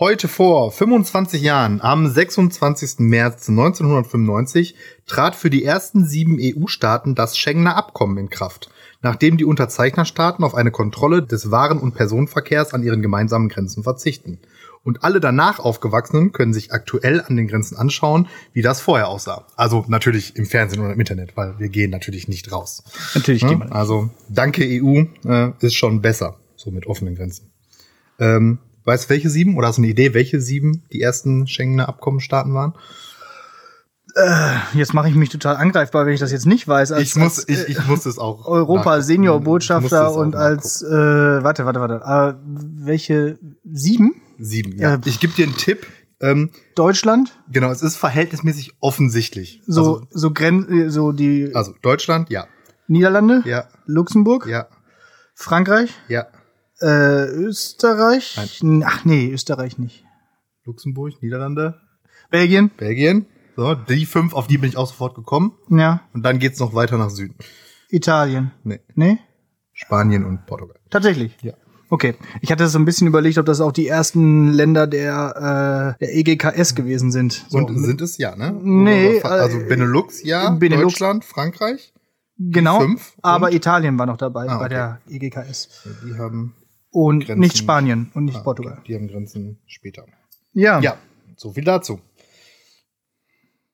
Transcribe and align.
Heute 0.00 0.28
vor 0.28 0.70
25 0.70 1.42
Jahren, 1.42 1.80
am 1.80 2.06
26. 2.06 3.00
März 3.00 3.48
1995, 3.48 4.76
trat 5.08 5.34
für 5.34 5.50
die 5.50 5.64
ersten 5.64 6.06
sieben 6.06 6.38
EU-Staaten 6.40 7.16
das 7.16 7.36
Schengener 7.36 7.74
Abkommen 7.74 8.16
in 8.16 8.30
Kraft, 8.30 8.70
nachdem 9.02 9.38
die 9.38 9.44
Unterzeichnerstaaten 9.44 10.44
auf 10.44 10.54
eine 10.54 10.70
Kontrolle 10.70 11.24
des 11.24 11.50
Waren- 11.50 11.80
und 11.80 11.96
Personenverkehrs 11.96 12.74
an 12.74 12.84
ihren 12.84 13.02
gemeinsamen 13.02 13.48
Grenzen 13.48 13.82
verzichten. 13.82 14.38
Und 14.84 15.02
alle 15.02 15.18
danach 15.18 15.58
aufgewachsenen 15.58 16.30
können 16.30 16.52
sich 16.52 16.72
aktuell 16.72 17.20
an 17.20 17.36
den 17.36 17.48
Grenzen 17.48 17.76
anschauen, 17.76 18.28
wie 18.52 18.62
das 18.62 18.80
vorher 18.80 19.08
aussah. 19.08 19.48
Also 19.56 19.84
natürlich 19.88 20.36
im 20.36 20.46
Fernsehen 20.46 20.80
oder 20.80 20.92
im 20.92 21.00
Internet, 21.00 21.36
weil 21.36 21.58
wir 21.58 21.70
gehen 21.70 21.90
natürlich 21.90 22.28
nicht 22.28 22.52
raus. 22.52 22.84
Natürlich 23.16 23.42
Ja, 23.42 23.48
gehen 23.48 23.58
wir 23.58 23.64
nicht. 23.64 23.74
Also 23.74 24.10
danke 24.28 24.62
EU 24.62 25.06
äh, 25.28 25.50
ist 25.58 25.74
schon 25.74 26.00
besser, 26.02 26.36
so 26.54 26.70
mit 26.70 26.86
offenen 26.86 27.16
Grenzen. 27.16 27.50
Ähm, 28.20 28.58
weißt 28.88 29.04
du, 29.04 29.10
welche 29.10 29.30
sieben 29.30 29.56
oder 29.56 29.68
hast 29.68 29.78
du 29.78 29.82
eine 29.82 29.90
Idee, 29.90 30.14
welche 30.14 30.40
sieben 30.40 30.82
die 30.92 31.00
ersten 31.00 31.46
Schengener 31.46 31.88
Abkommenstaaten 31.88 32.52
waren? 32.54 32.74
Jetzt 34.74 34.94
mache 34.94 35.08
ich 35.08 35.14
mich 35.14 35.28
total 35.28 35.56
angreifbar, 35.56 36.06
wenn 36.06 36.12
ich 36.12 36.18
das 36.18 36.32
jetzt 36.32 36.46
nicht 36.46 36.66
weiß. 36.66 36.90
Als, 36.90 37.02
ich 37.02 37.14
muss, 37.14 37.38
als, 37.38 37.48
ich, 37.48 37.68
ich 37.68 37.86
muss 37.86 38.04
es 38.04 38.18
auch. 38.18 38.48
Europa. 38.48 39.00
Senior 39.02 39.40
Botschafter 39.40 40.12
und 40.12 40.34
als 40.34 40.82
äh, 40.82 40.88
warte, 40.88 41.66
warte, 41.66 41.78
warte. 41.78 42.02
Äh, 42.04 42.40
welche 42.84 43.38
sieben? 43.64 44.20
sieben. 44.38 44.76
Ja. 44.78 44.94
Ja. 44.94 45.00
Ich 45.04 45.20
gebe 45.20 45.34
dir 45.34 45.46
einen 45.46 45.56
Tipp. 45.56 45.86
Ähm, 46.20 46.50
Deutschland? 46.74 47.38
genau, 47.52 47.70
es 47.70 47.80
ist 47.80 47.96
verhältnismäßig 47.96 48.72
offensichtlich. 48.80 49.62
So 49.66 50.02
so 50.10 50.32
Gren 50.32 50.68
äh, 50.68 50.90
so 50.90 51.12
die 51.12 51.44
also, 51.54 51.58
also 51.58 51.74
Deutschland, 51.80 52.28
ja, 52.28 52.48
Niederlande, 52.88 53.42
ja, 53.44 53.68
Luxemburg, 53.86 54.48
ja, 54.48 54.66
Frankreich, 55.34 55.90
ja. 56.08 56.26
Äh, 56.80 57.26
Österreich. 57.28 58.36
Ach 58.84 59.04
nee, 59.04 59.30
Österreich 59.30 59.78
nicht. 59.78 60.04
Luxemburg, 60.64 61.22
Niederlande, 61.22 61.80
Belgien? 62.30 62.70
Belgien. 62.76 63.26
So, 63.56 63.74
die 63.74 64.06
fünf, 64.06 64.34
auf 64.34 64.46
die 64.46 64.58
bin 64.58 64.68
ich 64.68 64.76
auch 64.76 64.86
sofort 64.86 65.14
gekommen. 65.14 65.52
Ja. 65.70 66.02
Und 66.14 66.22
dann 66.22 66.38
geht's 66.38 66.60
noch 66.60 66.74
weiter 66.74 66.96
nach 66.98 67.10
Süden. 67.10 67.34
Italien? 67.90 68.52
Nee, 68.64 68.80
Nee? 68.94 69.18
Spanien 69.72 70.24
und 70.24 70.44
Portugal. 70.46 70.76
Tatsächlich. 70.90 71.36
Ja. 71.42 71.54
Okay. 71.90 72.16
Ich 72.42 72.52
hatte 72.52 72.66
so 72.68 72.78
ein 72.78 72.84
bisschen 72.84 73.06
überlegt, 73.06 73.38
ob 73.38 73.46
das 73.46 73.60
auch 73.60 73.72
die 73.72 73.88
ersten 73.88 74.48
Länder 74.48 74.86
der, 74.86 75.94
äh, 75.96 76.04
der 76.04 76.14
EGKS 76.16 76.74
gewesen 76.74 77.10
sind. 77.12 77.46
So, 77.48 77.58
Und 77.58 77.78
sind 77.82 78.00
es 78.02 78.18
ja, 78.18 78.36
ne? 78.36 78.52
Nee, 78.62 79.22
Also 79.22 79.58
äh, 79.58 79.64
Benelux, 79.64 80.22
ja. 80.22 80.50
Benelux. 80.50 80.92
Deutschland, 80.92 81.24
Frankreich. 81.24 81.94
genau. 82.36 82.80
fünf 82.80 83.14
Aber 83.22 83.52
Italien 83.52 83.98
war 83.98 84.06
noch 84.06 84.18
dabei 84.18 84.48
Ah, 84.48 84.58
bei 84.58 84.66
okay. 84.66 84.74
der 84.74 85.00
EGKS. 85.08 85.88
Die 86.04 86.18
haben 86.18 86.54
Und 86.90 87.26
Grenzen- 87.26 87.40
nicht 87.40 87.58
Spanien 87.58 88.10
und 88.14 88.24
nicht 88.24 88.36
ah, 88.38 88.42
Portugal. 88.42 88.82
Die 88.86 88.94
haben 88.94 89.08
Grenzen 89.08 89.58
später. 89.66 90.06
Ja. 90.52 90.80
Ja, 90.80 90.98
so 91.36 91.52
viel 91.52 91.64
dazu. 91.64 92.00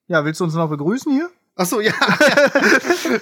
Ja, 0.06 0.24
willst 0.24 0.40
du 0.40 0.44
uns 0.44 0.54
noch 0.54 0.68
begrüßen 0.68 1.12
hier? 1.12 1.30
Ach 1.56 1.66
so, 1.66 1.80
ja. 1.80 1.92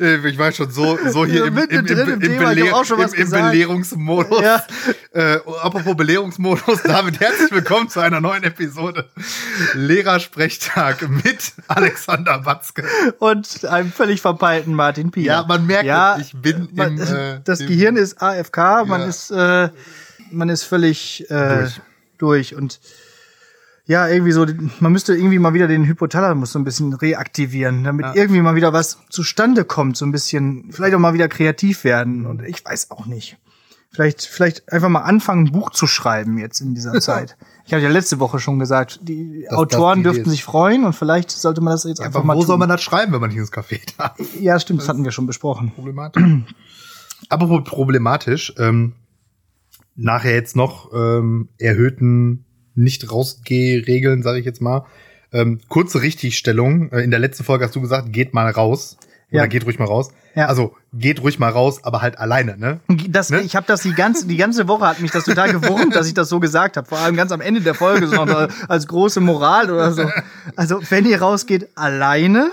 Äh, 0.01 0.27
ich 0.27 0.39
war 0.39 0.51
schon 0.53 0.71
so, 0.71 0.99
so 1.11 1.27
hier 1.27 1.45
im, 1.45 1.59
im, 1.59 1.87
im, 1.87 2.21
im. 2.23 2.39
Belehrungsmodus. 2.39 4.41
Ja. 4.41 4.65
Äh, 5.13 5.39
apropos 5.63 5.95
Belehrungsmodus, 5.97 6.83
David, 6.85 7.21
herzlich 7.21 7.53
willkommen 7.53 7.91
zu 7.91 8.01
einer 8.01 8.23
neuen 8.23 8.43
Episode 8.43 9.11
Lehrersprechtag 9.75 11.07
mit 11.11 11.53
Alexander 11.69 12.39
Batzke. 12.39 12.85
Und 13.19 13.67
einem 13.67 13.93
völlig 13.93 14.23
verpeilten 14.23 14.73
Martin 14.75 15.11
Pia. 15.11 15.41
Ja, 15.41 15.45
man 15.47 15.67
merkt, 15.67 15.85
Ja, 15.85 16.17
ich 16.19 16.33
bin 16.35 16.69
man, 16.73 16.97
im, 16.97 17.15
äh, 17.15 17.41
das 17.45 17.59
Gehirn 17.59 17.97
ist 17.97 18.23
AFK, 18.23 18.87
man 18.87 19.03
Ja. 19.03 19.07
ist, 19.09 19.31
äh, 19.31 19.69
man 20.31 20.49
ist 20.49 20.65
völlig 20.65 21.29
äh, 21.31 21.59
Durch. 21.59 21.81
durch. 22.17 22.55
und 22.55 22.81
ja, 23.85 24.07
irgendwie 24.09 24.33
so, 24.33 24.47
man 24.81 24.93
müsste 24.93 25.15
irgendwie 25.15 25.39
mal 25.41 25.55
wieder 25.55 25.67
den 25.69 25.85
Hypothalamus 25.87 26.53
so 26.53 26.59
ein 26.59 26.65
bisschen 26.65 26.93
reaktivieren, 26.95 27.83
damit 27.85 28.07
Ja. 28.07 28.15
irgendwie 28.15 28.41
mal 28.41 28.55
wieder 28.55 28.73
was 28.73 28.99
zustande 29.11 29.65
kommt, 29.65 29.97
so 29.97 30.05
ein 30.07 30.13
bisschen, 30.13 30.71
vielleicht 30.71 30.95
auch 30.95 31.01
mal 31.01 31.15
wieder 31.15 31.29
kreativ 31.29 31.85
werden 31.85 32.27
und 32.27 32.43
ich 32.43 32.65
weiß 32.65 32.91
auch 32.91 33.07
nicht. 33.07 33.39
Vielleicht, 33.95 34.23
vielleicht 34.23 34.73
einfach 34.73 34.89
mal 34.89 35.01
anfangen, 35.03 35.49
ein 35.49 35.53
Buch 35.53 35.69
zu 35.71 35.87
schreiben 35.87 36.39
jetzt 36.39 36.61
in 36.61 36.75
dieser 36.75 36.93
Zeit. 37.01 37.37
Ich 37.67 37.75
habe 37.75 37.83
ja 37.83 37.91
letzte 37.91 38.21
Woche 38.21 38.39
schon 38.39 38.59
gesagt, 38.59 39.01
die 39.03 39.45
das 39.51 39.59
Autoren 39.59 40.01
Idee 40.01 40.11
dürften 40.11 40.31
sich 40.31 40.45
freuen 40.45 40.85
und 40.85 40.95
vielleicht 40.95 41.31
sollte 41.31 41.61
man 41.61 41.73
das 41.73 41.85
jetzt 41.85 41.99
Ja, 41.99 42.07
einfach 42.07 42.21
aber 42.21 42.29
mal 42.29 42.35
wo 42.37 42.41
tun. 42.41 42.47
soll 42.47 42.59
man 42.59 42.69
das 42.71 42.83
schreiben, 42.83 43.13
wenn 43.13 43.21
man 43.21 43.29
nicht 43.31 43.39
ins 43.39 43.53
Café 43.53 43.81
darf? 43.99 44.17
ja, 44.41 44.59
stimmt, 44.59 44.81
das 44.81 44.89
hatten 44.89 45.05
wir 45.05 45.11
schon 45.13 45.27
besprochen. 45.27 45.73
Problematisch. 45.75 46.23
Apropos 47.29 47.63
problematisch, 47.65 48.55
ähm, 48.59 48.95
nachher 49.95 50.33
jetzt 50.35 50.57
noch 50.57 50.91
ähm, 50.95 51.51
erhöhten 51.59 52.47
Nicht-Rausgeh-Regeln, 52.75 54.23
sage 54.23 54.39
ich 54.41 54.45
jetzt 54.47 54.61
mal. 54.61 54.85
Ähm, 55.33 55.61
kurze 55.69 56.03
Richtigstellung. 56.03 56.91
Äh, 56.93 57.03
in 57.03 57.11
der 57.11 57.21
letzten 57.21 57.45
Folge 57.45 57.65
hast 57.65 57.75
du 57.75 57.81
gesagt, 57.81 58.13
geht 58.13 58.35
mal 58.35 58.51
raus. 58.51 58.97
Oder 59.31 59.43
Ja. 59.43 59.47
geht 59.47 59.65
ruhig 59.65 59.79
mal 59.79 59.87
raus. 59.87 60.11
Ja. 60.35 60.47
Also 60.47 60.75
geht 60.93 61.23
ruhig 61.23 61.39
mal 61.39 61.49
raus, 61.51 61.85
aber 61.85 62.03
halt 62.03 62.19
alleine, 62.19 62.57
ne? 62.59 62.81
Das, 63.09 63.31
Ne? 63.31 63.41
Ich 63.41 63.57
habe 63.57 63.67
das 63.67 63.83
die 63.83 63.93
ganze, 63.95 64.27
die 64.27 64.37
ganze 64.37 64.69
Woche 64.69 64.87
hat 64.87 65.01
mich 65.01 65.11
das 65.11 65.25
total 65.25 65.53
gewurmt, 65.53 65.95
dass 65.95 66.07
ich 66.07 66.15
das 66.15 66.29
so 66.29 66.39
gesagt 66.41 66.77
habe. 66.77 66.87
Vor 66.87 66.99
allem 66.99 67.17
ganz 67.17 67.33
am 67.33 67.41
Ende 67.41 67.61
der 67.63 67.75
Folge, 67.75 68.07
so 68.09 68.25
noch 68.25 68.49
als 68.69 68.87
große 68.89 69.21
Moral 69.21 69.71
oder 69.71 69.93
so. 69.93 70.11
Also 70.57 70.81
wenn 70.91 71.07
ihr 71.07 71.21
rausgeht, 71.21 71.69
alleine. 71.75 72.51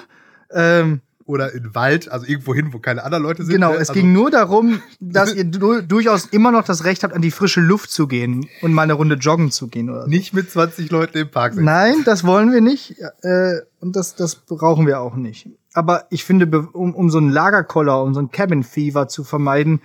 Ähm, 0.52 1.02
Oder 1.30 1.54
in 1.54 1.76
Wald, 1.76 2.12
also 2.12 2.26
irgendwo 2.26 2.56
hin, 2.56 2.74
wo 2.74 2.80
keine 2.80 3.04
anderen 3.04 3.24
Leute 3.24 3.44
sind. 3.44 3.54
genau, 3.54 3.74
ne? 3.74 3.76
es 3.76 3.90
also, 3.90 3.94
ging 3.94 4.12
nur 4.12 4.32
darum, 4.32 4.82
dass 5.00 5.36
ihr 5.36 5.44
du 5.44 5.82
durchaus 5.88 6.26
immer 6.26 6.52
noch 6.52 6.64
das 6.64 6.86
Recht 6.86 7.04
habt, 7.04 7.14
an 7.14 7.22
die 7.22 7.30
frische 7.30 7.62
Luft 7.62 7.92
zu 7.92 8.08
gehen 8.08 8.50
und 8.64 8.74
mal 8.74 8.82
eine 8.82 8.94
Runde 8.94 9.14
joggen 9.14 9.52
zu 9.52 9.68
gehen 9.68 9.92
oder 9.92 10.06
so. 10.06 10.08
Nicht 10.08 10.34
mit 10.34 10.50
20 10.50 10.90
Leuten 10.90 11.20
im 11.20 11.30
Park 11.30 11.54
sind. 11.54 11.66
Nein, 11.66 11.98
das 12.04 12.24
wollen 12.24 12.52
wir 12.52 12.62
nicht. 12.62 12.96
Äh, 13.22 13.60
und 13.80 13.96
das, 13.96 14.16
das 14.16 14.38
brauchen 14.38 14.88
wir 14.88 15.02
auch 15.02 15.16
nicht. 15.16 15.48
Aber 15.74 16.08
ich 16.10 16.24
finde, 16.24 16.68
um, 16.74 16.96
um 16.96 17.12
so 17.12 17.20
einen 17.20 17.30
Lagerkoller, 17.30 18.02
um 18.02 18.16
so 18.16 18.22
ein 18.22 18.32
Cabin 18.32 18.64
Fever 18.64 19.08
zu 19.08 19.24
vermeiden, 19.24 19.82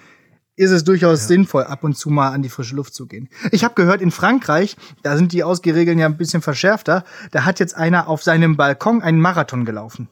ist 0.57 0.71
es 0.71 0.83
durchaus 0.83 1.29
sinnvoll, 1.29 1.65
ab 1.65 1.85
und 1.85 1.95
zu 1.95 2.09
mal 2.09 2.31
an 2.31 2.41
die 2.41 2.49
frische 2.49 2.75
Luft 2.75 2.95
zu 2.95 3.07
gehen. 3.07 3.29
Ich 3.51 3.65
habe 3.65 3.75
gehört, 3.75 4.01
in 4.01 4.11
Frankreich, 4.11 4.79
da 5.03 5.19
sind 5.19 5.33
die 5.33 5.45
Ausgehregeln 5.45 5.99
ja 5.99 6.07
ein 6.07 6.17
bisschen 6.17 6.41
verschärfter, 6.41 7.05
da 7.33 7.45
hat 7.45 7.61
jetzt 7.61 7.77
einer 7.77 8.09
auf 8.09 8.23
seinem 8.23 8.57
Balkon 8.57 9.03
einen 9.03 9.21
Marathon 9.21 9.67
gelaufen. 9.67 10.09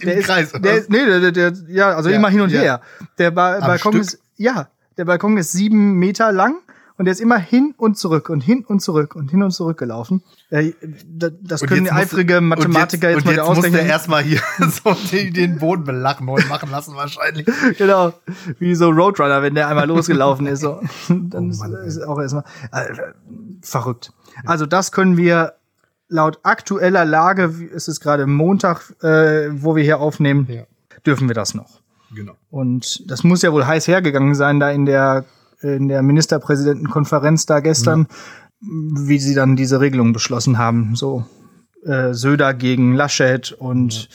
Im 0.00 0.06
Der 0.08 0.20
Kreis. 0.20 0.52
ist, 0.52 0.64
der 0.64 0.74
ist, 0.76 0.90
nee, 0.90 1.04
der, 1.04 1.32
der, 1.32 1.52
ja, 1.68 1.88
also 1.94 2.08
Ja, 2.10 2.16
immer 2.16 2.28
hin 2.28 2.40
und 2.42 2.50
ja. 2.50 2.60
her. 2.60 2.80
Der 3.18 3.30
ba 3.30 3.54
Am 3.54 3.60
Balkon 3.60 3.92
Stück? 3.92 4.02
ist, 4.02 4.18
ja, 4.36 4.68
der 4.96 5.04
Balkon 5.04 5.36
ist 5.36 5.52
sieben 5.52 5.94
Meter 5.94 6.32
lang 6.32 6.56
und 6.98 7.06
der 7.06 7.12
ist 7.12 7.20
immer 7.20 7.38
hin 7.38 7.72
und 7.78 7.96
zurück 7.96 8.28
und 8.28 8.42
hin 8.42 8.62
und 8.66 8.80
zurück 8.80 9.14
und 9.16 9.30
hin 9.30 9.42
und 9.42 9.52
zurück 9.52 9.78
gelaufen. 9.78 10.22
Äh, 10.50 10.72
da- 11.06 11.30
das 11.40 11.62
können 11.62 11.86
jetzt 11.86 11.94
eifrige 11.94 12.40
Mathematiker 12.42 13.08
und 13.08 13.14
jetzt, 13.14 13.24
mal 13.24 13.30
und 13.30 13.36
jetzt 13.38 13.46
muss 13.46 13.54
der 13.60 13.68
ausrechnen. 13.70 13.86
erstmal 13.86 14.22
hier 14.22 14.40
so 14.84 14.94
den, 15.10 15.32
den 15.32 15.58
Boden 15.58 15.84
belachen 15.84 16.28
und 16.28 16.46
machen 16.48 16.70
lassen 16.70 16.94
wahrscheinlich. 16.96 17.46
genau, 17.78 18.12
wie 18.58 18.74
so 18.74 18.90
Roadrunner, 18.90 19.40
wenn 19.42 19.54
der 19.54 19.68
einmal 19.68 19.86
losgelaufen 19.86 20.46
ist. 20.46 20.60
So. 20.60 20.82
Dann 21.08 21.46
Oh 21.46 21.50
ist, 21.50 21.60
Mann, 21.60 21.72
ist 21.86 22.02
auch 22.06 22.20
erstmal 22.20 22.44
äh, 22.72 22.84
verrückt. 23.62 24.12
Also 24.44 24.66
das 24.66 24.92
können 24.92 25.16
wir 25.16 25.54
laut 26.10 26.38
aktueller 26.42 27.04
Lage, 27.06 27.58
wie- 27.58 27.70
es 27.74 27.88
ist 27.88 28.00
gerade 28.00 28.26
Montag, 28.26 28.92
äh, 29.02 29.48
wo 29.52 29.74
wir 29.76 29.82
hier 29.82 30.00
aufnehmen, 30.00 30.46
Ja. 30.50 30.64
dürfen 31.06 31.28
wir 31.28 31.34
das 31.34 31.54
noch. 31.54 31.80
Genau. 32.14 32.34
Und 32.50 33.08
das 33.10 33.24
muss 33.24 33.40
ja 33.42 33.52
wohl 33.52 33.66
heiß 33.66 33.86
hergegangen 33.88 34.34
sein, 34.34 34.60
da 34.60 34.70
in 34.70 34.84
der, 34.84 35.24
in 35.62 35.88
der 35.88 36.02
Ministerpräsidentenkonferenz 36.02 37.46
da 37.46 37.60
gestern, 37.60 38.06
wie 38.60 39.18
sie 39.18 39.34
dann 39.34 39.56
diese 39.56 39.80
Regelung 39.80 40.12
beschlossen 40.12 40.58
haben. 40.58 40.94
So 40.96 41.24
äh, 41.86 42.12
Söder 42.12 42.52
gegen 42.52 42.94
Laschet 42.94 43.52
und 43.52 44.08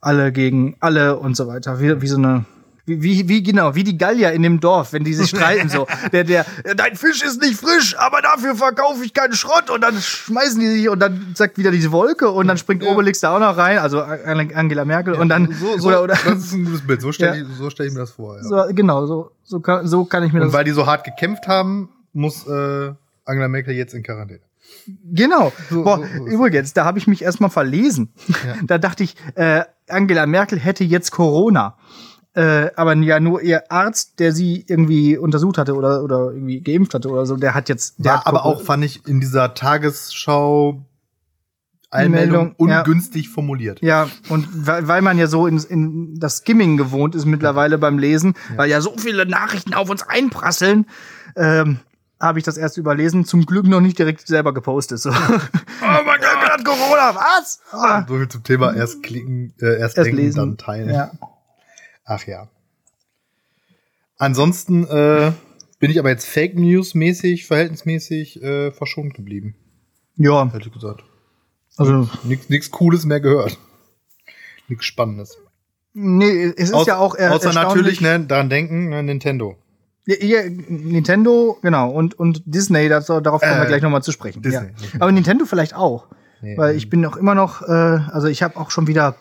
alle 0.00 0.32
gegen 0.32 0.74
alle 0.80 1.16
und 1.18 1.36
so 1.36 1.46
weiter. 1.46 1.78
Wie, 1.80 2.00
wie 2.02 2.06
so 2.08 2.16
eine. 2.16 2.44
Wie, 2.84 3.00
wie, 3.00 3.28
wie 3.28 3.42
genau, 3.44 3.76
wie 3.76 3.84
die 3.84 3.96
Gallier 3.96 4.32
in 4.32 4.42
dem 4.42 4.58
Dorf, 4.58 4.92
wenn 4.92 5.04
die 5.04 5.14
sich 5.14 5.28
streiten, 5.36 5.68
so. 5.68 5.86
Der, 6.10 6.24
der, 6.24 6.44
dein 6.76 6.96
Fisch 6.96 7.22
ist 7.22 7.40
nicht 7.40 7.54
frisch, 7.60 7.96
aber 7.96 8.20
dafür 8.22 8.56
verkaufe 8.56 9.04
ich 9.04 9.14
keinen 9.14 9.34
Schrott 9.34 9.70
und 9.70 9.82
dann 9.82 9.94
schmeißen 10.00 10.58
die 10.58 10.66
sich 10.66 10.88
und 10.88 10.98
dann 10.98 11.32
sagt 11.36 11.58
wieder 11.58 11.70
diese 11.70 11.92
Wolke 11.92 12.28
und 12.30 12.48
dann 12.48 12.58
springt 12.58 12.82
Ja. 12.82 12.90
Obelix 12.90 13.20
da 13.20 13.36
auch 13.36 13.38
noch 13.40 13.56
rein, 13.56 13.78
also 13.78 14.00
Angela 14.02 14.84
Merkel 14.84 15.14
und 15.14 15.28
dann, 15.28 15.52
so, 15.52 15.78
so, 15.78 15.88
oder, 15.88 16.02
oder, 16.02 16.14
das 16.24 16.24
ist 16.46 16.52
ein 16.54 16.64
gutes 16.64 16.84
Bild. 16.84 17.00
So 17.00 17.12
stelle 17.12 17.36
Ja. 17.38 17.42
ich, 17.48 17.56
so 17.56 17.70
stell 17.70 17.86
ich 17.86 17.92
mir 17.92 18.00
das 18.00 18.10
vor. 18.10 18.36
Ja. 18.36 18.42
so, 18.42 18.74
genau, 18.74 19.06
so, 19.06 19.30
so, 19.44 19.60
kann, 19.60 19.86
so 19.86 20.04
kann 20.04 20.24
ich 20.24 20.32
mir 20.32 20.40
Und 20.40 20.46
das. 20.48 20.52
weil 20.54 20.64
die 20.64 20.72
so 20.72 20.84
hart 20.86 21.04
gekämpft 21.04 21.46
haben, 21.46 21.88
muss 22.12 22.46
äh, 22.48 22.92
Angela 23.24 23.46
Merkel 23.46 23.74
jetzt 23.74 23.94
in 23.94 24.02
Quarantäne. 24.02 24.40
Genau. 25.12 25.52
So- 25.70 25.84
Boah, 25.84 25.98
so- 25.98 26.04
so 26.24 26.26
übrigens, 26.26 26.72
da 26.72 26.84
habe 26.84 26.98
ich 26.98 27.06
mich 27.06 27.22
erstmal 27.22 27.50
verlesen. 27.50 28.12
Ja. 28.26 28.56
Da 28.64 28.78
dachte 28.78 29.04
ich, 29.04 29.14
äh, 29.36 29.62
Angela 29.88 30.26
Merkel 30.26 30.58
hätte 30.58 30.82
jetzt 30.82 31.12
Corona. 31.12 31.76
Äh, 32.34 32.70
aber 32.76 32.94
ja, 32.96 33.20
nur 33.20 33.42
ihr 33.42 33.70
Arzt, 33.70 34.18
der 34.18 34.32
sie 34.32 34.64
irgendwie 34.66 35.18
untersucht 35.18 35.58
hatte 35.58 35.74
oder, 35.74 36.02
oder 36.02 36.32
irgendwie 36.32 36.60
geimpft 36.60 36.94
hatte 36.94 37.10
oder 37.10 37.26
so, 37.26 37.36
der 37.36 37.54
hat 37.54 37.68
jetzt. 37.68 37.96
Der 37.98 38.12
War 38.12 38.20
hat 38.20 38.26
aber 38.26 38.44
auch, 38.44 38.62
fand 38.62 38.84
ich, 38.84 39.06
in 39.06 39.20
dieser 39.20 39.54
Tagesschau 39.54 40.82
Einmeldung 41.90 42.54
Meldung, 42.58 42.68
ja. 42.70 42.80
ungünstig 42.80 43.28
formuliert. 43.28 43.82
Ja, 43.82 44.08
und 44.30 44.48
weil, 44.66 45.02
man 45.02 45.18
ja 45.18 45.26
so 45.26 45.46
in, 45.46 45.58
in 45.58 46.18
das 46.18 46.38
Skimming 46.38 46.78
gewohnt 46.78 47.14
ist 47.14 47.26
mittlerweile 47.26 47.76
beim 47.76 47.98
Lesen, 47.98 48.34
weil 48.56 48.70
ja 48.70 48.80
so 48.80 48.96
viele 48.96 49.26
Nachrichten 49.26 49.74
auf 49.74 49.90
uns 49.90 50.02
einprasseln. 50.02 50.86
Ähm, 51.36 51.80
habe 52.18 52.38
ich 52.38 52.44
das 52.44 52.56
erst 52.56 52.78
überlesen. 52.78 53.24
Zum 53.24 53.44
Glück 53.44 53.66
noch 53.66 53.80
nicht 53.80 53.98
direkt 53.98 54.26
selber 54.26 54.54
gepostet. 54.54 55.00
So. 55.00 55.10
oh 55.10 55.14
mein 55.82 56.20
Gott, 56.20 56.50
hat 56.50 56.64
Corona, 56.64 57.14
was? 57.14 57.60
Ah. 57.72 58.06
So 58.08 58.16
viel 58.16 58.28
zum 58.28 58.44
Thema 58.44 58.74
erst 58.74 59.02
klicken, 59.02 59.52
äh, 59.60 59.78
erst, 59.78 59.98
Erst 59.98 60.06
denken, 60.06 60.16
lesen. 60.16 60.38
dann 60.38 60.56
teilen. 60.56 60.94
Ja. 60.94 61.10
Ach 62.14 62.26
ja. 62.26 62.48
Ansonsten 64.18 64.84
äh, 64.86 65.32
bin 65.78 65.90
ich 65.90 65.98
aber 65.98 66.10
jetzt 66.10 66.26
Fake 66.26 66.58
News 66.58 66.94
mäßig, 66.94 67.46
verhältnismäßig 67.46 68.42
äh, 68.42 68.70
verschont 68.70 69.14
geblieben, 69.14 69.54
ja, 70.16 70.48
ehrlich 70.52 70.70
gesagt. 70.72 71.02
also 71.78 72.08
Nichts 72.48 72.70
Cooles 72.70 73.06
mehr 73.06 73.20
gehört. 73.20 73.58
Nichts 74.68 74.84
Spannendes. 74.84 75.38
nee, 75.94 76.44
es 76.44 76.68
ist 76.68 76.74
Außer- 76.74 76.86
ja 76.88 76.98
auch 76.98 77.14
er 77.14 77.32
Außer 77.34 77.52
natürlich, 77.54 78.00
ne, 78.02 78.20
daran 78.20 78.50
denken, 78.50 78.90
ne, 78.90 79.02
Nintendo. 79.02 79.56
Ja, 80.04 80.16
hier, 80.20 80.50
Nintendo, 80.50 81.58
genau, 81.62 81.90
und, 81.90 82.18
und 82.18 82.42
Disney, 82.44 82.88
das, 82.90 83.06
darauf 83.06 83.40
kommen 83.40 83.56
wir 83.56 83.64
Äh, 83.64 83.68
gleich 83.68 83.82
nochmal 83.82 84.02
zu 84.02 84.12
sprechen. 84.12 84.42
Disney, 84.42 84.66
ja. 84.66 85.00
Aber 85.00 85.10
Nintendo 85.12 85.46
vielleicht 85.46 85.74
auch. 85.74 86.08
Nee, 86.42 86.56
weil 86.58 86.76
ich 86.76 86.90
bin 86.90 87.00
noch 87.00 87.16
immer 87.16 87.34
noch, 87.34 87.62
äh, 87.62 87.70
also 87.72 88.26
ich 88.26 88.42
habe 88.42 88.56
auch 88.58 88.70
schon 88.70 88.86
wieder, 88.88 89.14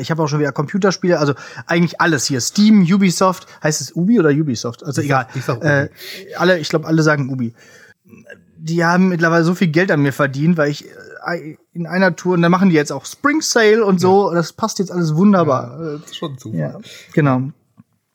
ich 0.00 0.10
habe 0.10 0.22
auch 0.22 0.28
schon 0.28 0.38
wieder 0.40 0.52
Computerspiele, 0.52 1.18
also 1.18 1.34
eigentlich 1.66 2.00
alles 2.00 2.26
hier. 2.26 2.40
Steam, 2.40 2.82
Ubisoft, 2.82 3.46
heißt 3.62 3.80
es 3.80 3.92
Ubi 3.96 4.18
oder 4.20 4.30
Ubisoft? 4.30 4.84
Also 4.84 5.00
Ich 5.00 5.06
egal. 5.06 5.26
sag- 5.28 5.36
ich 5.36 5.44
sag 5.44 5.56
Ubi. 5.58 5.66
Äh, 5.66 5.88
alle, 6.36 6.58
ich 6.58 6.68
glaube, 6.68 6.86
alle 6.86 7.02
sagen 7.02 7.30
Ubi. 7.30 7.54
Die 8.58 8.84
haben 8.84 9.08
mittlerweile 9.08 9.44
so 9.44 9.54
viel 9.54 9.68
Geld 9.68 9.90
an 9.90 10.02
mir 10.02 10.12
verdient, 10.12 10.56
weil 10.56 10.70
ich 10.70 10.84
äh, 11.26 11.56
in 11.72 11.86
einer 11.86 12.14
Tour, 12.16 12.34
und 12.34 12.42
dann 12.42 12.50
machen 12.52 12.68
die 12.68 12.74
jetzt 12.74 12.92
auch 12.92 13.06
Spring 13.06 13.40
Sale 13.40 13.84
und 13.84 13.98
so, 14.00 14.32
das 14.32 14.52
passt 14.52 14.78
jetzt 14.78 14.92
alles 14.92 15.14
wunderbar. 15.14 15.80
Äh, 15.80 15.98
das 16.00 16.10
ist 16.10 16.16
schon 16.16 16.36
Zufall. 16.38 16.58
Ja, 16.60 16.78
genau. 17.14 17.50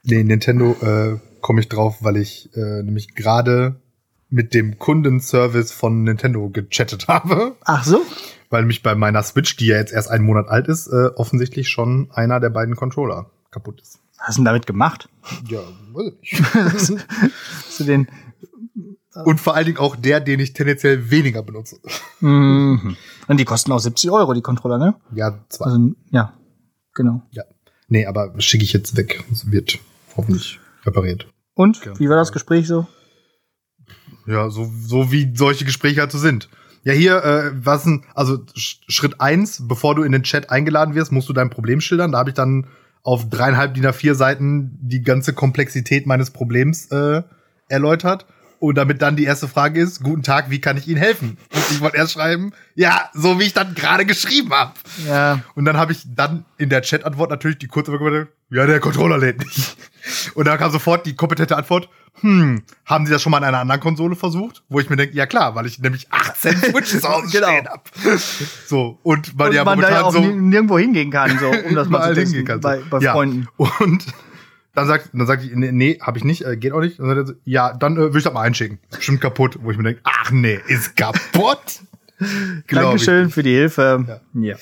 Nee, 0.04 0.24
Nintendo 0.24 0.71
äh, 0.81 1.18
komme 1.42 1.59
ich 1.62 1.68
drauf, 1.69 1.98
weil 2.01 2.18
ich 2.18 2.50
äh, 2.56 2.83
nämlich 2.83 3.15
gerade 3.15 3.75
mit 4.30 4.54
dem 4.54 4.77
Kundenservice 4.77 5.71
von 5.71 6.04
Nintendo 6.04 6.50
gechattet 6.50 7.07
habe, 7.07 7.56
Ach 7.65 7.83
so? 7.83 8.01
Weil 8.50 8.66
mich 8.66 8.84
bei 8.84 8.96
meiner 8.96 9.24
Switch, 9.24 9.56
die 9.58 9.68
ja 9.68 9.78
jetzt 9.78 9.94
erst 9.94 10.10
einen 10.10 10.26
Monat 10.26 10.48
alt 10.48 10.68
ist, 10.68 10.88
äh, 10.88 11.08
offensichtlich 11.16 11.70
schon 11.70 12.10
einer 12.12 12.40
der 12.40 12.50
beiden 12.50 12.76
Controller 12.76 13.30
kaputt 13.52 13.82
ist. 13.82 14.00
Was 14.18 14.28
hast 14.28 14.38
du 14.38 14.42
denn 14.42 14.46
damit 14.46 14.66
gemacht? 14.66 15.10
Ja, 15.48 15.60
weiß 15.94 16.14
ich 16.22 16.32
nicht. 16.32 16.54
Hast 16.54 17.80
du 17.80 17.84
den, 17.84 18.08
Und 19.26 19.40
vor 19.40 19.56
allen 19.56 19.66
Dingen 19.66 19.78
auch 19.78 19.96
der, 19.96 20.20
den 20.20 20.40
ich 20.40 20.54
tendenziell 20.54 21.12
weniger 21.12 21.44
benutze. 21.44 21.80
Mhm. 22.20 22.98
Und 23.28 23.40
die 23.40 23.46
kosten 23.46 23.72
auch 23.72 23.80
70 23.80 24.10
Euro, 24.12 24.34
die 24.34 24.42
Controller, 24.42 24.78
ne? 24.78 24.96
Ja, 25.14 25.40
zwei. 25.50 25.66
Also, 25.66 25.92
ja, 26.10 26.34
genau. 26.94 27.22
ja. 27.32 27.44
Nee, 27.90 28.06
aber 28.06 28.34
schicke 28.40 28.64
ich 28.64 28.74
jetzt 28.74 28.98
weg. 28.98 29.24
Es 29.32 29.50
wird 29.52 29.80
hoffentlich 30.16 30.60
repariert. 30.86 31.28
Und, 31.54 31.82
wie 32.00 32.10
war 32.10 32.18
das 32.18 32.32
Gespräch 32.32 32.68
so? 32.68 32.88
Ja, 34.26 34.50
so, 34.50 34.70
so 34.82 35.12
wie 35.12 35.34
solche 35.36 35.64
Gespräche 35.64 36.02
halt 36.02 36.12
so 36.12 36.18
sind. 36.18 36.50
Ja, 36.88 36.94
hier, 36.94 37.22
äh, 37.22 37.51
was 37.54 37.84
denn, 37.84 38.06
also 38.16 38.36
Sch- 38.56 38.78
Schritt 38.88 39.19
eins, 39.19 39.68
bevor 39.68 39.94
du 39.94 40.04
in 40.04 40.13
den 40.13 40.24
Chat 40.24 40.50
eingeladen 40.50 40.95
wirst, 40.95 41.12
musst 41.12 41.28
du 41.28 41.34
dein 41.34 41.50
Problem 41.50 41.81
schildern. 41.81 42.13
Da 42.13 42.19
habe 42.19 42.30
ich 42.30 42.34
dann 42.34 42.68
auf 43.04 43.30
dreieinhalb 43.30 43.74
DIN 43.74 43.86
A4 43.86 44.13
Seiten 44.13 44.72
die 44.81 45.01
ganze 45.01 45.34
Komplexität 45.34 46.07
meines 46.07 46.31
Problems 46.31 46.86
äh, 46.86 47.24
erläutert. 47.68 48.25
Und 48.59 48.75
damit 48.75 49.01
dann 49.04 49.15
die 49.15 49.24
erste 49.25 49.48
Frage 49.48 49.80
ist, 49.80 50.01
guten 50.04 50.24
Tag, 50.24 50.50
wie 50.50 50.59
kann 50.59 50.77
ich 50.77 50.88
Ihnen 50.88 50.98
helfen? 50.98 51.38
Und 51.54 51.62
ich 51.71 51.80
wollte 51.80 51.98
erst 51.98 52.13
schreiben, 52.13 52.54
ja, 52.74 53.09
so 53.13 53.39
wie 53.39 53.44
ich 53.44 53.54
dann 53.54 53.75
gerade 53.75 54.06
geschrieben 54.06 54.51
habe. 54.51 54.74
Ja. 55.07 55.42
Und 55.54 55.65
dann 55.65 55.77
habe 55.77 55.92
ich 55.92 56.04
dann 56.07 56.44
in 56.57 56.69
der 56.69 56.81
Chat-Antwort 56.81 57.30
natürlich 57.30 57.59
die 57.59 57.68
kurze 57.68 57.92
Antwort, 57.92 58.30
ja, 58.50 58.65
der 58.65 58.80
Controller 58.80 59.18
lädt 59.19 59.39
nicht. 59.44 59.77
Und 60.33 60.45
dann 60.48 60.57
kam 60.57 60.71
sofort 60.71 61.06
die 61.06 61.15
kompetente 61.15 61.56
Antwort, 61.56 61.88
hm, 62.21 62.63
haben 62.86 63.06
Sie 63.06 63.12
das 63.12 63.21
schon 63.21 63.30
mal 63.31 63.38
an 63.38 63.44
einer 63.44 63.59
anderen 63.59 63.80
Konsole 63.81 64.15
versucht? 64.15 64.63
Wo 64.69 64.80
ich 64.80 64.89
mir 64.89 64.95
denke, 64.95 65.15
ja 65.15 65.27
klar, 65.27 65.54
weil 65.54 65.68
ich 65.68 65.77
nämlich 65.77 66.12
18 66.12 66.57
Switches 66.71 67.04
ausstehen 67.04 67.44
Genau. 67.44 67.69
hab. 67.69 67.92
So, 68.65 69.00
und 69.04 69.38
weil 69.38 69.50
Und 69.50 69.56
ja 69.56 69.63
man 69.65 69.80
da 69.80 69.88
momentan 69.89 69.94
ja 69.94 70.07
auch 70.07 70.12
so 70.13 70.19
ni- 70.19 70.50
nirgendwo 70.50 70.80
hingehen 70.80 71.12
kann, 71.12 71.38
so, 71.38 71.50
um 71.51 71.75
das 71.75 71.89
mal 71.89 72.07
zu 72.09 72.15
testen, 72.15 72.44
kannst. 72.45 72.63
bei, 72.63 72.80
bei 72.89 73.00
ja. 73.00 73.12
Freunden. 73.13 73.48
Und 73.57 74.04
dann 74.78 74.88
sagt, 74.88 75.10
dann 75.12 75.26
sagt 75.26 75.44
ich, 75.44 75.56
nee, 75.56 75.72
nee 75.72 76.00
habe 76.00 76.18
ich 76.20 76.24
nicht, 76.24 76.46
äh, 76.46 76.56
geht 76.56 76.72
auch 76.72 76.80
nicht. 76.80 77.00
Dann 77.00 77.08
sagt 77.08 77.18
er 77.18 77.26
so, 77.26 77.34
ja, 77.46 77.74
dann 77.74 77.98
äh, 77.98 78.14
will 78.14 78.18
ich 78.18 78.24
das 78.24 78.34
mal 78.34 78.42
einschicken. 78.44 78.78
Bestimmt 78.92 79.22
kaputt, 79.22 79.58
wo 79.62 79.72
ich 79.72 79.78
mir 79.78 79.84
denke, 79.84 80.02
ach 80.04 80.30
nee, 80.32 80.60
ist 80.68 80.96
kaputt. 80.96 81.82
Glaub 82.20 82.96
ich. 82.96 83.06
Dankeschön 83.06 83.30
für 83.30 83.44
die 83.44 83.54
Hilfe. 83.54 84.22
Ja. 84.34 84.56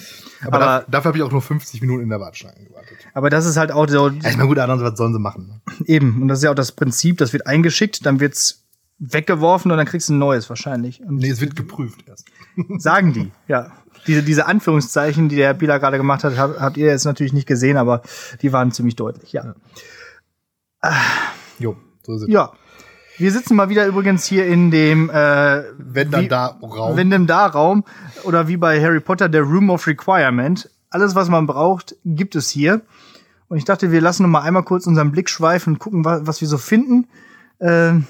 Aber, 0.43 0.55
Aber, 0.55 0.65
da, 0.65 0.85
dafür 0.89 1.09
habe 1.09 1.17
ich 1.17 1.23
auch 1.23 1.31
nur 1.31 1.41
50 1.41 1.81
Minuten 1.81 2.03
in 2.03 2.09
der 2.09 2.19
Warteschlange 2.19 2.65
gewartet. 2.65 2.97
aber 3.13 3.29
das 3.29 3.45
ist 3.45 3.57
halt 3.57 3.71
auch 3.71 3.87
so, 3.89 4.09
Ja, 4.09 4.29
ich 4.29 4.37
meine, 4.37 4.47
gut, 4.47 4.59
anders, 4.59 4.81
was 4.81 4.97
sollen 4.97 5.13
sie 5.13 5.19
machen? 5.19 5.47
ne? 5.47 5.85
eben, 5.85 6.21
und 6.21 6.27
das 6.27 6.39
ist 6.39 6.43
ja 6.43 6.51
auch 6.51 6.55
das 6.55 6.71
Prinzip, 6.71 7.17
das 7.17 7.33
wird 7.33 7.47
eingeschickt, 7.47 8.05
dann 8.05 8.19
wird's 8.19 8.63
weggeworfen 8.99 9.71
und 9.71 9.77
dann 9.77 9.85
kriegst 9.85 10.09
du 10.09 10.13
ein 10.13 10.19
neues 10.19 10.49
wahrscheinlich. 10.49 11.01
Und 11.01 11.17
Nee, 11.17 11.29
es 11.29 11.41
wird 11.41 11.55
geprüft 11.55 12.05
erst. 12.07 12.25
sagen 12.81 13.13
die, 13.13 13.31
ja. 13.47 13.71
Diese, 14.07 14.21
diese 14.21 14.45
Anführungszeichen, 14.45 15.29
die 15.29 15.35
der 15.35 15.47
Herr 15.47 15.53
Bieler 15.55 15.79
gerade 15.79 15.97
gemacht 15.97 16.23
hat, 16.23 16.37
hab, 16.37 16.59
habt 16.59 16.77
ihr 16.77 16.87
jetzt 16.87 17.05
natürlich 17.05 17.33
nicht 17.33 17.47
gesehen, 17.47 17.75
aber 17.77 18.01
die 18.41 18.53
waren 18.53 18.71
ziemlich 18.71 18.95
deutlich, 18.95 19.33
ja. 19.33 19.55
Jo, 21.59 21.75
so 22.03 22.13
es. 22.13 22.27
Ja. 22.27 22.51
Wir 23.17 23.31
sitzen 23.31 23.55
mal 23.55 23.69
wieder 23.69 23.87
übrigens 23.87 24.25
hier 24.25 24.45
in 24.45 24.71
dem 24.71 25.09
äh, 25.09 25.63
Wenn 25.77 26.11
dann 26.11 26.23
wie- 26.25 26.27
da 26.27 26.47
Raum. 26.61 26.97
wenn 26.97 27.09
dem 27.09 27.27
da 27.27 27.45
Raum 27.45 27.85
oder 28.23 28.47
wie 28.49 28.57
bei 28.57 28.81
Harry 28.81 28.99
Potter 28.99 29.29
der 29.29 29.43
Room 29.43 29.69
of 29.69 29.87
Requirement. 29.87 30.69
Alles, 30.89 31.15
was 31.15 31.29
man 31.29 31.45
braucht, 31.47 31.95
gibt 32.03 32.35
es 32.35 32.49
hier. 32.49 32.81
Und 33.47 33.57
ich 33.57 33.63
dachte, 33.65 33.91
wir 33.91 34.01
lassen 34.01 34.23
noch 34.23 34.29
mal 34.29 34.41
einmal 34.41 34.63
kurz 34.63 34.85
unseren 34.87 35.11
Blick 35.11 35.29
schweifen 35.29 35.73
und 35.73 35.79
gucken, 35.79 36.03
wa- 36.03 36.21
was 36.23 36.41
wir 36.41 36.47
so 36.47 36.57
finden. 36.57 37.07
Ähm, 37.61 38.05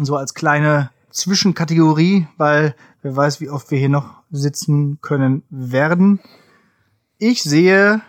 so 0.00 0.16
als 0.16 0.34
kleine 0.34 0.90
Zwischenkategorie, 1.10 2.26
weil 2.36 2.74
wer 3.02 3.16
weiß, 3.16 3.40
wie 3.40 3.48
oft 3.50 3.70
wir 3.70 3.78
hier 3.78 3.88
noch 3.88 4.22
sitzen 4.30 4.98
können 5.00 5.42
werden. 5.48 6.20
Ich 7.18 7.42
sehe 7.42 8.00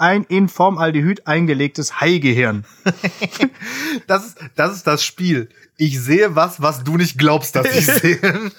ein 0.00 0.24
in 0.24 0.48
Formaldehyd 0.48 1.26
eingelegtes 1.26 2.00
Haigehirn. 2.00 2.64
das, 4.06 4.26
ist, 4.26 4.38
das 4.56 4.74
ist 4.74 4.86
das 4.86 5.04
Spiel. 5.04 5.48
Ich 5.76 6.00
sehe 6.00 6.34
was, 6.36 6.60
was 6.60 6.82
du 6.84 6.96
nicht 6.96 7.18
glaubst, 7.18 7.54
dass 7.56 7.66
ich 7.66 7.86
sehe. 7.86 8.50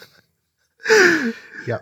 ja. 1.65 1.81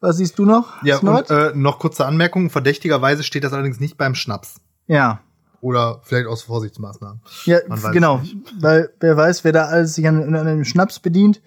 Was 0.00 0.18
siehst 0.18 0.38
du 0.38 0.44
noch? 0.44 0.82
Ja, 0.82 0.98
und 0.98 1.30
äh, 1.30 1.52
noch 1.54 1.78
kurze 1.78 2.06
Anmerkung. 2.06 2.50
Verdächtigerweise 2.50 3.22
steht 3.22 3.44
das 3.44 3.52
allerdings 3.52 3.80
nicht 3.80 3.96
beim 3.96 4.14
Schnaps. 4.14 4.56
ja. 4.86 5.20
Oder 5.60 6.00
vielleicht 6.02 6.26
aus 6.26 6.42
Vorsichtsmaßnahmen. 6.42 7.22
Ja, 7.46 7.60
genau. 7.90 8.20
Weil 8.60 8.92
wer 9.00 9.16
weiß, 9.16 9.44
wer 9.44 9.52
da 9.52 9.64
alles 9.64 9.94
sich 9.94 10.06
an, 10.06 10.22
an 10.22 10.34
einem 10.46 10.66
Schnaps 10.66 10.98
bedient 10.98 11.40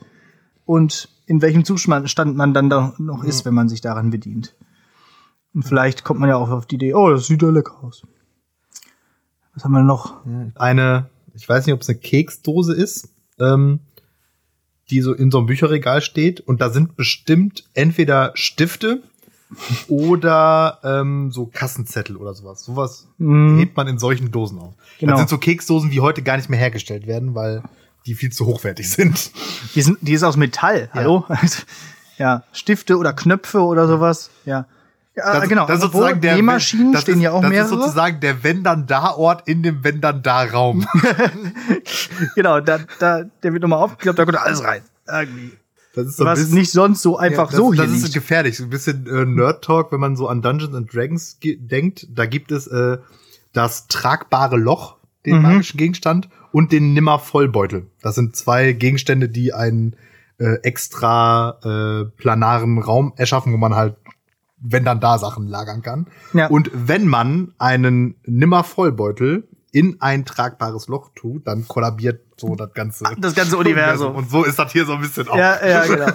und 0.65 1.09
in 1.27 1.43
welchem 1.43 1.63
Zustand 1.65 2.35
man 2.35 2.51
dann 2.51 2.67
da 2.67 2.95
noch 2.97 3.23
ist, 3.23 3.45
wenn 3.45 3.53
man 3.53 3.69
sich 3.69 3.81
daran 3.81 4.09
bedient. 4.09 4.55
Und 5.57 5.63
vielleicht 5.63 6.03
kommt 6.03 6.19
man 6.19 6.29
ja 6.29 6.35
auch 6.35 6.51
auf 6.51 6.67
die 6.67 6.75
Idee, 6.75 6.93
oh, 6.93 7.09
das 7.09 7.25
sieht 7.25 7.41
ja 7.41 7.49
lecker 7.49 7.83
aus. 7.83 8.03
Was 9.55 9.63
haben 9.63 9.71
wir 9.71 9.81
noch? 9.81 10.23
Eine, 10.53 11.09
ich 11.33 11.49
weiß 11.49 11.65
nicht, 11.65 11.73
ob 11.73 11.81
es 11.81 11.89
eine 11.89 11.97
Keksdose 11.97 12.75
ist, 12.75 13.09
ähm, 13.39 13.79
die 14.91 15.01
so 15.01 15.13
in 15.15 15.31
so 15.31 15.39
einem 15.39 15.47
Bücherregal 15.47 16.01
steht. 16.01 16.41
Und 16.41 16.61
da 16.61 16.69
sind 16.69 16.95
bestimmt 16.95 17.63
entweder 17.73 18.33
Stifte 18.35 19.01
oder 19.87 20.77
ähm, 20.83 21.31
so 21.31 21.47
Kassenzettel 21.47 22.17
oder 22.17 22.35
sowas. 22.35 22.63
Sowas 22.63 23.07
Mhm. 23.17 23.57
hebt 23.57 23.75
man 23.75 23.87
in 23.87 23.97
solchen 23.97 24.29
Dosen 24.29 24.59
auf. 24.59 24.75
Genau. 24.99 25.13
Das 25.13 25.21
sind 25.21 25.29
so 25.29 25.39
Keksdosen, 25.39 25.89
die 25.89 26.01
heute 26.01 26.21
gar 26.21 26.37
nicht 26.37 26.49
mehr 26.49 26.59
hergestellt 26.59 27.07
werden, 27.07 27.33
weil 27.33 27.63
die 28.05 28.13
viel 28.13 28.31
zu 28.31 28.45
hochwertig 28.45 28.91
sind. 28.91 29.31
Die, 29.73 29.81
sind, 29.81 29.97
die 30.01 30.13
ist 30.13 30.21
aus 30.21 30.37
Metall, 30.37 30.91
hallo? 30.93 31.25
ja, 32.19 32.43
Stifte 32.51 32.95
oder 32.99 33.13
Knöpfe 33.13 33.61
oder 33.61 33.87
sowas. 33.87 34.29
Ja. 34.45 34.67
Ja, 35.17 35.39
Das, 35.39 35.49
genau. 35.49 35.65
das 35.65 35.77
ist 35.77 35.81
sozusagen 35.81 36.21
der 36.21 36.35
Nähmaschinen 36.35 36.93
das 36.93 37.01
stehen 37.01 37.15
ist, 37.17 37.21
ja 37.23 37.31
auch 37.31 37.41
das 37.41 37.49
mehrere. 37.49 37.65
ist 37.65 37.71
sozusagen 37.81 38.19
der 38.19 38.43
wenn 38.43 38.63
dann 38.63 38.85
da 38.85 39.11
Ort 39.15 39.47
in 39.47 39.63
dem 39.63 39.83
wenn 39.83 39.99
dann 39.99 40.21
da 40.21 40.43
Raum. 40.43 40.85
genau, 42.35 42.59
da, 42.59 42.79
da, 42.99 43.23
der 43.43 43.53
wird 43.53 43.61
nochmal 43.63 43.79
aufgeklappt, 43.79 44.19
da 44.19 44.25
kommt 44.25 44.37
alles 44.37 44.63
rein. 44.63 44.81
Irgendwie. 45.07 45.51
Das 45.95 46.05
ist 46.07 46.17
so 46.17 46.25
Was 46.25 46.39
bisschen- 46.39 46.55
nicht 46.55 46.71
sonst 46.71 47.01
so 47.01 47.17
einfach 47.17 47.51
Ja, 47.51 47.57
so 47.57 47.71
das, 47.71 47.79
hier 47.79 47.85
das 47.87 47.95
ist 47.95 48.01
liegt. 48.03 48.13
gefährlich. 48.13 48.57
So 48.57 48.63
ein 48.65 48.69
bisschen 48.69 49.07
äh, 49.07 49.25
Nerd 49.25 49.63
Talk, 49.63 49.91
wenn 49.91 49.99
man 49.99 50.15
so 50.15 50.27
an 50.27 50.41
Dungeons 50.41 50.75
and 50.75 50.93
Dragons 50.93 51.39
denkt. 51.43 52.07
Da 52.13 52.25
gibt 52.27 52.51
es 52.51 52.67
äh, 52.67 52.97
das 53.53 53.87
tragbare 53.87 54.57
Loch, 54.57 54.97
den 55.25 55.37
Mhm. 55.37 55.41
magischen 55.41 55.77
Gegenstand, 55.77 56.29
und 56.51 56.71
den 56.71 56.93
nimmer 56.93 57.17
Vollbeutel. 57.19 57.87
Das 58.01 58.15
sind 58.15 58.35
zwei 58.35 58.73
Gegenstände, 58.73 59.29
die 59.29 59.53
einen 59.53 59.95
äh, 60.39 60.57
extra 60.61 61.57
äh, 61.63 62.05
planaren 62.17 62.77
Raum 62.77 63.13
erschaffen, 63.15 63.51
wo 63.53 63.57
man 63.57 63.73
halt 63.75 63.95
wenn 64.59 64.83
dann 64.85 64.99
da 64.99 65.17
Sachen 65.17 65.47
lagern 65.47 65.81
kann. 65.81 66.07
Ja. 66.33 66.47
Und 66.47 66.71
wenn 66.73 67.07
man 67.07 67.53
einen 67.57 68.15
nimmer 68.25 68.63
Vollbeutel 68.63 69.47
in 69.71 69.97
ein 69.99 70.25
tragbares 70.25 70.87
Loch 70.87 71.11
tut, 71.15 71.45
dann 71.45 71.67
kollabiert 71.67 72.21
so 72.37 72.55
das 72.55 72.73
ganze 72.73 73.03
das 73.19 73.35
ganze 73.35 73.57
Universum. 73.57 74.15
Und 74.15 74.29
so 74.29 74.43
ist 74.43 74.57
das 74.57 74.71
hier 74.71 74.85
so 74.85 74.93
ein 74.93 75.01
bisschen 75.01 75.27
auch. 75.27 75.37
Ja, 75.37 75.65
ja, 75.67 75.85
genau. 75.85 76.07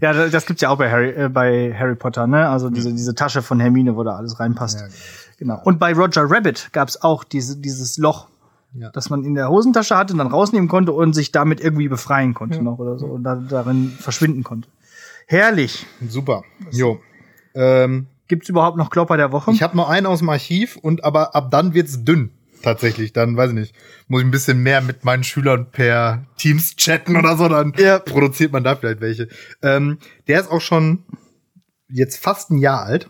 Ja, 0.00 0.12
das 0.12 0.30
das 0.30 0.46
gibt's 0.46 0.62
ja 0.62 0.70
auch 0.70 0.78
bei 0.78 0.90
Harry, 0.90 1.10
äh, 1.10 1.28
bei 1.28 1.74
Harry 1.78 1.94
Potter, 1.94 2.26
ne? 2.26 2.48
Also 2.48 2.70
diese, 2.70 2.92
diese 2.94 3.14
Tasche 3.14 3.42
von 3.42 3.60
Hermine, 3.60 3.94
wo 3.94 4.02
da 4.02 4.16
alles 4.16 4.40
reinpasst. 4.40 4.80
Ja, 4.80 4.86
genau. 5.38 5.60
Und 5.64 5.78
bei 5.78 5.92
Roger 5.92 6.24
Rabbit 6.28 6.70
gab's 6.72 7.02
auch 7.02 7.24
diese, 7.24 7.58
dieses 7.58 7.98
Loch, 7.98 8.28
Ja. 8.72 8.90
dass 8.90 9.10
man 9.10 9.22
in 9.22 9.34
der 9.34 9.50
Hosentasche 9.50 9.94
hatte 9.94 10.14
und 10.14 10.18
dann 10.18 10.28
rausnehmen 10.28 10.68
konnte 10.68 10.92
und 10.92 11.12
sich 11.12 11.30
damit 11.30 11.60
irgendwie 11.60 11.88
befreien 11.88 12.32
konnte 12.32 12.62
noch 12.62 12.78
oder 12.78 12.98
so 12.98 13.06
und 13.06 13.22
da, 13.22 13.34
darin 13.36 13.90
verschwinden 13.90 14.42
konnte. 14.44 14.68
Herrlich. 15.26 15.86
Super. 16.08 16.42
Jo. 16.70 16.98
Ähm, 17.54 18.06
Gibt's 18.28 18.48
überhaupt 18.48 18.76
noch 18.78 18.90
Klopper 18.90 19.16
der 19.16 19.32
Woche? 19.32 19.50
ich 19.52 19.62
habe 19.62 19.76
noch 19.76 19.88
einen 19.88 20.06
aus 20.06 20.20
dem 20.20 20.28
Archiv 20.30 20.76
und 20.76 21.04
aber 21.04 21.34
ab 21.34 21.50
dann 21.50 21.74
wird's 21.74 22.04
dünn. 22.04 22.30
Tatsächlich, 22.62 23.12
dann 23.12 23.36
weiß 23.36 23.50
ich 23.50 23.56
nicht, 23.56 23.74
muss 24.06 24.20
ich 24.20 24.26
ein 24.26 24.30
bisschen 24.30 24.62
mehr 24.62 24.80
mit 24.80 25.04
meinen 25.04 25.24
Schülern 25.24 25.70
per 25.72 26.24
Teams 26.36 26.76
chatten 26.76 27.16
oder 27.16 27.36
so, 27.36 27.48
dann 27.48 27.72
Ja. 27.76 27.98
produziert 27.98 28.52
man 28.52 28.62
da 28.62 28.76
vielleicht 28.76 29.00
welche. 29.00 29.28
Ähm, 29.62 29.98
der 30.28 30.40
ist 30.40 30.50
auch 30.50 30.60
schon 30.60 31.04
jetzt 31.88 32.18
fast 32.18 32.50
ein 32.50 32.58
Jahr 32.58 32.84
alt. 32.84 33.08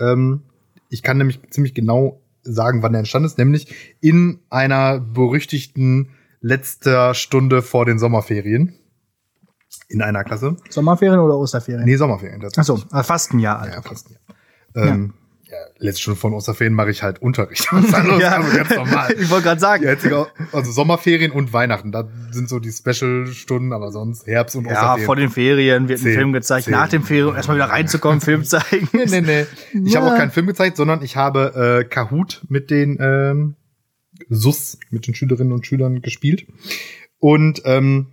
Ähm, 0.00 0.42
ich 0.88 1.02
kann 1.02 1.18
nämlich 1.18 1.40
ziemlich 1.50 1.74
genau 1.74 2.22
sagen, 2.42 2.82
wann 2.82 2.94
er 2.94 3.00
entstanden 3.00 3.26
ist, 3.26 3.36
nämlich 3.38 3.74
in 4.00 4.40
einer 4.48 5.00
berüchtigten 5.00 6.08
letzter 6.40 7.14
Stunde 7.14 7.60
vor 7.62 7.84
den 7.84 7.98
Sommerferien. 7.98 8.74
In 9.88 10.02
einer 10.02 10.24
Klasse. 10.24 10.56
Sommerferien 10.70 11.20
oder 11.20 11.36
Osterferien? 11.36 11.84
Nee, 11.84 11.96
Sommerferien. 11.96 12.42
Achso, 12.56 12.76
fast 13.02 13.32
ein 13.32 13.38
Jahr 13.38 13.60
alt. 13.60 13.74
Ja, 13.74 13.82
fast 13.82 14.08
ein 14.10 14.12
Jahr. 14.74 14.88
Ähm, 14.88 15.14
ja. 15.44 15.56
letzte 15.78 16.02
Stunde 16.02 16.18
von 16.18 16.32
Osterferien 16.32 16.74
mache 16.74 16.90
ich 16.90 17.02
halt 17.02 17.20
Unterricht. 17.22 17.68
Was 17.72 17.84
ist 17.84 17.94
anderes? 17.94 18.20
Ja. 18.22 18.36
Also 18.38 18.56
ganz 18.56 18.70
normal. 18.74 19.12
ich 19.18 19.30
wollte 19.30 19.44
gerade 19.44 19.60
sagen. 19.60 19.82
Die 19.82 19.88
einzige, 19.88 20.26
also 20.52 20.72
Sommerferien 20.72 21.30
und 21.30 21.52
Weihnachten, 21.52 21.92
da 21.92 22.08
sind 22.32 22.48
so 22.48 22.58
die 22.58 22.72
Special-Stunden, 22.72 23.72
aber 23.72 23.92
sonst 23.92 24.26
Herbst 24.26 24.56
und 24.56 24.64
Ja, 24.64 24.72
Osterferien. 24.72 25.06
vor 25.06 25.16
den 25.16 25.30
Ferien 25.30 25.88
wird 25.88 26.00
ein 26.00 26.12
Film 26.12 26.32
gezeigt, 26.32 26.64
zehn. 26.64 26.72
nach 26.72 26.88
dem 26.88 27.02
Ferien, 27.04 27.28
um 27.28 27.36
erstmal 27.36 27.56
wieder 27.58 27.66
reinzukommen, 27.68 28.20
Film 28.20 28.42
zeigen. 28.44 28.88
nee, 28.92 29.20
nee. 29.20 29.46
Ich 29.84 29.92
Ja. 29.92 30.00
habe 30.00 30.12
auch 30.12 30.16
keinen 30.18 30.30
Film 30.32 30.46
gezeigt, 30.46 30.76
sondern 30.76 31.02
ich 31.02 31.16
habe 31.16 31.82
äh, 31.82 31.88
Kahoot 31.88 32.42
mit 32.48 32.70
den 32.70 32.98
ähm, 33.00 33.54
SUS, 34.30 34.78
mit 34.90 35.06
den 35.06 35.14
Schülerinnen 35.14 35.52
und 35.52 35.66
Schülern 35.66 36.00
gespielt. 36.02 36.46
Und 37.18 37.62
ähm, 37.64 38.08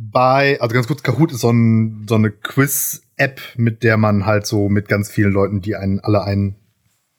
bei, 0.00 0.58
also 0.60 0.72
ganz 0.72 0.86
kurz, 0.86 1.02
Kahoot 1.02 1.30
ist 1.30 1.40
so, 1.40 1.50
ein, 1.50 2.06
so 2.08 2.14
eine 2.14 2.30
Quiz-App, 2.30 3.40
mit 3.56 3.82
der 3.82 3.98
man 3.98 4.24
halt 4.24 4.46
so 4.46 4.70
mit 4.70 4.88
ganz 4.88 5.10
vielen 5.10 5.30
Leuten, 5.30 5.60
die 5.60 5.76
einen, 5.76 6.00
alle 6.00 6.24
ein 6.24 6.56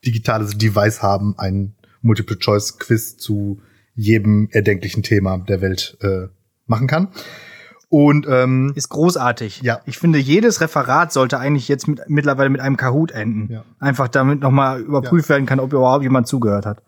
digitales 0.04 0.58
Device 0.58 1.04
haben, 1.04 1.36
ein 1.38 1.76
Multiple-Choice-Quiz 2.02 3.18
zu 3.18 3.62
jedem 3.94 4.50
erdenklichen 4.52 5.04
Thema 5.04 5.38
der 5.38 5.62
Welt 5.62 5.98
äh, 6.02 6.28
machen 6.66 6.88
kann. 6.88 7.10
Und 7.90 8.26
ähm, 8.28 8.72
Ist 8.76 8.90
großartig. 8.90 9.62
Ja. 9.62 9.82
Ich 9.86 10.00
finde, 10.00 10.18
jedes 10.18 10.60
Referat 10.62 11.14
sollte 11.14 11.38
eigentlich 11.38 11.68
jetzt 11.68 11.88
mit, 11.88 12.02
mittlerweile 12.08 12.50
mit 12.50 12.62
einem 12.62 12.78
Kahoot 12.78 13.12
enden. 13.12 13.52
Ja. 13.52 13.66
Einfach 13.80 14.08
damit 14.08 14.40
nochmal 14.40 14.80
überprüft 14.82 15.30
werden 15.30 15.46
kann, 15.46 15.60
ob 15.60 15.72
überhaupt 15.72 16.02
jemand 16.02 16.26
zugehört 16.26 16.66
hat. 16.66 16.82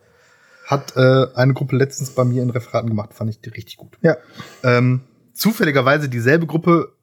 hat 0.66 0.96
äh, 0.96 1.28
eine 1.36 1.54
Gruppe 1.54 1.76
letztens 1.76 2.12
bei 2.12 2.24
mir 2.24 2.42
in 2.42 2.50
Referaten 2.50 2.90
gemacht, 2.90 3.14
fand 3.14 3.30
ich 3.30 3.42
die 3.42 3.50
richtig 3.50 3.78
gut. 3.78 3.98
Ja. 4.02 4.16
Ähm, 4.64 5.02
zufälligerweise 5.34 6.10
dieselbe 6.10 6.48
Gruppe 6.48 6.96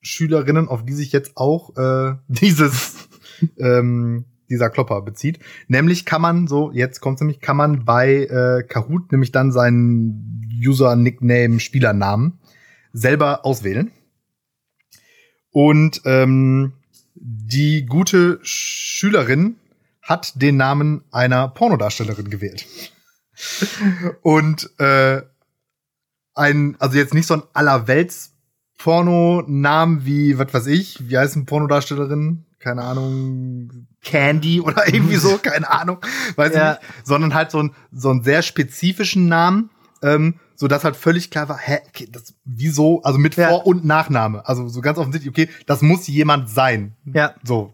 Schülerinnen, 0.00 0.68
auf 0.68 0.84
die 0.84 0.92
sich 0.92 1.12
jetzt 1.12 1.36
auch 1.36 1.76
äh, 1.76 2.16
dieses 2.28 3.08
ähm, 3.58 4.24
dieser 4.48 4.70
Klopper 4.70 5.02
bezieht. 5.02 5.40
Nämlich 5.66 6.04
kann 6.04 6.22
man 6.22 6.46
so, 6.46 6.70
jetzt 6.72 7.00
kommt 7.00 7.20
nämlich, 7.20 7.40
kann 7.40 7.56
man 7.56 7.84
bei 7.84 8.24
äh, 8.24 8.62
Kahoot 8.62 9.12
nämlich 9.12 9.32
dann 9.32 9.52
seinen 9.52 10.48
User, 10.64 10.96
Nickname, 10.96 11.60
Spielernamen 11.60 12.38
selber 12.92 13.44
auswählen. 13.44 13.90
Und 15.50 16.02
ähm, 16.04 16.72
die 17.14 17.86
gute 17.86 18.38
Schülerin 18.42 19.56
hat 20.02 20.40
den 20.40 20.56
Namen 20.56 21.04
einer 21.10 21.48
Pornodarstellerin 21.48 22.30
gewählt. 22.30 22.66
Und 24.22 24.70
äh, 24.78 25.22
ein, 26.38 26.76
also 26.78 26.96
jetzt 26.96 27.14
nicht 27.14 27.26
so 27.26 27.34
ein 27.34 27.42
allerwelts 27.52 28.32
Porno-Namen 28.78 30.04
wie, 30.04 30.38
was 30.38 30.52
weiß 30.54 30.66
ich, 30.66 31.08
wie 31.08 31.18
heißt 31.18 31.36
eine 31.36 31.44
Pornodarstellerin? 31.44 32.44
Keine 32.58 32.82
Ahnung, 32.82 33.86
Candy 34.02 34.60
oder 34.64 34.86
irgendwie 34.92 35.16
so, 35.16 35.38
keine 35.38 35.70
Ahnung, 35.70 35.98
weiß 36.36 36.54
Ja. 36.54 36.72
ich 36.74 36.78
nicht. 36.80 37.06
Sondern 37.06 37.34
halt 37.34 37.50
so 37.50 37.62
ein, 37.62 37.72
so 37.92 38.10
einen 38.10 38.22
sehr 38.22 38.42
spezifischen 38.42 39.28
Namen, 39.28 39.70
ähm, 40.02 40.34
so 40.56 40.66
dass 40.68 40.84
halt 40.84 40.96
völlig 40.96 41.30
klar 41.30 41.48
war, 41.48 41.58
hä, 41.58 41.78
okay, 41.88 42.08
das, 42.10 42.34
wieso, 42.44 43.02
also 43.02 43.18
mit 43.18 43.36
Ja. 43.36 43.48
Vor- 43.48 43.66
und 43.66 43.84
Nachname. 43.84 44.46
Also 44.48 44.68
so 44.68 44.80
ganz 44.80 44.98
offensichtlich, 44.98 45.30
okay, 45.30 45.48
das 45.66 45.82
muss 45.82 46.06
jemand 46.08 46.50
sein. 46.50 46.94
Ja. 47.04 47.34
So, 47.44 47.72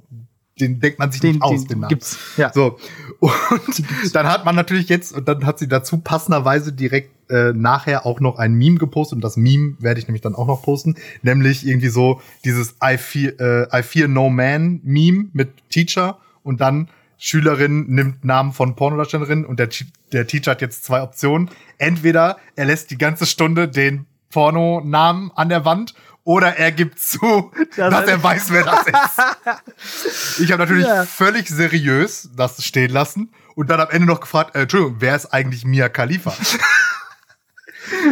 den 0.61 0.81
denkt 0.81 0.99
man 0.99 1.11
sich 1.11 1.21
Den, 1.21 1.33
nicht 1.33 1.43
aus, 1.43 1.61
den, 1.63 1.69
den 1.69 1.79
Namen. 1.81 1.89
gibt's. 1.89 2.19
Ja. 2.37 2.53
So. 2.53 2.79
Und 3.21 4.15
dann 4.15 4.27
hat 4.29 4.45
man 4.45 4.55
natürlich 4.55 4.89
jetzt, 4.91 5.13
und 5.17 5.27
dann 5.29 5.47
hat 5.47 5.59
sie 5.59 5.67
dazu 5.69 5.99
passenderweise 5.99 6.73
direkt 6.75 7.14
äh, 7.31 7.53
nachher 7.53 8.07
auch 8.07 8.21
noch 8.21 8.39
ein 8.39 8.55
Meme 8.55 8.79
gepostet. 8.79 9.17
Und 9.17 9.25
das 9.25 9.37
Meme 9.37 9.77
werde 9.79 10.01
ich 10.01 10.07
nämlich 10.09 10.23
dann 10.23 10.35
auch 10.35 10.47
noch 10.47 10.63
posten. 10.63 10.97
Nämlich 11.23 11.67
irgendwie 11.67 11.89
so 11.89 12.21
dieses 12.45 12.77
I 12.83 12.97
fear, 12.99 13.33
äh, 13.41 13.79
I 13.81 13.83
fear 13.83 14.09
no 14.09 14.29
man 14.31 14.81
Meme 14.85 15.27
mit 15.33 15.51
Teacher 15.71 16.19
und 16.43 16.61
dann 16.61 16.89
Schülerin 17.17 17.87
nimmt 17.89 18.25
Namen 18.25 18.53
von 18.53 18.75
Pornodarstellerin 18.77 19.45
und 19.47 19.59
der, 19.59 19.69
der 20.13 20.27
Teacher 20.27 20.51
hat 20.51 20.61
jetzt 20.61 20.85
zwei 20.85 21.01
Optionen. 21.03 21.49
Entweder 21.79 22.37
er 22.57 22.67
lässt 22.67 22.91
die 22.91 22.99
ganze 22.99 23.25
Stunde 23.27 23.69
den 23.69 24.07
Pornonamen 24.31 25.31
an 25.35 25.49
der 25.49 25.65
Wand 25.65 25.95
oder 26.25 26.57
er 26.57 26.73
gibt 26.73 26.99
zu, 26.99 27.53
Das 27.77 27.91
dass 27.91 28.09
er 28.09 28.23
weiß, 28.23 28.51
wer 28.51 28.65
das 28.65 28.87
ist. 28.87 30.41
Ich 30.43 30.51
habe 30.53 30.63
natürlich 30.63 30.87
Ja. 30.87 31.05
völlig 31.05 31.49
seriös 31.49 32.31
das 32.37 32.63
stehen 32.65 32.91
lassen 32.91 33.31
und 33.55 33.71
dann 33.71 33.81
am 33.81 33.91
Ende 33.91 34.07
noch 34.09 34.21
gefragt, 34.21 34.55
äh, 34.57 34.63
Entschuldigung, 34.63 34.97
wer 34.99 35.15
ist 35.17 35.27
eigentlich 35.27 35.65
Mia 35.65 35.89
Khalifa? 35.89 36.35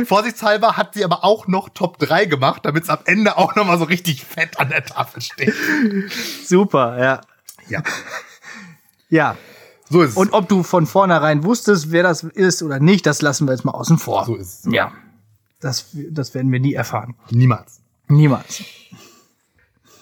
Vorsichtshalber 0.07 0.77
hat 0.77 0.95
sie 0.95 1.05
aber 1.05 1.25
auch 1.25 1.47
noch 1.47 1.69
Top 1.71 1.99
3 1.99 2.27
gemacht, 2.27 2.63
damit 2.65 2.85
es 2.85 2.89
am 2.91 2.99
Ende 3.05 3.37
auch 3.39 3.55
noch 3.57 3.67
mal 3.67 3.79
so 3.79 3.85
richtig 3.85 4.25
fett 4.25 4.59
an 4.61 4.69
der 4.69 4.85
Tafel 4.85 5.23
steht. 5.23 5.55
Super, 6.47 6.99
ja. 7.03 7.21
Ja, 7.69 7.83
Ja. 9.09 9.37
so 9.89 10.03
ist 10.03 10.11
es. 10.11 10.17
Und 10.17 10.33
ob 10.33 10.49
du 10.49 10.63
von 10.63 10.87
vornherein 10.87 11.45
wusstest, 11.45 11.91
wer 11.93 12.03
das 12.03 12.23
ist 12.25 12.63
oder 12.63 12.81
nicht, 12.81 13.07
das 13.07 13.23
lassen 13.23 13.47
wir 13.47 13.53
jetzt 13.53 13.65
mal 13.65 13.73
außen 13.73 13.99
vor. 13.99 14.25
so 14.27 14.35
ist 14.37 14.67
es. 14.67 14.73
Ja. 14.73 14.93
Das, 15.61 15.87
das 16.11 16.35
werden 16.35 16.51
wir 16.51 16.59
nie 16.61 16.75
erfahren. 16.75 17.15
Niemals. 17.31 17.81
Niemals. 18.09 18.63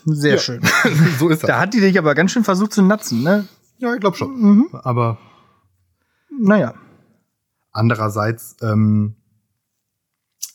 Sehr 0.07 0.35
Ja. 0.37 0.39
schön. 0.41 0.63
so 1.19 1.29
ist 1.29 1.43
das. 1.43 1.49
Da 1.49 1.61
hat 1.61 1.75
die 1.75 1.81
dich 1.81 1.99
aber 1.99 2.15
ganz 2.15 2.33
schön 2.33 2.45
versucht 2.45 2.73
zu 2.73 2.83
natzen, 2.83 3.23
ne? 3.23 3.47
Ja, 3.79 3.93
ich 3.95 4.01
glaube 4.01 4.17
schon. 4.17 4.41
Mhm. 4.41 4.69
Aber 4.83 5.19
Naja. 6.41 6.75
andererseits 7.73 8.57
ähm, 8.63 9.17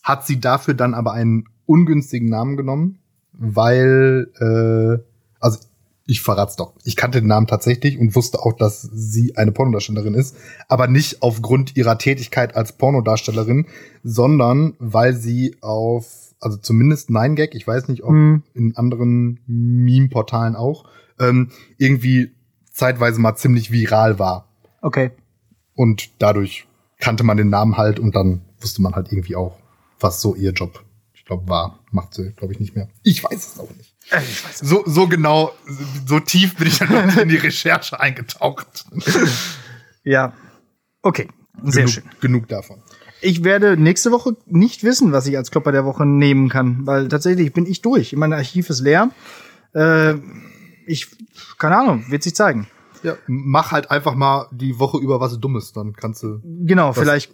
hat 0.06 0.24
sie 0.24 0.40
dafür 0.40 0.74
dann 0.74 0.94
aber 0.94 1.12
einen 1.12 1.48
ungünstigen 1.66 2.28
Namen 2.28 2.56
genommen, 2.56 3.00
weil, 3.32 4.28
äh, 4.38 5.02
also 5.40 5.58
ich 6.06 6.22
verrat's 6.22 6.54
doch. 6.54 6.74
Ich 6.84 6.94
kannte 6.94 7.20
den 7.20 7.26
Namen 7.26 7.48
tatsächlich 7.48 7.98
und 7.98 8.14
wusste 8.14 8.38
auch, 8.38 8.52
dass 8.52 8.82
sie 8.82 9.36
eine 9.36 9.50
Pornodarstellerin 9.50 10.14
ist, 10.14 10.36
aber 10.68 10.86
nicht 10.86 11.22
aufgrund 11.22 11.76
ihrer 11.76 11.98
Tätigkeit 11.98 12.54
als 12.54 12.72
Pornodarstellerin, 12.74 13.66
sondern 14.04 14.74
weil 14.78 15.14
sie 15.14 15.56
auf, 15.60 16.06
also 16.38 16.56
zumindest 16.56 17.10
9gag, 17.10 17.56
ich 17.56 17.66
weiß 17.66 17.88
nicht, 17.88 18.04
ob 18.04 18.10
Hm. 18.10 18.44
in 18.54 18.76
anderen 18.76 19.40
Meme-Portalen 19.48 20.54
auch, 20.54 20.84
ähm, 21.18 21.50
irgendwie 21.78 22.30
zeitweise 22.70 23.20
mal 23.20 23.34
ziemlich 23.34 23.72
viral 23.72 24.20
war. 24.20 24.46
Okay. 24.82 25.10
Und 25.74 26.10
dadurch 26.20 26.68
kannte 27.00 27.24
man 27.24 27.36
den 27.36 27.50
Namen 27.50 27.76
halt 27.76 27.98
und 27.98 28.14
dann 28.14 28.42
wusste 28.60 28.82
man 28.82 28.94
halt 28.94 29.10
irgendwie 29.10 29.34
auch, 29.34 29.58
was 30.00 30.20
so 30.20 30.34
ihr 30.34 30.52
Job, 30.52 30.82
ich 31.14 31.24
glaube, 31.24 31.48
war. 31.48 31.80
Macht 31.90 32.14
sie, 32.14 32.32
glaube 32.32 32.52
ich, 32.52 32.60
nicht 32.60 32.74
mehr. 32.76 32.88
Ich 33.02 33.22
weiß 33.24 33.54
es 33.54 33.58
auch 33.58 33.70
nicht. 33.76 33.94
Äh, 34.10 34.20
Ich 34.22 34.44
weiß. 34.44 34.58
So, 34.58 34.82
so 34.86 35.08
genau, 35.08 35.52
so 36.06 36.20
tief 36.20 36.56
bin 36.56 36.68
ich 36.68 36.78
dann 36.78 37.18
in 37.18 37.28
die 37.28 37.36
Recherche 37.36 37.98
eingetaucht. 38.00 38.84
Ja. 40.04 40.34
Okay. 41.02 41.26
Sehr 41.64 41.82
genug, 41.82 41.90
schön. 41.90 42.04
Genug 42.20 42.48
davon. 42.48 42.80
Ich 43.20 43.42
werde 43.42 43.76
nächste 43.76 44.12
Woche 44.12 44.36
nicht 44.46 44.84
wissen, 44.84 45.10
was 45.10 45.26
ich 45.26 45.36
als 45.36 45.50
Klopper 45.50 45.72
der 45.72 45.84
Woche 45.84 46.06
nehmen 46.06 46.48
kann, 46.48 46.86
weil 46.86 47.08
tatsächlich 47.08 47.52
bin 47.52 47.66
ich 47.66 47.82
durch. 47.82 48.14
Mein 48.14 48.32
Archiv 48.32 48.70
ist 48.70 48.80
leer. 48.82 49.10
Äh, 49.74 50.14
ich, 50.86 51.08
keine 51.58 51.76
Ahnung, 51.78 52.04
wird 52.08 52.22
sich 52.22 52.36
zeigen. 52.36 52.68
Ja, 53.02 53.16
mach 53.26 53.72
halt 53.72 53.90
einfach 53.90 54.14
mal 54.14 54.46
die 54.52 54.78
Woche 54.78 54.98
über 54.98 55.18
was 55.20 55.38
Dummes, 55.40 55.72
dann 55.72 55.92
kannst 55.92 56.22
du 56.22 56.40
Genau, 56.44 56.92
vielleicht, 56.92 57.32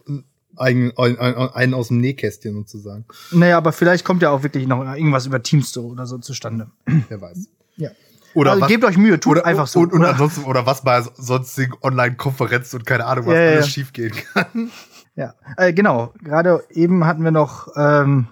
einen, 0.56 0.96
einen, 0.96 1.74
aus 1.74 1.88
dem 1.88 1.98
Nähkästchen 1.98 2.54
sozusagen. 2.54 3.04
naja, 3.30 3.56
aber 3.56 3.72
vielleicht 3.72 4.04
kommt 4.04 4.22
ja 4.22 4.30
auch 4.30 4.42
wirklich 4.42 4.66
noch 4.66 4.82
irgendwas 4.82 5.26
über 5.26 5.42
Teamstore 5.42 5.86
oder 5.86 6.06
so 6.06 6.18
zustande. 6.18 6.68
Wer 7.08 7.20
weiß. 7.20 7.48
Ja. 7.76 7.90
Oder 8.34 8.52
also 8.52 8.62
was, 8.62 8.68
gebt 8.68 8.84
euch 8.84 8.96
Mühe, 8.96 9.20
tut 9.20 9.32
oder, 9.32 9.46
einfach 9.46 9.66
so. 9.66 9.80
Und, 9.80 9.92
und 9.92 10.00
oder? 10.00 10.10
ansonsten, 10.10 10.44
oder 10.44 10.64
was 10.66 10.82
bei 10.82 11.02
sonstigen 11.16 11.74
Online-Konferenzen 11.82 12.78
und 12.78 12.86
keine 12.86 13.04
Ahnung, 13.04 13.26
was 13.26 13.34
ja, 13.34 13.40
alles 13.40 13.66
ja. 13.66 13.70
schief 13.70 13.92
gehen 13.92 14.12
kann. 14.34 14.70
Ja, 15.14 15.34
äh, 15.58 15.74
genau. 15.74 16.14
Gerade 16.24 16.64
eben 16.70 17.04
hatten 17.04 17.22
wir 17.22 17.32
noch 17.32 17.68
ähm, 17.76 18.28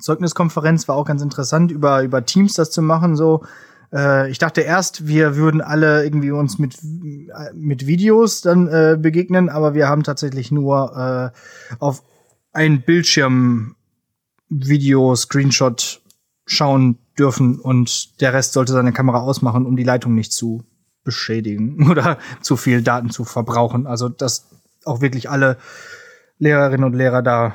Zeugniskonferenz, 0.00 0.88
war 0.88 0.96
auch 0.96 1.04
ganz 1.04 1.20
interessant, 1.20 1.70
über, 1.70 2.02
über 2.02 2.24
Teams 2.24 2.54
das 2.54 2.70
zu 2.70 2.80
machen. 2.80 3.14
So, 3.14 3.44
Äh, 3.92 4.30
ich 4.30 4.38
dachte 4.38 4.60
erst, 4.60 5.06
wir 5.06 5.36
würden 5.36 5.60
alle 5.60 6.04
irgendwie 6.04 6.30
uns 6.30 6.58
mit, 6.58 6.78
mit 7.54 7.86
Videos 7.86 8.42
dann 8.42 8.68
äh, 8.68 8.96
begegnen, 9.00 9.48
aber 9.48 9.74
wir 9.74 9.88
haben 9.88 10.02
tatsächlich 10.02 10.50
nur 10.50 11.32
äh, 11.34 11.76
auf 11.78 12.02
ein 12.52 12.82
Bildschirm 12.82 13.76
Video, 14.48 15.14
Screenshot 15.14 16.00
schauen 16.46 16.98
dürfen 17.18 17.60
und 17.60 18.20
der 18.20 18.32
Rest 18.32 18.54
sollte 18.54 18.72
seine 18.72 18.92
Kamera 18.92 19.20
ausmachen, 19.20 19.66
um 19.66 19.76
die 19.76 19.84
Leitung 19.84 20.14
nicht 20.14 20.32
zu 20.32 20.64
beschädigen 21.04 21.88
oder 21.90 22.18
zu 22.40 22.56
viel 22.56 22.82
Daten 22.82 23.10
zu 23.10 23.24
verbrauchen. 23.24 23.86
Also, 23.86 24.08
dass 24.08 24.48
auch 24.84 25.00
wirklich 25.00 25.28
alle 25.28 25.58
Lehrerinnen 26.38 26.84
und 26.84 26.94
Lehrer 26.94 27.22
da 27.22 27.54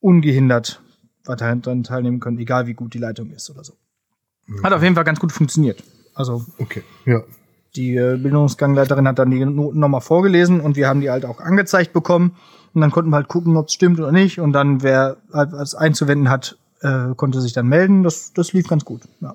ungehindert 0.00 0.80
daran 1.24 1.62
teilnehmen 1.62 2.20
können, 2.20 2.38
egal 2.38 2.66
wie 2.66 2.74
gut 2.74 2.94
die 2.94 2.98
Leitung 2.98 3.30
ist 3.30 3.50
oder 3.50 3.64
so. 3.64 3.74
Hat 4.62 4.72
auf 4.72 4.82
jeden 4.82 4.94
Fall 4.94 5.04
ganz 5.04 5.18
gut 5.20 5.32
funktioniert. 5.32 5.82
Also, 6.14 6.44
Okay, 6.58 6.82
ja. 7.04 7.22
die 7.74 7.96
äh, 7.96 8.16
Bildungsgangleiterin 8.16 9.06
hat 9.08 9.18
dann 9.18 9.30
die 9.30 9.44
Noten 9.44 9.78
nochmal 9.80 10.00
vorgelesen 10.00 10.60
und 10.60 10.76
wir 10.76 10.88
haben 10.88 11.00
die 11.00 11.10
halt 11.10 11.24
auch 11.24 11.40
angezeigt 11.40 11.92
bekommen. 11.92 12.36
Und 12.74 12.80
dann 12.82 12.90
konnten 12.90 13.10
wir 13.10 13.16
halt 13.16 13.28
gucken, 13.28 13.56
ob 13.56 13.68
es 13.68 13.72
stimmt 13.74 13.98
oder 13.98 14.12
nicht. 14.12 14.38
Und 14.38 14.52
dann, 14.52 14.82
wer 14.82 15.16
halt 15.32 15.52
was 15.52 15.74
einzuwenden 15.74 16.28
hat, 16.28 16.58
äh, 16.82 17.14
konnte 17.16 17.40
sich 17.40 17.52
dann 17.54 17.66
melden. 17.68 18.02
Das, 18.02 18.32
das 18.34 18.52
lief 18.52 18.68
ganz 18.68 18.84
gut. 18.84 19.02
Ja. 19.20 19.34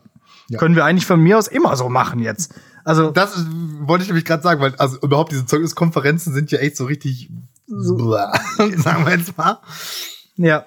Ja. 0.50 0.60
Können 0.60 0.76
wir 0.76 0.86
eigentlich 0.86 1.06
von 1.08 1.20
mir 1.22 1.38
aus 1.38 1.48
immer 1.48 1.76
so 1.76 1.90
machen 1.90 2.20
jetzt. 2.20 2.54
Also, 2.84 3.10
Das 3.12 3.36
ist- 3.38 3.48
wollte 3.82 4.04
ich 4.04 4.10
nämlich 4.10 4.26
gerade 4.26 4.44
sagen, 4.44 4.62
weil 4.62 4.76
also 4.76 4.98
überhaupt 5.02 5.32
diese 5.32 5.46
Zeugniskonferenzen 5.46 6.34
sind 6.34 6.52
ja 6.52 6.60
echt 6.60 6.78
so 6.78 6.86
richtig, 6.86 7.30
Blah, 7.68 8.34
sagen 8.78 9.06
wir 9.06 9.16
jetzt 9.18 9.38
mal. 9.38 9.60
ja. 10.36 10.66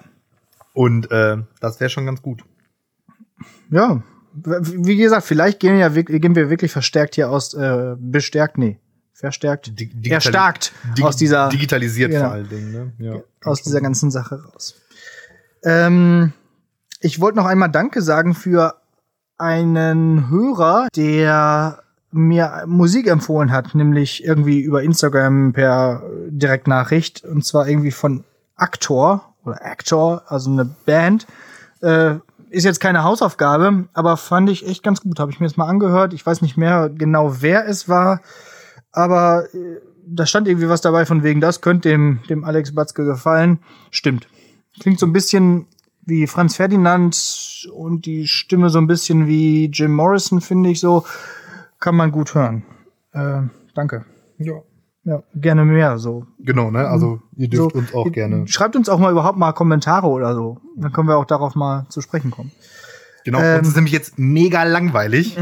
Und 0.73 1.09
äh, 1.11 1.37
das 1.61 1.79
wäre 1.79 1.89
schon 1.89 2.05
ganz 2.05 2.21
gut. 2.21 2.43
Ja. 3.69 4.01
Wie 4.43 4.97
gesagt, 4.97 5.25
vielleicht 5.25 5.59
gehen, 5.59 5.77
ja, 5.79 5.95
wirklich- 5.95 6.21
gehen 6.21 6.35
wir 6.35 6.49
wirklich 6.49 6.71
verstärkt 6.71 7.15
hier 7.15 7.29
aus, 7.29 7.53
äh, 7.53 7.95
bestärkt, 7.97 8.57
nee, 8.57 8.79
verstärkt, 9.13 9.67
Dig- 9.79 9.93
digitali- 9.93 10.11
erstarkt 10.13 10.73
aus 11.01 11.15
dieser, 11.15 11.49
digitalisiert 11.49 12.11
Genau. 12.11 12.25
vor 12.25 12.33
allen 12.33 12.49
Dingen. 12.49 12.71
Ne? 12.71 12.91
Ja. 12.99 13.21
aus 13.43 13.61
dieser 13.61 13.79
ganzen 13.81 14.11
Sache 14.11 14.43
raus. 14.43 14.75
Ähm, 15.63 16.33
ich 16.99 17.19
wollte 17.21 17.37
noch 17.37 17.45
einmal 17.45 17.69
Danke 17.69 18.01
sagen 18.01 18.33
für 18.33 18.75
einen 19.37 20.29
Hörer, 20.29 20.87
der 20.95 21.79
mir 22.11 22.63
Musik 22.65 23.07
empfohlen 23.07 23.51
hat, 23.51 23.75
nämlich 23.75 24.23
irgendwie 24.23 24.61
über 24.61 24.83
Instagram 24.83 25.51
per 25.53 26.01
Direktnachricht 26.29 27.23
und 27.25 27.43
zwar 27.45 27.67
irgendwie 27.67 27.91
von 27.91 28.23
Actor 28.55 29.35
oder 29.43 29.63
Actor, 29.65 30.23
also 30.27 30.49
eine 30.49 30.65
Band. 30.65 31.27
Äh, 31.81 32.15
ist 32.55 32.63
jetzt 32.63 32.79
keine 32.79 33.03
Hausaufgabe, 33.03 33.89
aber 33.93 34.17
fand 34.17 34.49
ich 34.49 34.65
echt 34.65 34.81
ganz 34.81 35.01
gut. 35.01 35.19
Habe 35.19 35.31
ich 35.31 35.39
mir 35.39 35.45
jetzt 35.45 35.57
mal 35.57 35.67
angehört. 35.67 36.13
Ich 36.13 36.25
weiß 36.25 36.41
nicht 36.41 36.57
mehr 36.57 36.89
genau, 36.89 37.41
wer 37.41 37.67
es 37.67 37.89
war, 37.89 38.21
aber 38.91 39.53
äh, 39.53 39.81
da 40.07 40.25
stand 40.25 40.47
irgendwie 40.47 40.69
was 40.69 40.81
dabei 40.81 41.05
von 41.05 41.23
wegen, 41.23 41.41
das 41.41 41.61
könnte 41.61 41.89
dem, 41.89 42.19
dem 42.29 42.43
Alex 42.43 42.73
Batzke 42.73 43.05
gefallen. 43.05 43.59
Stimmt. 43.91 44.27
Klingt 44.79 44.99
so 44.99 45.05
ein 45.05 45.13
bisschen 45.13 45.67
wie 46.05 46.27
Franz 46.27 46.55
Ferdinand 46.55 47.67
und 47.73 48.05
die 48.05 48.27
Stimme 48.27 48.69
so 48.69 48.77
ein 48.77 48.87
bisschen 48.87 49.27
wie 49.27 49.65
Jim 49.65 49.93
Morrison, 49.93 50.41
finde 50.41 50.69
ich 50.69 50.79
so. 50.79 51.05
Kann 51.79 51.95
man 51.95 52.11
gut 52.11 52.35
hören. 52.35 52.63
Äh, 53.11 53.41
danke. 53.73 54.05
ja. 54.37 54.61
Ja, 55.05 55.21
gerne 55.35 55.65
mehr 55.65 55.99
so. 55.99 56.25
Genau, 56.39 56.71
ne? 56.71 56.87
Also 56.87 57.21
ihr 57.37 57.47
dürft 57.47 57.73
so 57.73 57.77
uns 57.77 57.93
auch 57.93 58.11
gerne. 58.11 58.47
Schreibt 58.47 58.75
uns 58.75 58.89
auch 58.89 58.97
mal 58.97 59.11
überhaupt 59.11 59.37
mal 59.37 59.53
Kommentare 59.53 60.07
oder 60.07 60.33
so. 60.33 60.59
Dann 60.75 60.91
können 60.91 61.07
wir 61.07 61.17
auch 61.17 61.25
darauf 61.25 61.53
mal 61.53 61.85
zu 61.89 62.01
sprechen 62.01 62.31
kommen. 62.31 62.51
Genau, 63.23 63.39
ähm, 63.39 63.59
uns 63.59 63.67
ist 63.67 63.75
nämlich 63.75 63.93
jetzt 63.93 64.17
mega 64.17 64.63
langweilig. 64.63 65.37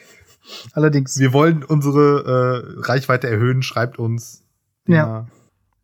Allerdings. 0.72 1.16
Wir 1.18 1.32
wollen 1.32 1.62
unsere 1.62 2.64
äh, 2.76 2.80
Reichweite 2.86 3.28
erhöhen. 3.28 3.62
Schreibt 3.62 4.00
uns. 4.00 4.42
Ja. 4.88 5.28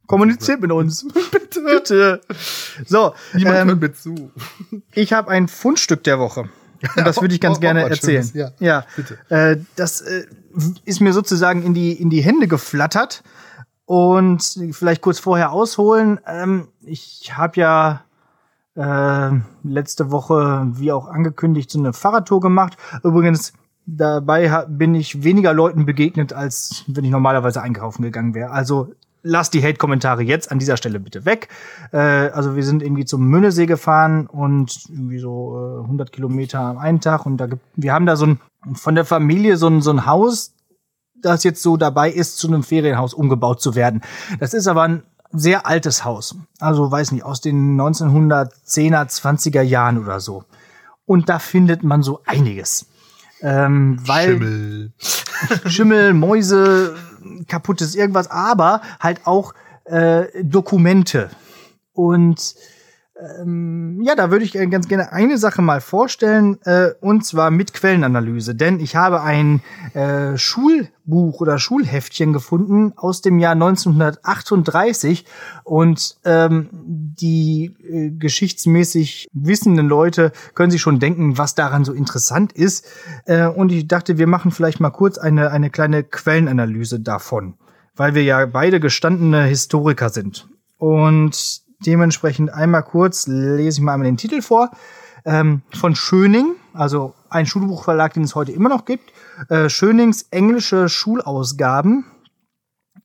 Kommuniziert 0.06 0.60
mit 0.60 0.72
uns. 0.72 1.06
Bitte. 1.30 1.60
Bitte. 1.64 2.20
So, 2.84 3.14
Niemand 3.32 3.58
ähm, 3.58 3.68
hört 3.68 3.80
mir 3.80 3.92
zu. 3.92 4.32
ich 4.92 5.12
habe 5.12 5.30
ein 5.30 5.46
Fundstück 5.46 6.02
der 6.02 6.18
Woche. 6.18 6.48
Und 6.96 7.06
das 7.06 7.16
würde 7.20 7.34
ich 7.34 7.40
ganz 7.40 7.58
auch 7.58 7.60
gerne 7.60 7.88
erzählen. 7.88 8.24
Schönes, 8.24 8.54
ja. 8.58 8.84
bitte. 8.96 9.18
Äh, 9.28 9.58
das 9.76 10.00
äh, 10.00 10.26
ist 10.84 11.00
mir 11.00 11.12
sozusagen 11.12 11.62
in 11.62 11.74
die, 11.74 11.92
in 11.92 12.10
die 12.10 12.22
Hände 12.22 12.48
geflattert. 12.48 13.22
Und 13.86 14.42
vielleicht 14.72 15.02
kurz 15.02 15.18
vorher 15.18 15.52
ausholen. 15.52 16.18
Ähm, 16.26 16.68
ich 16.80 17.36
habe 17.36 17.60
ja 17.60 18.04
äh, 18.76 19.30
letzte 19.62 20.10
Woche, 20.10 20.66
wie 20.72 20.90
auch 20.90 21.06
angekündigt, 21.06 21.70
so 21.70 21.78
eine 21.78 21.92
Fahrradtour 21.92 22.40
gemacht. 22.40 22.76
Übrigens, 23.02 23.52
dabei 23.86 24.64
bin 24.68 24.94
ich 24.94 25.22
weniger 25.22 25.52
Leuten 25.52 25.84
begegnet, 25.84 26.32
als 26.32 26.84
wenn 26.86 27.04
ich 27.04 27.10
normalerweise 27.10 27.60
einkaufen 27.60 28.02
gegangen 28.02 28.34
wäre. 28.34 28.50
Also 28.50 28.94
lasst 29.24 29.54
die 29.54 29.62
Hate-Kommentare 29.62 30.22
jetzt 30.22 30.52
an 30.52 30.60
dieser 30.60 30.76
Stelle 30.76 31.00
bitte 31.00 31.24
weg. 31.24 31.48
Äh, 31.92 31.98
also 31.98 32.54
wir 32.54 32.62
sind 32.62 32.82
irgendwie 32.82 33.04
zum 33.04 33.26
Münnesee 33.26 33.66
gefahren 33.66 34.26
und 34.26 34.84
irgendwie 34.88 35.18
so 35.18 35.80
äh, 35.80 35.82
100 35.82 36.12
Kilometer 36.12 36.60
am 36.60 36.78
einen 36.78 37.00
Tag. 37.00 37.26
Und 37.26 37.38
da 37.38 37.46
gibt, 37.46 37.62
wir 37.74 37.92
haben 37.92 38.06
da 38.06 38.14
so 38.14 38.26
ein, 38.26 38.40
von 38.74 38.94
der 38.94 39.04
Familie 39.04 39.56
so 39.56 39.66
ein, 39.66 39.82
so 39.82 39.90
ein 39.90 40.06
Haus, 40.06 40.52
das 41.20 41.42
jetzt 41.42 41.62
so 41.62 41.76
dabei 41.76 42.10
ist, 42.10 42.36
zu 42.36 42.46
einem 42.46 42.62
Ferienhaus 42.62 43.14
umgebaut 43.14 43.60
zu 43.60 43.74
werden. 43.74 44.02
Das 44.38 44.54
ist 44.54 44.68
aber 44.68 44.82
ein 44.82 45.02
sehr 45.32 45.66
altes 45.66 46.04
Haus. 46.04 46.36
Also 46.60 46.90
weiß 46.90 47.12
nicht, 47.12 47.24
aus 47.24 47.40
den 47.40 47.80
1910er, 47.80 49.08
20er 49.08 49.62
Jahren 49.62 49.98
oder 49.98 50.20
so. 50.20 50.44
Und 51.06 51.28
da 51.28 51.38
findet 51.38 51.82
man 51.82 52.02
so 52.02 52.20
einiges. 52.26 52.86
Ähm, 53.40 53.98
weil 54.06 54.38
Schimmel. 54.38 54.92
Schimmel, 55.66 56.14
Mäuse, 56.14 56.94
kaputtes 57.48 57.94
irgendwas, 57.94 58.30
aber 58.30 58.80
halt 59.00 59.26
auch 59.26 59.54
äh, 59.84 60.26
Dokumente. 60.42 61.30
Und 61.92 62.54
ähm, 63.20 64.02
ja, 64.02 64.16
da 64.16 64.32
würde 64.32 64.44
ich 64.44 64.56
äh, 64.56 64.66
ganz 64.66 64.88
gerne 64.88 65.12
eine 65.12 65.38
Sache 65.38 65.62
mal 65.62 65.80
vorstellen, 65.80 66.58
äh, 66.64 66.90
und 67.00 67.24
zwar 67.24 67.52
mit 67.52 67.72
Quellenanalyse. 67.72 68.56
Denn 68.56 68.80
ich 68.80 68.96
habe 68.96 69.22
ein 69.22 69.62
äh, 69.94 70.36
Schulbuch 70.36 71.40
oder 71.40 71.60
Schulheftchen 71.60 72.32
gefunden 72.32 72.92
aus 72.96 73.20
dem 73.20 73.38
Jahr 73.38 73.52
1938 73.52 75.24
und 75.62 76.16
ähm, 76.24 76.68
die 76.72 77.76
äh, 77.88 78.10
geschichtsmäßig 78.10 79.28
wissenden 79.32 79.86
Leute 79.86 80.32
können 80.54 80.72
sich 80.72 80.80
schon 80.80 80.98
denken, 80.98 81.38
was 81.38 81.54
daran 81.54 81.84
so 81.84 81.92
interessant 81.92 82.52
ist. 82.52 82.84
Äh, 83.26 83.46
und 83.46 83.70
ich 83.70 83.86
dachte, 83.86 84.18
wir 84.18 84.26
machen 84.26 84.50
vielleicht 84.50 84.80
mal 84.80 84.90
kurz 84.90 85.18
eine, 85.18 85.52
eine 85.52 85.70
kleine 85.70 86.02
Quellenanalyse 86.02 86.98
davon, 86.98 87.54
weil 87.94 88.16
wir 88.16 88.24
ja 88.24 88.44
beide 88.46 88.80
gestandene 88.80 89.44
Historiker 89.44 90.08
sind. 90.08 90.48
Und 90.78 91.63
dementsprechend 91.86 92.52
einmal 92.52 92.82
kurz 92.82 93.26
lese 93.26 93.78
ich 93.78 93.84
mal 93.84 93.94
einmal 93.94 94.06
den 94.06 94.16
Titel 94.16 94.42
vor. 94.42 94.70
Ähm, 95.24 95.62
von 95.72 95.96
Schöning, 95.96 96.54
also 96.74 97.14
ein 97.30 97.46
Schulbuchverlag, 97.46 98.12
den 98.12 98.24
es 98.24 98.34
heute 98.34 98.52
immer 98.52 98.68
noch 98.68 98.84
gibt. 98.84 99.12
Äh, 99.48 99.68
Schönings 99.70 100.26
englische 100.30 100.88
Schulausgaben. 100.88 102.04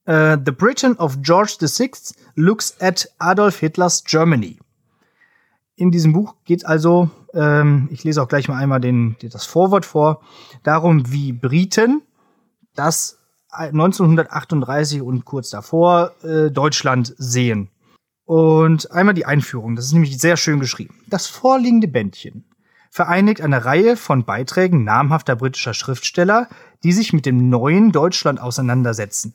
Äh, 0.06 0.38
The 0.44 0.52
Britain 0.52 0.98
of 0.98 1.22
George 1.22 1.58
VI 1.62 1.92
looks 2.36 2.76
at 2.82 3.10
Adolf 3.20 3.60
Hitlers 3.60 4.04
Germany. 4.04 4.60
In 5.76 5.92
diesem 5.92 6.12
Buch 6.12 6.36
geht 6.44 6.66
also, 6.66 7.10
ähm, 7.34 7.88
ich 7.92 8.04
lese 8.04 8.22
auch 8.22 8.28
gleich 8.28 8.50
mal 8.50 8.58
einmal 8.58 8.82
den, 8.82 9.16
das 9.22 9.46
Vorwort 9.46 9.86
vor, 9.86 10.22
darum, 10.64 11.10
wie 11.12 11.32
Briten 11.32 12.02
das 12.76 13.18
1938 13.52 15.02
und 15.02 15.26
kurz 15.26 15.50
davor 15.50 16.12
äh, 16.24 16.52
Deutschland 16.52 17.16
sehen. 17.18 17.70
Und 18.30 18.92
einmal 18.92 19.16
die 19.16 19.26
Einführung, 19.26 19.76
das 19.76 19.86
ist 19.86 19.94
nämlich 19.94 20.20
sehr 20.20 20.38
schön 20.38 20.60
geschrieben. 20.60 20.94
Das 21.08 21.26
vorliegende 21.26 21.88
Bändchen 21.88 22.44
vereinigt 22.92 23.42
eine 23.42 23.66
Reihe 23.66 23.98
von 23.98 24.24
Beiträgen 24.24 24.84
namhafter 24.84 25.36
britischer 25.36 25.74
Schriftsteller, 25.74 26.48
die 26.84 26.92
sich 26.92 27.12
mit 27.12 27.26
dem 27.26 27.50
neuen 27.50 27.92
Deutschland 27.92 28.40
auseinandersetzen. 28.40 29.34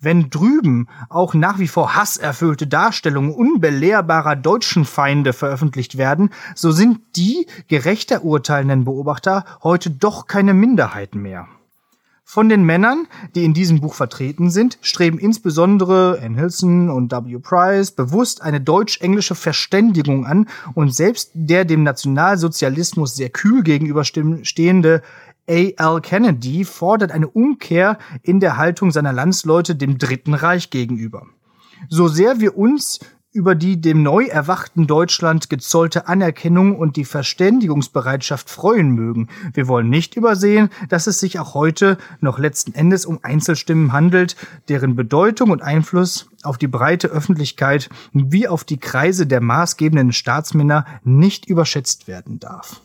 Wenn 0.00 0.30
drüben 0.30 0.86
auch 1.08 1.34
nach 1.34 1.58
wie 1.58 1.66
vor 1.66 1.96
hasserfüllte 1.96 2.68
Darstellungen 2.68 3.34
unbelehrbarer 3.34 4.36
deutschen 4.36 4.84
Feinde 4.84 5.32
veröffentlicht 5.32 5.98
werden, 5.98 6.30
so 6.54 6.70
sind 6.70 7.00
die 7.16 7.48
gerechter 7.66 8.22
urteilenden 8.22 8.84
Beobachter 8.84 9.46
heute 9.64 9.90
doch 9.90 10.28
keine 10.28 10.54
Minderheiten 10.54 11.20
mehr. 11.20 11.48
Von 12.30 12.50
den 12.50 12.62
Männern, 12.62 13.06
die 13.34 13.46
in 13.46 13.54
diesem 13.54 13.80
Buch 13.80 13.94
vertreten 13.94 14.50
sind, 14.50 14.76
streben 14.82 15.18
insbesondere 15.18 16.20
Ann 16.22 16.34
Hilson 16.34 16.90
und 16.90 17.10
W. 17.10 17.38
Price 17.38 17.90
bewusst 17.90 18.42
eine 18.42 18.60
deutsch-englische 18.60 19.34
Verständigung 19.34 20.26
an 20.26 20.46
und 20.74 20.94
selbst 20.94 21.30
der 21.32 21.64
dem 21.64 21.84
Nationalsozialismus 21.84 23.16
sehr 23.16 23.30
kühl 23.30 23.62
gegenüberstehende 23.62 25.00
A.L. 25.48 26.00
Kennedy 26.02 26.66
fordert 26.66 27.12
eine 27.12 27.28
Umkehr 27.28 27.96
in 28.20 28.40
der 28.40 28.58
Haltung 28.58 28.90
seiner 28.90 29.14
Landsleute 29.14 29.74
dem 29.74 29.96
Dritten 29.96 30.34
Reich 30.34 30.68
gegenüber. 30.68 31.26
So 31.88 32.08
sehr 32.08 32.40
wir 32.40 32.58
uns 32.58 33.00
über 33.38 33.54
die 33.54 33.80
dem 33.80 34.02
neu 34.02 34.24
erwachten 34.24 34.88
Deutschland 34.88 35.48
gezollte 35.48 36.08
Anerkennung 36.08 36.74
und 36.76 36.96
die 36.96 37.04
Verständigungsbereitschaft 37.04 38.50
freuen 38.50 38.90
mögen. 38.90 39.28
Wir 39.54 39.68
wollen 39.68 39.88
nicht 39.88 40.16
übersehen, 40.16 40.70
dass 40.88 41.06
es 41.06 41.20
sich 41.20 41.38
auch 41.38 41.54
heute 41.54 41.98
noch 42.20 42.40
letzten 42.40 42.74
Endes 42.74 43.06
um 43.06 43.20
Einzelstimmen 43.22 43.92
handelt, 43.92 44.34
deren 44.68 44.96
Bedeutung 44.96 45.50
und 45.50 45.62
Einfluss 45.62 46.28
auf 46.42 46.58
die 46.58 46.66
breite 46.66 47.06
Öffentlichkeit 47.06 47.88
wie 48.12 48.48
auf 48.48 48.64
die 48.64 48.80
Kreise 48.80 49.24
der 49.28 49.40
maßgebenden 49.40 50.10
Staatsmänner 50.12 50.84
nicht 51.04 51.46
überschätzt 51.46 52.08
werden 52.08 52.40
darf. 52.40 52.80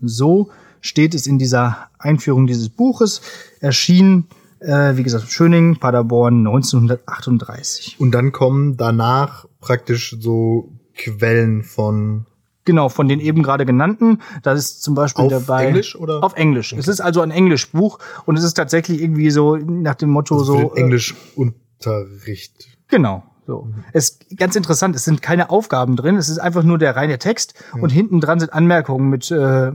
So 0.00 0.52
steht 0.80 1.12
es 1.12 1.26
in 1.26 1.38
dieser 1.40 1.88
Einführung 1.98 2.46
dieses 2.46 2.68
Buches, 2.68 3.20
erschienen 3.58 4.28
äh, 4.64 4.96
wie 4.96 5.02
gesagt, 5.02 5.30
Schöning, 5.30 5.76
Paderborn 5.76 6.46
1938. 6.46 7.96
Und 8.00 8.12
dann 8.12 8.32
kommen 8.32 8.76
danach 8.76 9.46
praktisch 9.60 10.16
so 10.18 10.72
Quellen 10.96 11.62
von 11.62 12.26
Genau, 12.66 12.88
von 12.88 13.08
den 13.08 13.20
eben 13.20 13.42
gerade 13.42 13.66
genannten. 13.66 14.22
Da 14.42 14.52
ist 14.52 14.82
zum 14.82 14.94
Beispiel 14.94 15.26
auf 15.26 15.30
dabei. 15.30 15.66
Englisch 15.66 15.96
oder? 15.96 16.24
Auf 16.24 16.34
Englisch. 16.34 16.72
Es 16.72 16.88
ist 16.88 17.00
also 17.00 17.20
ein 17.20 17.30
Englischbuch 17.30 17.98
und 18.24 18.38
es 18.38 18.44
ist 18.44 18.54
tatsächlich 18.54 19.02
irgendwie 19.02 19.30
so 19.30 19.56
nach 19.56 19.96
dem 19.96 20.08
Motto 20.08 20.38
also 20.38 20.44
so. 20.44 20.68
den 20.70 20.84
Englischunterricht. 20.84 22.68
Genau. 22.88 23.22
So. 23.46 23.68
Es 23.92 24.10
ist 24.10 24.38
ganz 24.38 24.56
interessant, 24.56 24.96
es 24.96 25.04
sind 25.04 25.20
keine 25.20 25.50
Aufgaben 25.50 25.96
drin, 25.96 26.16
es 26.16 26.30
ist 26.30 26.38
einfach 26.38 26.62
nur 26.62 26.78
der 26.78 26.96
reine 26.96 27.18
Text 27.18 27.52
und 27.78 27.90
hinten 27.90 28.22
dran 28.22 28.40
sind 28.40 28.54
Anmerkungen 28.54 29.10
mit 29.10 29.30
äh, 29.30 29.70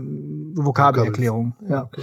Vokabelerklärung. 0.55 1.53
Ja. 1.69 1.83
Okay. 1.83 2.01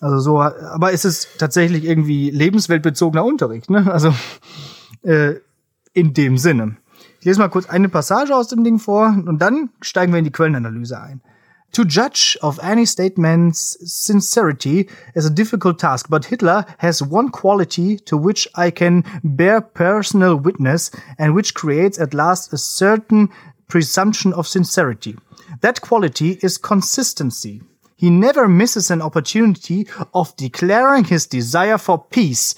Also 0.00 0.18
so, 0.18 0.40
aber 0.40 0.92
es 0.92 1.04
ist 1.04 1.38
tatsächlich 1.38 1.84
irgendwie 1.84 2.30
lebensweltbezogener 2.30 3.24
Unterricht, 3.24 3.70
ne? 3.70 3.90
Also 3.92 4.14
äh, 5.02 5.34
in 5.92 6.14
dem 6.14 6.36
Sinne. 6.38 6.76
Ich 7.20 7.26
lese 7.26 7.40
mal 7.40 7.48
kurz 7.48 7.66
eine 7.66 7.88
Passage 7.88 8.34
aus 8.34 8.48
dem 8.48 8.64
Ding 8.64 8.78
vor 8.78 9.06
und 9.06 9.38
dann 9.40 9.70
steigen 9.80 10.12
wir 10.12 10.18
in 10.18 10.24
die 10.24 10.32
Quellenanalyse 10.32 11.00
ein. 11.00 11.22
To 11.72 11.82
judge 11.82 12.38
of 12.40 12.60
any 12.62 12.86
statement's 12.86 13.76
sincerity 13.80 14.88
is 15.14 15.26
a 15.26 15.30
difficult 15.30 15.80
task, 15.80 16.08
but 16.08 16.26
Hitler 16.26 16.66
has 16.78 17.02
one 17.02 17.30
quality 17.30 17.96
to 18.04 18.16
which 18.16 18.48
I 18.54 18.70
can 18.70 19.04
bear 19.24 19.60
personal 19.60 20.36
witness 20.36 20.92
and 21.18 21.34
which 21.34 21.54
creates 21.54 21.98
at 21.98 22.14
last 22.14 22.52
a 22.52 22.58
certain 22.58 23.30
presumption 23.66 24.32
of 24.32 24.46
sincerity. 24.46 25.16
That 25.62 25.80
quality 25.80 26.38
is 26.42 26.58
consistency. 26.58 27.62
He 27.96 28.10
never 28.10 28.48
misses 28.48 28.90
an 28.90 29.00
opportunity 29.00 29.86
of 30.12 30.34
declaring 30.36 31.04
his 31.04 31.26
desire 31.26 31.78
for 31.78 31.98
peace, 32.10 32.54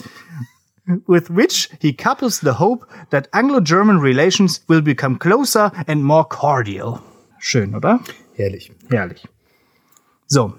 with 1.06 1.30
which 1.30 1.68
he 1.80 1.92
couples 1.92 2.40
the 2.40 2.54
hope 2.54 2.86
that 3.10 3.28
Anglo-German 3.32 3.98
relations 3.98 4.60
will 4.68 4.80
become 4.80 5.18
closer 5.18 5.70
and 5.86 6.04
more 6.04 6.24
cordial. 6.24 7.00
Schön, 7.38 7.74
oder? 7.74 8.00
Herrlich. 8.34 8.72
Herrlich. 8.90 9.26
So, 10.26 10.54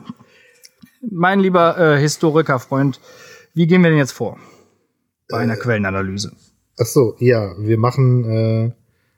mein 1.02 1.40
lieber 1.40 1.78
äh, 1.78 2.00
Historikerfreund, 2.00 3.00
wie 3.54 3.68
gehen 3.68 3.82
wir 3.82 3.90
denn 3.90 4.00
jetzt 4.00 4.14
vor 4.14 4.38
bei 5.30 5.40
einer 5.40 5.58
Quellenanalyse? 5.58 6.32
Ach 6.80 6.86
so, 6.86 7.16
ja, 7.20 7.56
wir 7.58 7.78
machen, 7.78 8.24
äh, 8.30 8.72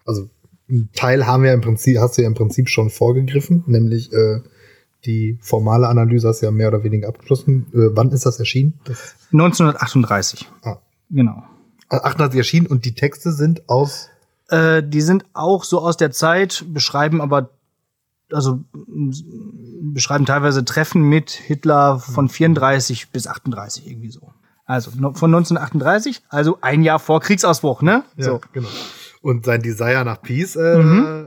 also 0.06 0.30
einen 0.70 0.90
Teil 0.94 1.28
haben 1.28 1.44
wir 1.44 1.54
im 1.54 1.62
Prinzip, 1.62 1.98
hast 2.00 2.18
du 2.18 2.22
ja 2.22 2.28
im 2.28 2.34
Prinzip 2.34 2.70
schon 2.70 2.90
vorgegriffen, 2.90 3.64
nämlich 3.68 4.12
äh, 4.14 4.40
die 5.06 5.38
formale 5.42 5.88
Analyse 5.88 6.28
hast 6.28 6.42
du 6.42 6.46
ja 6.46 6.52
mehr 6.52 6.68
oder 6.68 6.84
weniger 6.84 7.08
abgeschlossen. 7.08 7.68
Äh, 7.74 7.96
wann 7.96 8.12
ist 8.12 8.26
das 8.26 8.40
erschienen? 8.40 8.80
Das, 8.84 9.16
1938. 9.32 10.48
ah, 10.64 10.78
Genau. 11.10 11.44
38 11.90 12.38
erschienen 12.38 12.68
und 12.68 12.86
die 12.86 12.94
Texte 12.94 13.32
sind 13.32 13.68
aus 13.68 14.10
Äh, 14.50 14.84
die 14.84 15.02
sind 15.02 15.26
auch 15.34 15.64
so 15.64 15.80
aus 15.80 15.98
der 15.98 16.12
Zeit, 16.12 16.66
beschreiben 16.68 17.22
aber, 17.22 17.50
also 18.32 18.60
beschreiben 18.72 20.26
teilweise 20.26 20.64
Treffen 20.66 21.04
mit 21.04 21.32
Hitler 21.32 22.00
von 22.00 22.30
34 22.30 23.10
bis 23.10 23.28
38 23.28 23.88
irgendwie 23.88 24.12
so. 24.12 24.32
Also 24.66 24.92
von 24.92 25.34
1938, 25.34 26.22
also 26.30 26.60
ein 26.62 26.84
Jahr 26.84 27.00
vor 27.00 27.22
Kriegsausbruch, 27.22 27.82
ne? 27.82 28.04
So. 28.18 28.40
genau. 28.54 28.68
Und 29.22 29.44
sein 29.46 29.62
Desire 29.62 30.06
nach 30.06 30.22
Peace. 30.22 30.56
Äh, 30.56 31.26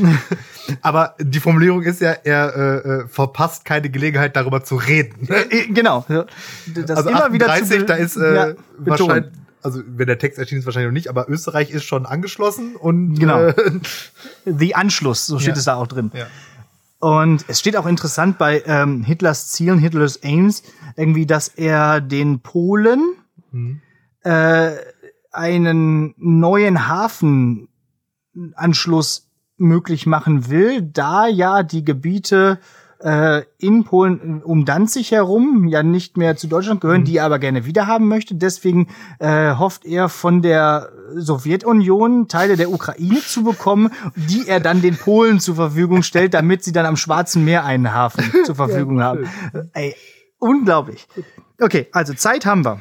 aber 0.82 1.14
die 1.20 1.40
Formulierung 1.40 1.82
ist 1.82 2.00
ja, 2.00 2.12
er 2.24 2.54
äh, 2.56 2.88
äh, 3.02 3.08
verpasst 3.08 3.64
keine 3.64 3.90
Gelegenheit, 3.90 4.34
darüber 4.36 4.64
zu 4.64 4.76
reden. 4.76 5.28
Äh, 5.28 5.66
Genau. 5.68 6.04
Das 6.74 6.90
also 6.96 7.10
immer 7.10 7.32
wieder 7.32 7.46
zu 7.46 7.52
38, 7.52 7.86
da 7.86 7.94
ist 7.94 8.16
äh, 8.16 8.34
ja, 8.34 8.52
wahrscheinlich, 8.78 9.30
also 9.62 9.82
wenn 9.86 10.06
der 10.06 10.18
Text 10.18 10.38
erschienen 10.38 10.60
ist, 10.60 10.66
wahrscheinlich 10.66 10.88
noch 10.88 10.94
nicht, 10.94 11.08
aber 11.08 11.28
Österreich 11.28 11.70
ist 11.70 11.84
schon 11.84 12.06
angeschlossen 12.06 12.76
und 12.76 13.18
Genau. 13.18 13.42
äh, 13.48 13.54
The 14.46 14.74
Anschluss, 14.74 15.26
so 15.26 15.38
steht 15.38 15.54
Ja. 15.54 15.58
es 15.58 15.64
da 15.64 15.74
auch 15.74 15.86
drin. 15.86 16.10
ja. 16.14 16.26
Und 17.00 17.44
es 17.46 17.60
steht 17.60 17.76
auch 17.76 17.86
interessant 17.86 18.38
bei 18.38 18.62
ähm, 18.66 19.04
Hitlers 19.04 19.48
Zielen, 19.52 19.78
Hitlers 19.78 20.20
Aims, 20.24 20.64
irgendwie, 20.96 21.26
dass 21.26 21.48
er 21.48 22.00
den 22.00 22.40
Polen 22.40 23.14
Mhm. 23.52 23.80
äh, 24.24 24.70
einen 25.38 26.14
neuen 26.18 26.88
Hafenanschluss 26.88 29.30
möglich 29.56 30.06
machen 30.06 30.50
will, 30.50 30.82
da 30.82 31.26
ja 31.26 31.62
die 31.62 31.84
Gebiete 31.84 32.58
äh, 33.00 33.42
in 33.58 33.84
Polen 33.84 34.42
um 34.42 34.64
Danzig 34.64 35.12
herum 35.12 35.68
ja 35.68 35.82
nicht 35.82 36.16
mehr 36.16 36.36
zu 36.36 36.48
Deutschland 36.48 36.80
gehören, 36.80 37.04
die 37.04 37.18
er 37.18 37.24
aber 37.24 37.38
gerne 37.38 37.64
wiederhaben 37.64 38.08
möchte. 38.08 38.34
Deswegen 38.34 38.88
äh, 39.18 39.54
hofft 39.54 39.84
er 39.84 40.08
von 40.08 40.42
der 40.42 40.90
Sowjetunion 41.14 42.28
Teile 42.28 42.56
der 42.56 42.70
Ukraine 42.70 43.20
zu 43.20 43.44
bekommen, 43.44 43.90
die 44.16 44.48
er 44.48 44.60
dann 44.60 44.82
den 44.82 44.96
Polen 44.96 45.40
zur 45.40 45.54
Verfügung 45.54 46.02
stellt, 46.02 46.34
damit 46.34 46.64
sie 46.64 46.72
dann 46.72 46.86
am 46.86 46.96
Schwarzen 46.96 47.44
Meer 47.44 47.64
einen 47.64 47.92
Hafen 47.92 48.24
zur 48.44 48.54
Verfügung 48.56 49.02
haben. 49.02 49.28
Ey, 49.72 49.94
unglaublich. 50.38 51.06
Okay, 51.60 51.88
also 51.92 52.14
Zeit 52.14 52.46
haben 52.46 52.64
wir. 52.64 52.80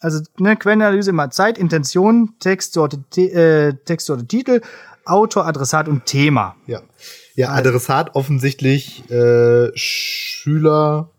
Also 0.00 0.22
ne, 0.38 0.56
Quellenanalyse 0.56 1.10
immer 1.10 1.30
Zeit, 1.30 1.58
Intention, 1.58 2.34
Textsorte, 2.40 3.04
Te 3.10 3.30
äh, 3.32 3.74
Textsorte, 3.84 4.26
Titel, 4.26 4.60
Autor, 5.04 5.46
Adressat 5.46 5.88
und 5.88 6.06
Thema. 6.06 6.56
Ja. 6.66 6.80
Ja, 7.34 7.50
Adressat 7.50 8.14
offensichtlich 8.14 9.08
äh, 9.10 9.70
Schüler 9.74 11.10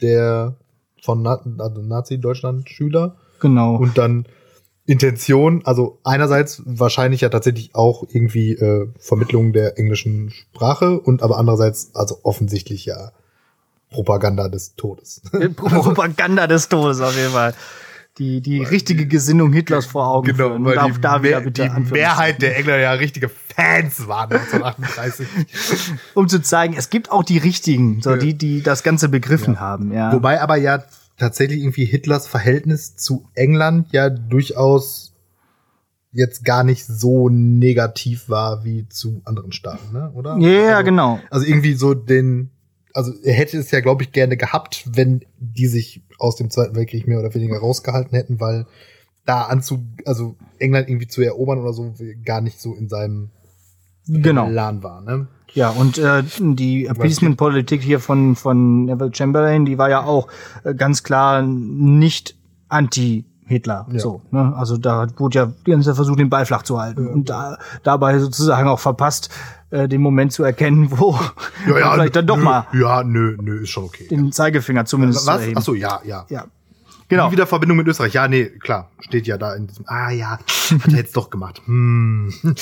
der 0.00 0.56
von 1.02 1.22
Na 1.22 1.40
also 1.58 1.82
Nazi-Deutschland 1.82 2.68
Schüler 2.68 3.16
Genau. 3.40 3.76
und 3.76 3.96
dann 3.98 4.26
Intention, 4.84 5.62
also 5.64 5.98
einerseits 6.02 6.62
wahrscheinlich 6.64 7.20
ja 7.20 7.28
tatsächlich 7.28 7.74
auch 7.74 8.04
irgendwie 8.08 8.52
äh, 8.52 8.88
Vermittlung 8.98 9.52
der 9.52 9.78
englischen 9.78 10.30
Sprache 10.30 10.98
und 10.98 11.22
aber 11.22 11.36
andererseits 11.36 11.94
also 11.94 12.20
offensichtlich 12.22 12.86
ja 12.86 13.12
Propaganda 13.90 14.48
des 14.48 14.74
Todes. 14.74 15.22
Propaganda 15.56 16.46
des 16.46 16.68
Todes 16.68 17.00
auf 17.00 17.16
jeden 17.16 17.32
Fall. 17.32 17.54
Die, 18.18 18.40
die 18.40 18.62
richtige 18.64 19.06
Gesinnung 19.06 19.52
Hitlers 19.52 19.86
vor 19.86 20.08
Augen 20.08 20.34
führen. 20.34 20.52
Und 20.52 20.64
Genau, 20.64 20.82
weil 20.82 20.92
die, 20.92 21.00
da 21.00 21.22
wieder 21.22 21.40
bitte 21.40 21.70
die. 21.72 21.92
Mehrheit 21.92 22.42
der 22.42 22.56
Engländer 22.56 22.80
ja 22.80 22.92
richtige 22.92 23.28
Fans 23.28 24.08
waren 24.08 24.32
1938. 24.32 25.28
Um 26.14 26.28
zu 26.28 26.42
zeigen, 26.42 26.74
es 26.76 26.90
gibt 26.90 27.12
auch 27.12 27.22
die 27.22 27.38
richtigen, 27.38 28.02
so 28.02 28.10
Ja. 28.10 28.16
die, 28.16 28.34
die 28.34 28.62
das 28.62 28.82
Ganze 28.82 29.08
begriffen 29.08 29.60
haben. 29.60 29.92
Ja. 29.92 30.12
Wobei 30.12 30.40
aber 30.42 30.56
ja 30.56 30.82
tatsächlich 31.16 31.60
irgendwie 31.60 31.84
Hitlers 31.84 32.26
Verhältnis 32.26 32.96
zu 32.96 33.28
England 33.34 33.86
ja 33.92 34.10
durchaus 34.10 35.12
jetzt 36.10 36.44
gar 36.44 36.64
nicht 36.64 36.86
so 36.86 37.28
negativ 37.28 38.28
war 38.28 38.64
wie 38.64 38.88
zu 38.88 39.20
anderen 39.26 39.52
Staaten, 39.52 39.92
ne? 39.92 40.10
oder? 40.14 40.36
Ja, 40.38 40.48
ja, 40.48 40.72
also, 40.76 40.84
genau. 40.84 41.20
Also 41.30 41.46
irgendwie 41.46 41.74
so 41.74 41.94
den, 41.94 42.50
also 42.94 43.12
er 43.22 43.34
hätte 43.34 43.58
es 43.58 43.70
ja, 43.70 43.80
glaube 43.80 44.02
ich, 44.02 44.12
gerne 44.12 44.36
gehabt, 44.36 44.84
wenn 44.92 45.24
die 45.38 45.66
sich 45.66 46.02
aus 46.18 46.36
dem 46.36 46.50
Zweiten 46.50 46.74
Weltkrieg 46.74 47.06
mehr 47.06 47.20
oder 47.20 47.34
weniger 47.34 47.58
rausgehalten 47.58 48.16
hätten, 48.16 48.40
weil 48.40 48.66
da 49.24 49.42
anzu, 49.42 49.84
also 50.04 50.36
England 50.58 50.88
irgendwie 50.88 51.06
zu 51.06 51.22
erobern 51.22 51.58
oder 51.58 51.72
so 51.72 51.94
gar 52.24 52.40
nicht 52.40 52.60
so 52.60 52.74
in 52.74 52.88
seinem 52.88 53.30
Genau. 54.08 54.46
Plan 54.48 54.82
war, 54.82 55.02
ne? 55.02 55.28
Ja, 55.52 55.70
und 55.70 55.98
äh, 55.98 56.22
die 56.38 56.88
Appeasement-Politik 56.88 57.82
hier 57.82 58.00
von, 58.00 58.36
von 58.36 58.84
Neville 58.84 59.14
Chamberlain, 59.14 59.64
die 59.64 59.78
war 59.78 59.90
ja 59.90 60.04
auch 60.04 60.28
äh, 60.64 60.74
ganz 60.74 61.02
klar 61.02 61.42
nicht 61.42 62.36
anti-Hitler. 63.48 63.86
Ja. 63.90 63.98
So, 63.98 64.22
ne? 64.30 64.54
Also 64.56 64.76
da 64.76 65.06
wurde 65.16 65.38
ja 65.38 65.52
die 65.66 65.70
ganze 65.70 65.88
Zeit 65.88 65.96
versucht, 65.96 66.18
den 66.18 66.30
Ball 66.30 66.46
flach 66.46 66.62
zu 66.62 66.80
halten. 66.80 67.06
Und 67.08 67.30
da, 67.30 67.58
dabei 67.82 68.18
sozusagen 68.18 68.68
auch 68.68 68.80
verpasst, 68.80 69.30
äh, 69.70 69.88
den 69.88 70.00
Moment 70.00 70.32
zu 70.32 70.44
erkennen, 70.44 70.88
wo 70.90 71.12
man 71.12 71.30
vielleicht 71.94 72.16
dann 72.16 72.26
doch 72.26 72.36
nö, 72.36 72.44
mal 72.44 72.66
Ja, 72.72 73.02
nö, 73.02 73.36
nö, 73.40 73.62
ist 73.62 73.70
schon 73.70 73.84
okay. 73.84 74.06
den 74.08 74.32
Zeigefinger 74.32 74.84
zumindest 74.84 75.22
zu 75.22 75.26
Was? 75.26 75.40
erheben. 75.40 75.58
Ach 75.58 75.62
so, 75.62 75.74
ja, 75.74 76.00
ja. 76.04 76.26
Ja. 76.28 76.46
Genau. 77.08 77.26
Nie 77.26 77.32
wieder 77.32 77.46
Verbindung 77.46 77.78
mit 77.78 77.88
Österreich. 77.88 78.12
Ja, 78.12 78.28
nee, 78.28 78.46
klar. 78.46 78.90
Steht 79.00 79.26
ja 79.26 79.38
da 79.38 79.54
in 79.54 79.66
diesem. 79.66 79.84
Ah 79.88 80.10
ja, 80.10 80.32
hat 80.32 80.88
er 80.88 80.96
jetzt 80.96 81.16
doch 81.16 81.30
gemacht. 81.30 81.62
Hm. 81.64 82.32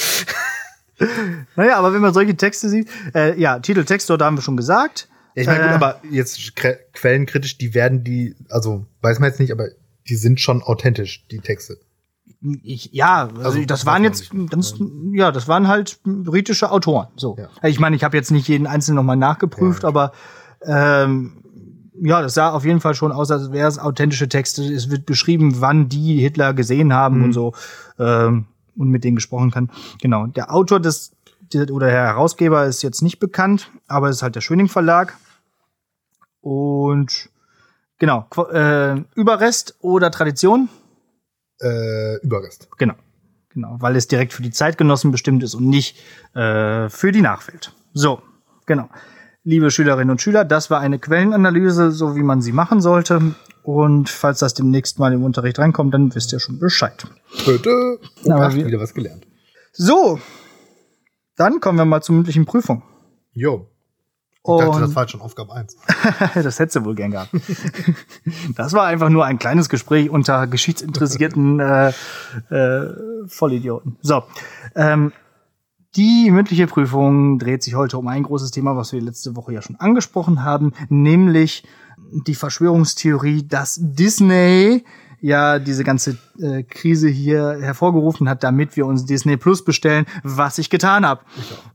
Naja, 1.57 1.77
aber 1.77 1.93
wenn 1.93 2.01
man 2.01 2.15
solche 2.15 2.35
Texte 2.39 2.71
sieht, 2.71 2.89
äh, 3.15 3.39
ja, 3.39 3.59
Titel, 3.59 3.85
Text, 3.85 4.09
dort 4.09 4.23
haben 4.23 4.39
wir 4.39 4.43
schon 4.43 4.57
gesagt. 4.57 5.09
Ja, 5.35 5.43
ich 5.43 5.47
meine, 5.47 5.65
gut, 5.65 5.73
Äh, 5.73 5.75
aber 5.75 6.01
jetzt 6.11 6.57
quellenkritisch, 6.57 7.59
die 7.59 7.75
werden 7.75 8.03
die, 8.03 8.35
also 8.49 8.87
weiß 9.03 9.19
man 9.19 9.29
jetzt 9.29 9.39
nicht, 9.39 9.53
aber 9.53 9.67
die 10.09 10.17
sind 10.17 10.41
schon 10.41 10.63
authentisch, 10.63 11.27
die 11.31 11.39
Texte. 11.41 11.79
Ich, 12.63 12.91
ja, 12.93 13.29
also, 13.43 13.65
das 13.65 13.87
waren 13.87 14.05
jetzt 14.05 14.31
ganz, 14.51 14.75
ja, 15.13 15.33
das 15.33 15.49
waren 15.49 15.69
halt 15.69 15.99
britische 16.05 16.71
Autoren. 16.71 17.09
So, 17.17 17.37
Ja. 17.39 17.49
ich 17.69 17.81
meine, 17.81 17.97
ich 17.97 18.05
habe 18.05 18.17
jetzt 18.17 18.31
nicht 18.31 18.47
jeden 18.49 18.67
einzelnen 18.67 18.97
nochmal 18.97 19.17
nachgeprüft, 19.17 19.83
Ja, 19.83 19.89
aber 19.89 20.13
ähm, 20.63 21.43
ja, 22.03 22.21
das 22.21 22.35
sah 22.35 22.51
auf 22.51 22.65
jeden 22.65 22.81
Fall 22.81 22.95
schon 22.95 23.11
aus, 23.11 23.31
als 23.31 23.53
wäre 23.53 23.69
es 23.69 23.79
authentische 23.79 24.29
Texte. 24.29 24.63
Es 24.63 24.91
wird 24.91 25.07
beschrieben, 25.07 25.61
wann 25.61 25.89
die 25.89 26.19
Hitler 26.21 26.53
gesehen 26.53 26.93
haben 26.93 27.19
Mhm. 27.19 27.25
und 27.25 27.33
so 27.33 27.55
ähm, 27.99 28.47
und 28.77 28.91
mit 28.91 29.03
denen 29.05 29.17
gesprochen 29.17 29.51
kann. 29.51 29.71
Genau. 30.03 30.27
Der 30.27 30.53
Autor 30.53 30.79
des 30.81 31.13
der- 31.55 31.71
oder 31.71 31.87
der 31.87 32.05
Herausgeber 32.05 32.67
ist 32.67 32.83
jetzt 32.83 33.03
nicht 33.03 33.19
bekannt, 33.19 33.71
aber 33.87 34.09
es 34.11 34.17
ist 34.17 34.23
halt 34.23 34.35
der 34.35 34.41
Schöning 34.43 34.69
Verlag. 34.69 35.17
Und 36.41 37.31
genau, 37.99 38.27
Qu- 38.31 38.51
äh, 38.53 39.03
Überrest 39.15 39.77
oder 39.81 40.11
Tradition? 40.11 40.69
Äh, 41.61 42.17
Überrest. 42.23 42.69
Genau. 42.79 42.95
Genau, 43.51 43.77
weil 43.81 43.97
es 43.97 44.07
direkt 44.07 44.35
für 44.35 44.43
die 44.43 44.51
Zeitgenossen 44.51 45.11
bestimmt 45.11 45.43
ist 45.43 45.55
und 45.55 45.67
nicht 45.67 45.97
äh, 46.35 46.91
für 46.91 47.11
die 47.13 47.23
Nachwelt. 47.23 47.73
So, 47.95 48.21
genau. 48.67 48.91
Liebe 49.45 49.71
Schülerinnen 49.71 50.11
und 50.11 50.21
Schüler, 50.21 50.45
das 50.45 50.71
war 50.71 50.81
eine 50.81 50.99
Quellenanalyse, 50.99 51.91
so 51.93 52.17
wie 52.17 52.23
man 52.23 52.43
sie 52.43 52.53
machen 52.53 52.81
sollte. 52.83 53.35
Und 53.63 54.11
falls 54.11 54.41
das 54.41 54.53
demnächst 54.55 54.99
mal 54.99 55.13
im 55.15 55.25
Unterricht 55.25 55.59
reinkommt, 55.59 55.95
dann 55.95 56.15
wisst 56.15 56.33
ihr 56.35 56.39
schon 56.41 56.59
Bescheid. 56.59 57.07
Aber 58.27 58.47
ach, 58.49 58.55
wir- 58.55 58.67
wieder 58.67 58.79
was 58.81 58.93
gelernt. 58.93 59.27
So, 59.73 60.21
dann 61.37 61.61
kommen 61.61 61.79
wir 61.79 61.85
mal 61.87 62.03
zur 62.03 62.15
mündlichen 62.17 62.45
Prüfung. 62.45 62.83
Jo. 63.33 63.69
Ich 64.49 64.65
dachte, 64.65 64.81
das 64.81 64.95
war 64.95 65.03
jetzt 65.03 65.13
schon 65.13 65.21
Aufgabe 65.21 65.55
1. 65.55 65.77
das 66.35 66.59
hättest 66.59 66.77
du 66.77 66.85
wohl 66.85 66.95
gern 66.95 67.11
gehabt. 67.11 67.31
das 68.57 68.73
war 68.73 68.87
einfach 68.87 69.09
nur 69.09 69.25
ein 69.25 69.39
kleines 69.39 69.69
Gespräch 69.69 70.11
unter 70.11 70.47
geschichtsinteressierten 70.47 71.61
äh, 71.61 71.89
äh, 72.51 72.95
Vollidioten. 73.27 73.97
So, 74.03 74.23
ähm, 74.75 75.13
die 75.97 76.31
mündliche 76.31 76.67
Prüfung 76.67 77.39
dreht 77.39 77.63
sich 77.63 77.75
heute 77.75 77.99
um 77.99 78.07
ein 78.09 78.23
großes 78.23 78.51
Thema, 78.51 78.77
was 78.77 78.93
wir 78.93 79.01
letzte 79.01 79.35
Woche 79.35 79.55
ja 79.55 79.63
schon 79.63 79.77
angesprochen 79.77 80.45
haben, 80.45 80.73
nämlich 80.89 81.65
die 82.27 82.35
Verschwörungstheorie, 82.35 83.47
dass 83.49 83.79
Disney 83.81 84.85
ja 85.21 85.59
diese 85.59 85.85
ganze 85.85 86.19
äh, 86.39 86.63
Krise 86.63 87.09
hier 87.09 87.59
hervorgerufen 87.61 88.29
hat, 88.29 88.43
damit 88.43 88.77
wir 88.77 88.87
uns 88.87 89.05
Disney 89.07 89.37
Plus 89.37 89.65
bestellen, 89.65 90.07
was 90.23 90.59
ich 90.59 90.71
getan 90.71 91.07
habe. 91.07 91.23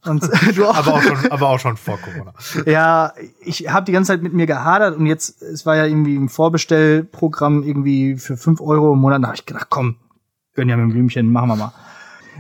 Du 0.56 0.66
auch. 0.66 0.76
Aber 0.76 0.96
auch 0.96 1.02
schon, 1.02 1.32
aber 1.32 1.50
auch 1.50 1.60
schon 1.60 1.78
vor 1.78 1.98
Corona. 1.98 2.34
Ja, 2.66 3.14
ich 3.42 3.70
habe 3.70 3.86
die 3.86 3.92
ganze 3.92 4.14
Zeit 4.14 4.22
mit 4.22 4.34
mir 4.34 4.46
gehadert 4.46 4.98
und 4.98 5.06
jetzt, 5.06 5.42
es 5.42 5.66
war 5.66 5.76
ja 5.76 5.86
irgendwie 5.86 6.16
im 6.16 6.28
Vorbestellprogramm 6.30 7.64
irgendwie 7.64 8.18
für 8.18 8.36
5 8.36 8.62
Euro 8.62 8.94
im 8.94 9.00
Monat. 9.00 9.22
Da 9.22 9.28
habe 9.28 9.36
ich 9.36 9.46
gedacht, 9.46 9.68
komm, 9.70 9.96
gönn 10.56 10.70
ja 10.70 10.76
mit 10.76 10.86
dem 10.86 10.92
Blümchen, 10.92 11.32
machen 11.32 11.50
wir 11.50 11.56
mal. 11.56 11.74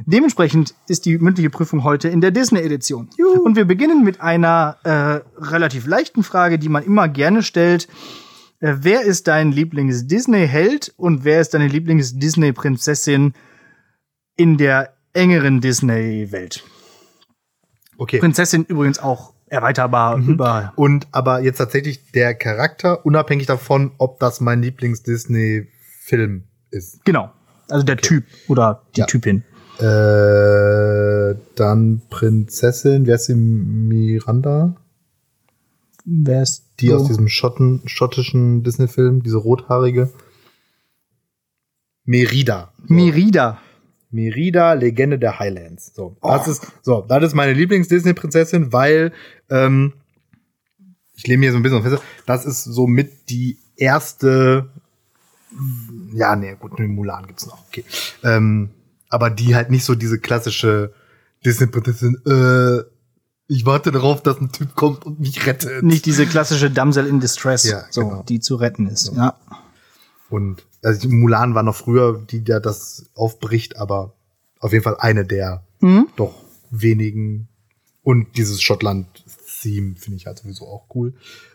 Dementsprechend 0.05 0.73
ist 0.87 1.05
die 1.05 1.17
mündliche 1.17 1.49
Prüfung 1.49 1.83
heute 1.83 2.07
in 2.09 2.21
der 2.21 2.31
Disney-Edition. 2.31 3.09
Und 3.43 3.55
wir 3.55 3.65
beginnen 3.65 4.03
mit 4.03 4.21
einer 4.21 4.77
äh, 4.83 5.19
relativ 5.37 5.85
leichten 5.85 6.23
Frage, 6.23 6.57
die 6.57 6.69
man 6.69 6.83
immer 6.83 7.07
gerne 7.07 7.43
stellt. 7.43 7.87
Äh, 8.61 8.75
wer 8.81 9.01
ist 9.01 9.27
dein 9.27 9.51
Lieblings-Disney-Held 9.51 10.93
und 10.95 11.25
wer 11.25 11.41
ist 11.41 11.53
deine 11.53 11.67
Lieblings-Disney-Prinzessin 11.67 13.33
in 14.37 14.57
der 14.57 14.93
engeren 15.13 15.59
Disney-Welt? 15.61 16.63
Okay. 17.97 18.19
Prinzessin 18.19 18.63
übrigens 18.65 18.99
auch 18.99 19.33
erweiterbar 19.47 20.17
über 20.17 20.71
Und 20.75 21.07
aber 21.11 21.41
jetzt 21.41 21.57
tatsächlich 21.57 22.11
der 22.13 22.33
Charakter, 22.35 23.05
unabhängig 23.05 23.47
davon, 23.47 23.91
ob 23.97 24.19
das 24.19 24.39
mein 24.39 24.61
Lieblings-Disney-Film 24.61 26.43
ist. 26.69 27.03
Genau. 27.03 27.31
Also 27.69 27.83
der 27.85 27.97
Typ 27.97 28.23
oder 28.47 28.83
die 28.95 29.01
Ja. 29.01 29.05
Typin. 29.07 29.43
Äh, 29.79 31.35
dann 31.55 32.01
Prinzessin, 32.09 33.07
wer 33.07 33.15
ist 33.15 33.27
die 33.27 33.35
Miranda? 33.35 34.75
Wer 36.05 36.43
ist 36.43 36.65
Die 36.79 36.87
so? 36.87 36.95
aus 36.95 37.07
diesem 37.07 37.27
Schotten, 37.27 37.81
schottischen 37.85 38.63
Disney-Film, 38.63 39.23
diese 39.23 39.37
rothaarige. 39.37 40.11
Merida. 42.05 42.73
So. 42.87 42.93
Merida. 42.93 43.61
Merida, 44.09 44.73
Legende 44.73 45.17
der 45.17 45.39
Highlands. 45.39 45.93
So, 45.95 46.17
das 46.21 46.47
ist, 46.47 46.67
so, 46.81 47.01
das 47.01 47.23
ist 47.23 47.33
meine 47.33 47.53
Lieblings-Disney-Prinzessin, 47.53 48.73
weil, 48.73 49.13
ähm, 49.49 49.93
ich 51.15 51.27
lehne 51.27 51.39
mir 51.39 51.51
so 51.51 51.57
ein 51.57 51.63
bisschen 51.63 51.77
auf 51.77 51.83
fest, 51.83 52.03
das 52.25 52.45
ist 52.45 52.63
so 52.63 52.87
mit 52.87 53.29
die 53.29 53.57
erste, 53.77 54.69
ja, 56.13 56.35
nee, 56.35 56.55
gut, 56.59 56.77
Mulan 56.79 57.27
gibt's 57.27 57.45
noch, 57.45 57.59
okay. 57.67 57.85
Ähm, 58.23 58.71
aber 59.09 59.29
die 59.29 59.55
halt 59.55 59.69
nicht 59.69 59.85
so 59.85 59.95
diese 59.95 60.19
klassische 60.19 60.93
Disney-Prinzessin, 61.45 62.17
äh, 62.25 62.83
ich 63.53 63.65
warte 63.65 63.91
darauf, 63.91 64.23
dass 64.23 64.39
ein 64.39 64.51
Typ 64.51 64.75
kommt 64.75 65.05
und 65.05 65.19
mich 65.19 65.45
rettet. 65.45 65.83
Nicht 65.83 66.05
diese 66.05 66.25
klassische 66.25 66.71
Damsel 66.71 67.05
in 67.05 67.19
Distress, 67.19 67.63
Ja, 67.65 67.83
so, 67.89 68.07
genau. 68.07 68.23
die 68.23 68.39
zu 68.39 68.55
retten 68.55 68.87
ist. 68.87 69.11
Ja. 69.15 69.35
Und 70.29 70.63
also 70.83 71.09
Mulan 71.09 71.53
war 71.53 71.63
noch 71.63 71.75
früher, 71.75 72.17
die 72.29 72.43
da 72.43 72.59
das 72.59 73.05
aufbricht, 73.15 73.77
aber 73.77 74.13
auf 74.59 74.71
jeden 74.71 74.83
Fall 74.83 74.95
eine 74.99 75.25
der 75.25 75.63
Mhm. 75.81 76.07
doch 76.15 76.33
wenigen. 76.69 77.47
Und 78.03 78.37
dieses 78.37 78.61
Schottland-Theme 78.61 79.95
finde 79.97 80.17
ich 80.17 80.25
halt 80.27 80.39
sowieso 80.39 80.65
auch 80.67 80.85
cool. 80.95 81.13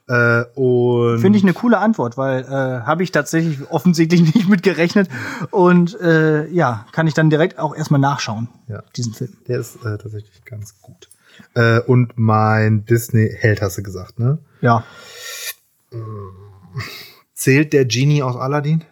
Äh, 0.08 0.44
und 0.54 1.20
Finde 1.20 1.38
ich 1.38 1.44
eine 1.44 1.54
coole 1.54 1.78
Antwort, 1.78 2.16
weil 2.16 2.42
äh, 2.44 2.46
habe 2.86 3.02
ich 3.02 3.10
tatsächlich 3.10 3.70
offensichtlich 3.70 4.20
nicht 4.34 4.48
mit 4.48 4.62
gerechnet. 4.62 5.08
Und 5.50 5.98
äh, 6.00 6.46
ja, 6.48 6.86
kann 6.92 7.06
ich 7.06 7.14
dann 7.14 7.30
direkt 7.30 7.58
auch 7.58 7.74
erstmal 7.74 8.00
nachschauen, 8.00 8.48
Ja. 8.68 8.82
diesen 8.96 9.14
Film. 9.14 9.32
der 9.48 9.60
ist 9.60 9.76
äh, 9.76 9.96
tatsächlich 9.98 10.44
ganz 10.44 10.80
gut. 10.80 11.08
Äh, 11.54 11.80
und 11.80 12.12
mein 12.16 12.84
Disney-Held 12.84 13.62
hast 13.62 13.78
du 13.78 13.82
gesagt, 13.82 14.18
ne? 14.18 14.38
Ja. 14.60 14.84
Zählt 17.34 17.72
der 17.72 17.84
Genie 17.84 18.22
aus 18.22 18.36
Aladdin? 18.36 18.84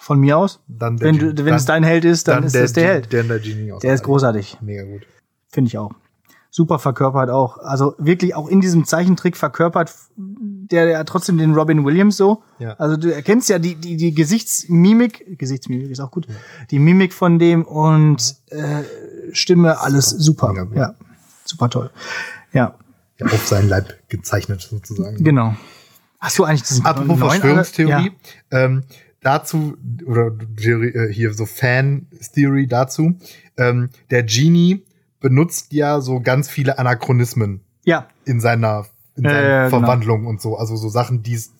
Von 0.00 0.18
mir 0.20 0.38
aus. 0.38 0.60
Dann 0.66 0.96
der 0.96 1.08
Wenn, 1.08 1.18
Genie- 1.18 1.34
du, 1.34 1.44
wenn 1.44 1.54
es 1.54 1.64
dein 1.66 1.84
Held 1.84 2.04
ist, 2.04 2.26
dann, 2.28 2.42
ist 2.44 2.54
es 2.56 2.72
der 2.72 2.84
Held. 2.88 3.12
Der, 3.12 3.22
der 3.22 3.38
Genie 3.38 3.72
aus 3.72 3.80
Der 3.82 3.94
ist 3.94 4.00
Aladdin. 4.00 4.12
großartig. 4.12 4.58
Mega 4.60 4.82
gut. 4.84 5.02
Finde 5.48 5.68
ich 5.68 5.78
auch. 5.78 5.92
Super 6.52 6.80
verkörpert 6.80 7.30
auch. 7.30 7.58
Also 7.58 7.94
wirklich 7.98 8.34
auch 8.34 8.48
in 8.48 8.60
diesem 8.60 8.84
Zeichentrick 8.84 9.36
verkörpert 9.36 9.94
der, 10.16 10.86
der 10.86 11.04
trotzdem 11.04 11.38
den 11.38 11.54
Robin 11.54 11.84
Williams 11.84 12.16
so. 12.16 12.42
Ja. 12.58 12.74
Also 12.74 12.96
du 12.96 13.14
erkennst 13.14 13.48
ja 13.50 13.60
die, 13.60 13.76
die, 13.76 13.96
die 13.96 14.12
Gesichtsmimik, 14.14 15.38
Gesichtsmimik 15.38 15.90
ist 15.90 16.00
auch 16.00 16.10
gut, 16.10 16.26
die 16.72 16.80
Mimik 16.80 17.12
von 17.12 17.38
dem 17.38 17.64
und 17.64 18.34
äh, 18.48 18.82
Stimme, 19.32 19.80
alles 19.80 20.10
super. 20.10 20.52
Ja, 20.74 20.94
super 21.50 21.68
toll. 21.68 21.90
Ja, 22.52 22.74
Ja, 23.18 23.26
auf 23.26 23.46
seinen 23.46 23.68
Leib 23.68 24.08
gezeichnet 24.08 24.62
sozusagen. 24.62 25.22
genau. 25.22 25.54
Hast 26.18 26.38
du 26.38 26.44
eigentlich 26.44 26.62
diesen 26.62 26.84
Apropos 26.84 27.18
Verschwörungstheorie, 27.18 28.12
Ja. 28.50 28.64
ähm, 28.64 28.84
dazu, 29.22 29.76
oder 30.06 30.32
äh, 30.58 31.12
hier 31.12 31.32
so 31.34 31.46
Fan-Theory 31.46 32.66
dazu, 32.66 33.18
ähm, 33.56 33.90
der 34.10 34.22
Genie 34.22 34.84
benutzt 35.20 35.72
ja 35.72 36.00
so 36.00 36.20
ganz 36.20 36.48
viele 36.48 36.78
Anachronismen 36.78 37.60
ja, 37.84 38.08
in 38.24 38.40
seiner, 38.40 38.86
in 39.16 39.24
seiner 39.24 39.64
genau. 39.66 39.80
Verwandlung 39.80 40.26
und 40.26 40.40
so. 40.40 40.56
Also 40.56 40.76
so 40.76 40.88
Sachen, 40.88 41.22
die 41.22 41.34
es 41.34 41.52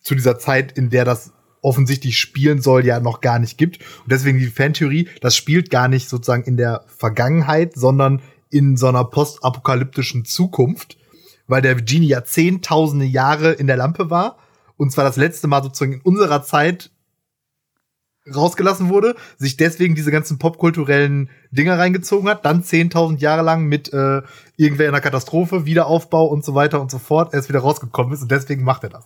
zu 0.00 0.14
dieser 0.14 0.38
Zeit, 0.38 0.72
in 0.72 0.90
der 0.90 1.04
das 1.04 1.32
offensichtlich 1.62 2.18
spielen 2.18 2.62
soll, 2.62 2.86
ja 2.86 3.00
noch 3.00 3.20
gar 3.20 3.38
nicht 3.38 3.58
gibt. 3.58 3.78
Und 4.02 4.12
deswegen 4.12 4.38
die 4.38 4.46
Fantheorie, 4.46 5.08
das 5.20 5.36
spielt 5.36 5.70
gar 5.70 5.88
nicht 5.88 6.08
sozusagen 6.08 6.44
in 6.44 6.56
der 6.56 6.84
Vergangenheit, 6.86 7.74
sondern 7.74 8.22
in 8.50 8.76
so 8.76 8.88
einer 8.88 9.04
postapokalyptischen 9.04 10.24
Zukunft, 10.24 10.98
weil 11.46 11.62
der 11.62 11.74
Genie 11.76 12.08
ja 12.08 12.24
zehntausende 12.24 13.06
Jahre 13.06 13.52
in 13.52 13.66
der 13.66 13.76
Lampe 13.76 14.10
war 14.10 14.36
und 14.76 14.90
zwar 14.90 15.04
das 15.04 15.16
letzte 15.16 15.46
Mal 15.46 15.62
sozusagen 15.62 15.94
in 15.94 16.00
unserer 16.00 16.42
Zeit 16.42 16.90
rausgelassen 18.34 18.88
wurde, 18.88 19.14
sich 19.38 19.56
deswegen 19.56 19.94
diese 19.94 20.10
ganzen 20.10 20.38
popkulturellen 20.38 21.30
Dinger 21.50 21.78
reingezogen 21.78 22.28
hat, 22.28 22.44
dann 22.44 22.62
10.000 22.62 23.18
Jahre 23.18 23.42
lang 23.42 23.64
mit 23.64 23.92
äh, 23.92 24.22
irgendwer 24.56 24.88
in 24.88 24.94
einer 24.94 25.00
Katastrophe, 25.00 25.66
Wiederaufbau 25.66 26.26
und 26.26 26.44
so 26.44 26.54
weiter 26.54 26.80
und 26.80 26.90
so 26.90 26.98
fort 26.98 27.34
erst 27.34 27.48
wieder 27.48 27.60
rausgekommen 27.60 28.12
ist 28.12 28.22
und 28.22 28.30
deswegen 28.30 28.64
macht 28.64 28.84
er 28.84 28.90
das. 28.90 29.04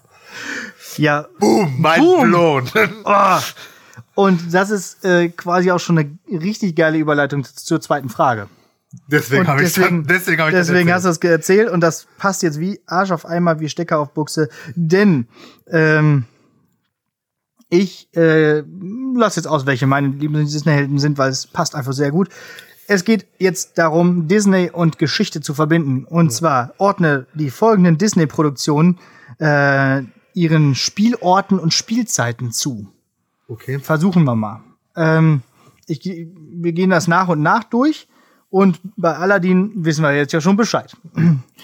ja. 0.96 1.26
Boom, 1.38 1.80
mind 1.80 1.98
Boom. 1.98 2.28
blown. 2.28 2.70
Oh. 3.04 3.38
Und 4.14 4.54
das 4.54 4.70
ist 4.70 5.04
äh, 5.04 5.28
quasi 5.28 5.70
auch 5.70 5.78
schon 5.78 5.98
eine 5.98 6.18
richtig 6.30 6.76
geile 6.76 6.98
Überleitung 6.98 7.44
zur 7.44 7.80
zweiten 7.80 8.08
Frage. 8.08 8.48
Deswegen 9.08 9.46
habe 9.48 9.62
ich 9.62 9.72
deswegen- 9.74 10.06
deswegen 10.06 10.40
habe 10.40 10.50
ich 10.50 10.56
das 10.56 10.66
Deswegen 10.68 10.92
hast 10.92 11.04
du 11.04 11.08
erzählt. 11.08 11.24
es 11.24 11.48
erzählt 11.48 11.70
und 11.70 11.80
das 11.80 12.06
passt 12.18 12.42
jetzt 12.42 12.60
wie 12.60 12.80
Arsch 12.86 13.10
auf 13.10 13.26
Eimer, 13.26 13.60
wie 13.60 13.68
Stecker 13.68 13.98
auf 13.98 14.12
Buchse. 14.14 14.48
Denn 14.74 15.26
ähm, 15.68 16.24
ich 17.70 18.08
äh, 18.14 18.62
lass 19.14 19.36
jetzt 19.36 19.46
aus, 19.46 19.66
welche 19.66 19.86
meine 19.86 20.08
lieben 20.08 20.34
Disney-Helden 20.44 20.98
sind, 20.98 21.18
weil 21.18 21.30
es 21.30 21.46
passt 21.46 21.74
einfach 21.74 21.92
sehr 21.92 22.10
gut. 22.10 22.28
Es 22.86 23.04
geht 23.04 23.26
jetzt 23.38 23.78
darum, 23.78 24.28
Disney 24.28 24.70
und 24.70 24.98
Geschichte 24.98 25.40
zu 25.40 25.54
verbinden. 25.54 26.04
Und 26.04 26.30
zwar 26.32 26.74
ordne 26.78 27.26
die 27.34 27.50
folgenden 27.50 27.96
Disney-Produktionen 27.98 29.00
äh, 29.38 30.02
ihren 30.34 30.74
Spielorten 30.74 31.58
und 31.58 31.72
Spielzeiten 31.72 32.52
zu. 32.52 32.88
Okay. 33.48 33.78
Versuchen 33.78 34.24
wir 34.24 34.34
mal. 34.36 34.60
ähm, 34.96 35.42
ich, 35.86 36.02
wir 36.04 36.72
gehen 36.72 36.90
das 36.90 37.08
nach 37.08 37.28
und 37.28 37.42
nach 37.42 37.64
durch. 37.64 38.08
Und 38.54 38.78
bei 38.96 39.16
Aladdin 39.16 39.72
wissen 39.84 40.02
wir 40.04 40.14
jetzt 40.14 40.32
ja 40.32 40.40
schon 40.40 40.56
Bescheid. 40.56 40.96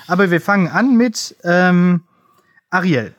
Aber 0.09 0.33
wir 0.33 0.41
fangen 0.41 0.67
an 0.67 0.97
mit 0.97 1.37
ähm, 1.45 2.03
Ariel. 2.69 3.15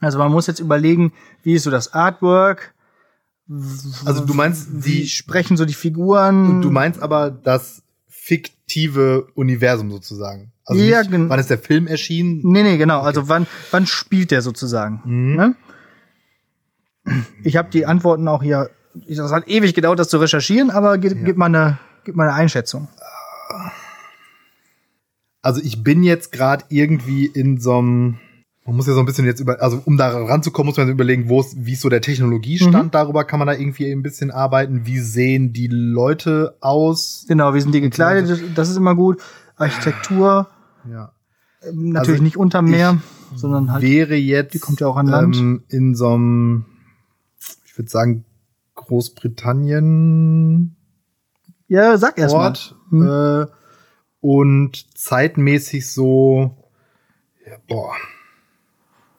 Also 0.00 0.18
man 0.18 0.30
muss 0.30 0.46
jetzt 0.46 0.60
überlegen, 0.60 1.14
wie 1.44 1.54
ist 1.54 1.62
so 1.62 1.70
das 1.70 1.94
Artwork, 1.94 2.74
Also 4.04 4.22
du 4.22 4.34
meinst 4.34 4.84
wie 4.84 5.00
die, 5.00 5.08
sprechen 5.08 5.56
so 5.56 5.64
die 5.64 5.72
Figuren. 5.72 6.60
du 6.60 6.70
meinst 6.70 7.00
aber 7.00 7.30
das 7.30 7.82
fiktive 8.06 9.28
Universum 9.34 9.90
sozusagen. 9.90 10.52
Also 10.66 10.82
Ja, 10.82 11.04
nicht, 11.04 11.30
wann 11.30 11.40
ist 11.40 11.48
der 11.48 11.58
Film 11.58 11.86
erschienen? 11.86 12.42
Nee, 12.42 12.64
nee, 12.64 12.76
genau. 12.76 13.00
Also 13.00 13.30
wann, 13.30 13.46
wann 13.70 13.86
spielt 13.86 14.30
der 14.30 14.42
sozusagen? 14.42 15.00
Mhm. 15.06 15.36
Ne? 15.36 15.54
Ich 17.44 17.56
habe 17.56 17.70
die 17.70 17.86
Antworten 17.86 18.28
auch 18.28 18.42
hier. 18.42 18.68
Das 19.08 19.32
hat 19.32 19.48
ewig 19.48 19.72
gedauert, 19.72 19.98
das 19.98 20.10
zu 20.10 20.18
recherchieren, 20.18 20.70
aber 20.70 20.98
gib, 20.98 21.24
gib, 21.24 21.38
mal, 21.38 21.46
eine, 21.46 21.78
gib 22.04 22.16
mal 22.16 22.24
eine 22.28 22.34
Einschätzung. 22.34 22.88
Also 25.42 25.60
ich 25.62 25.82
bin 25.82 26.02
jetzt 26.02 26.32
gerade 26.32 26.64
irgendwie 26.70 27.26
in 27.26 27.60
so 27.60 27.76
einem, 27.78 28.18
man 28.64 28.76
muss 28.76 28.86
ja 28.86 28.94
so 28.94 29.00
ein 29.00 29.04
bisschen 29.06 29.26
jetzt 29.26 29.40
über, 29.40 29.60
also 29.60 29.82
um 29.84 29.98
da 29.98 30.08
ranzukommen, 30.08 30.68
muss 30.70 30.78
man 30.78 30.88
überlegen, 30.88 31.28
wo 31.28 31.40
es, 31.40 31.54
wie 31.58 31.74
ist 31.74 31.82
so 31.82 31.90
der 31.90 32.00
Technologiestand, 32.00 32.86
Mhm. 32.86 32.90
darüber 32.90 33.24
kann 33.24 33.38
man 33.38 33.48
da 33.48 33.54
irgendwie 33.54 33.90
ein 33.92 34.02
bisschen 34.02 34.30
arbeiten. 34.30 34.86
Wie 34.86 34.98
sehen 35.00 35.52
die 35.52 35.66
Leute 35.68 36.56
aus? 36.60 37.26
Genau, 37.28 37.52
wie 37.52 37.60
sind 37.60 37.72
die 37.74 37.82
gekleidet? 37.82 38.42
Das 38.56 38.70
ist 38.70 38.76
immer 38.76 38.94
gut. 38.94 39.20
Architektur, 39.56 40.48
Ja. 40.90 41.12
ähm, 41.62 41.90
natürlich 41.90 42.12
Also 42.14 42.22
nicht 42.24 42.36
unterm 42.38 42.70
Meer, 42.70 42.96
sondern 43.34 43.70
halt. 43.70 43.82
Wäre 43.82 44.14
jetzt 44.16 44.54
die 44.54 44.58
kommt 44.60 44.80
ja 44.80 44.86
auch 44.86 44.96
an 44.96 45.06
Land. 45.06 45.36
Ähm, 45.36 45.62
in 45.68 45.94
so 45.94 46.08
einem, 46.14 46.64
ich 47.66 47.76
würde 47.76 47.90
sagen, 47.90 48.24
Großbritannien 48.76 50.74
Ja, 51.74 51.96
sag 51.98 52.18
erst 52.18 52.34
mal. 52.34 52.46
Ort 52.46 52.76
äh, 52.92 53.52
und 54.20 54.96
zeitmäßig 54.96 55.90
so, 55.90 56.56
ja, 57.46 57.56
boah, 57.68 57.94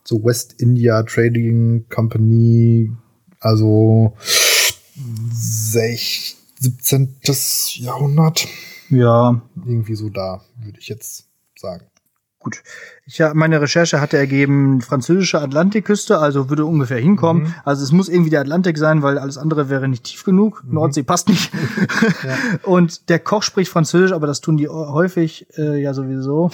so 0.03 0.23
West 0.23 0.61
India 0.61 1.03
Trading 1.03 1.85
Company, 1.89 2.91
also 3.39 4.15
sech- 5.33 6.35
17. 6.59 7.17
Jahrhundert, 7.83 8.47
Ja, 8.89 9.41
irgendwie 9.55 9.95
so 9.95 10.09
da, 10.09 10.41
würde 10.63 10.79
ich 10.79 10.87
jetzt 10.87 11.27
sagen. 11.57 11.85
Gut. 12.45 12.63
Ich, 13.07 13.17
ja, 13.17 13.33
meine 13.33 13.59
Recherche 13.59 13.99
hatte 13.99 14.17
ergeben, 14.17 14.79
französische 14.81 15.41
Atlantikküste, 15.41 16.19
also 16.19 16.49
würde 16.49 16.63
ungefähr 16.63 16.99
hinkommen. 16.99 17.43
Mhm. 17.43 17.53
Also 17.65 17.83
es 17.83 17.91
muss 17.91 18.07
irgendwie 18.07 18.29
der 18.29 18.41
Atlantik 18.41 18.77
sein, 18.77 19.01
weil 19.01 19.17
alles 19.17 19.39
andere 19.39 19.69
wäre 19.69 19.87
nicht 19.87 20.03
tief 20.03 20.23
genug. 20.23 20.63
Mhm. 20.63 20.75
Nordsee 20.75 21.03
passt 21.03 21.27
nicht. 21.27 21.51
Und 22.63 23.09
der 23.09 23.19
Koch 23.19 23.41
spricht 23.41 23.71
Französisch, 23.71 24.13
aber 24.13 24.27
das 24.27 24.41
tun 24.41 24.57
die 24.57 24.69
häufig 24.69 25.47
äh, 25.57 25.81
ja 25.81 25.93
sowieso. 25.93 26.51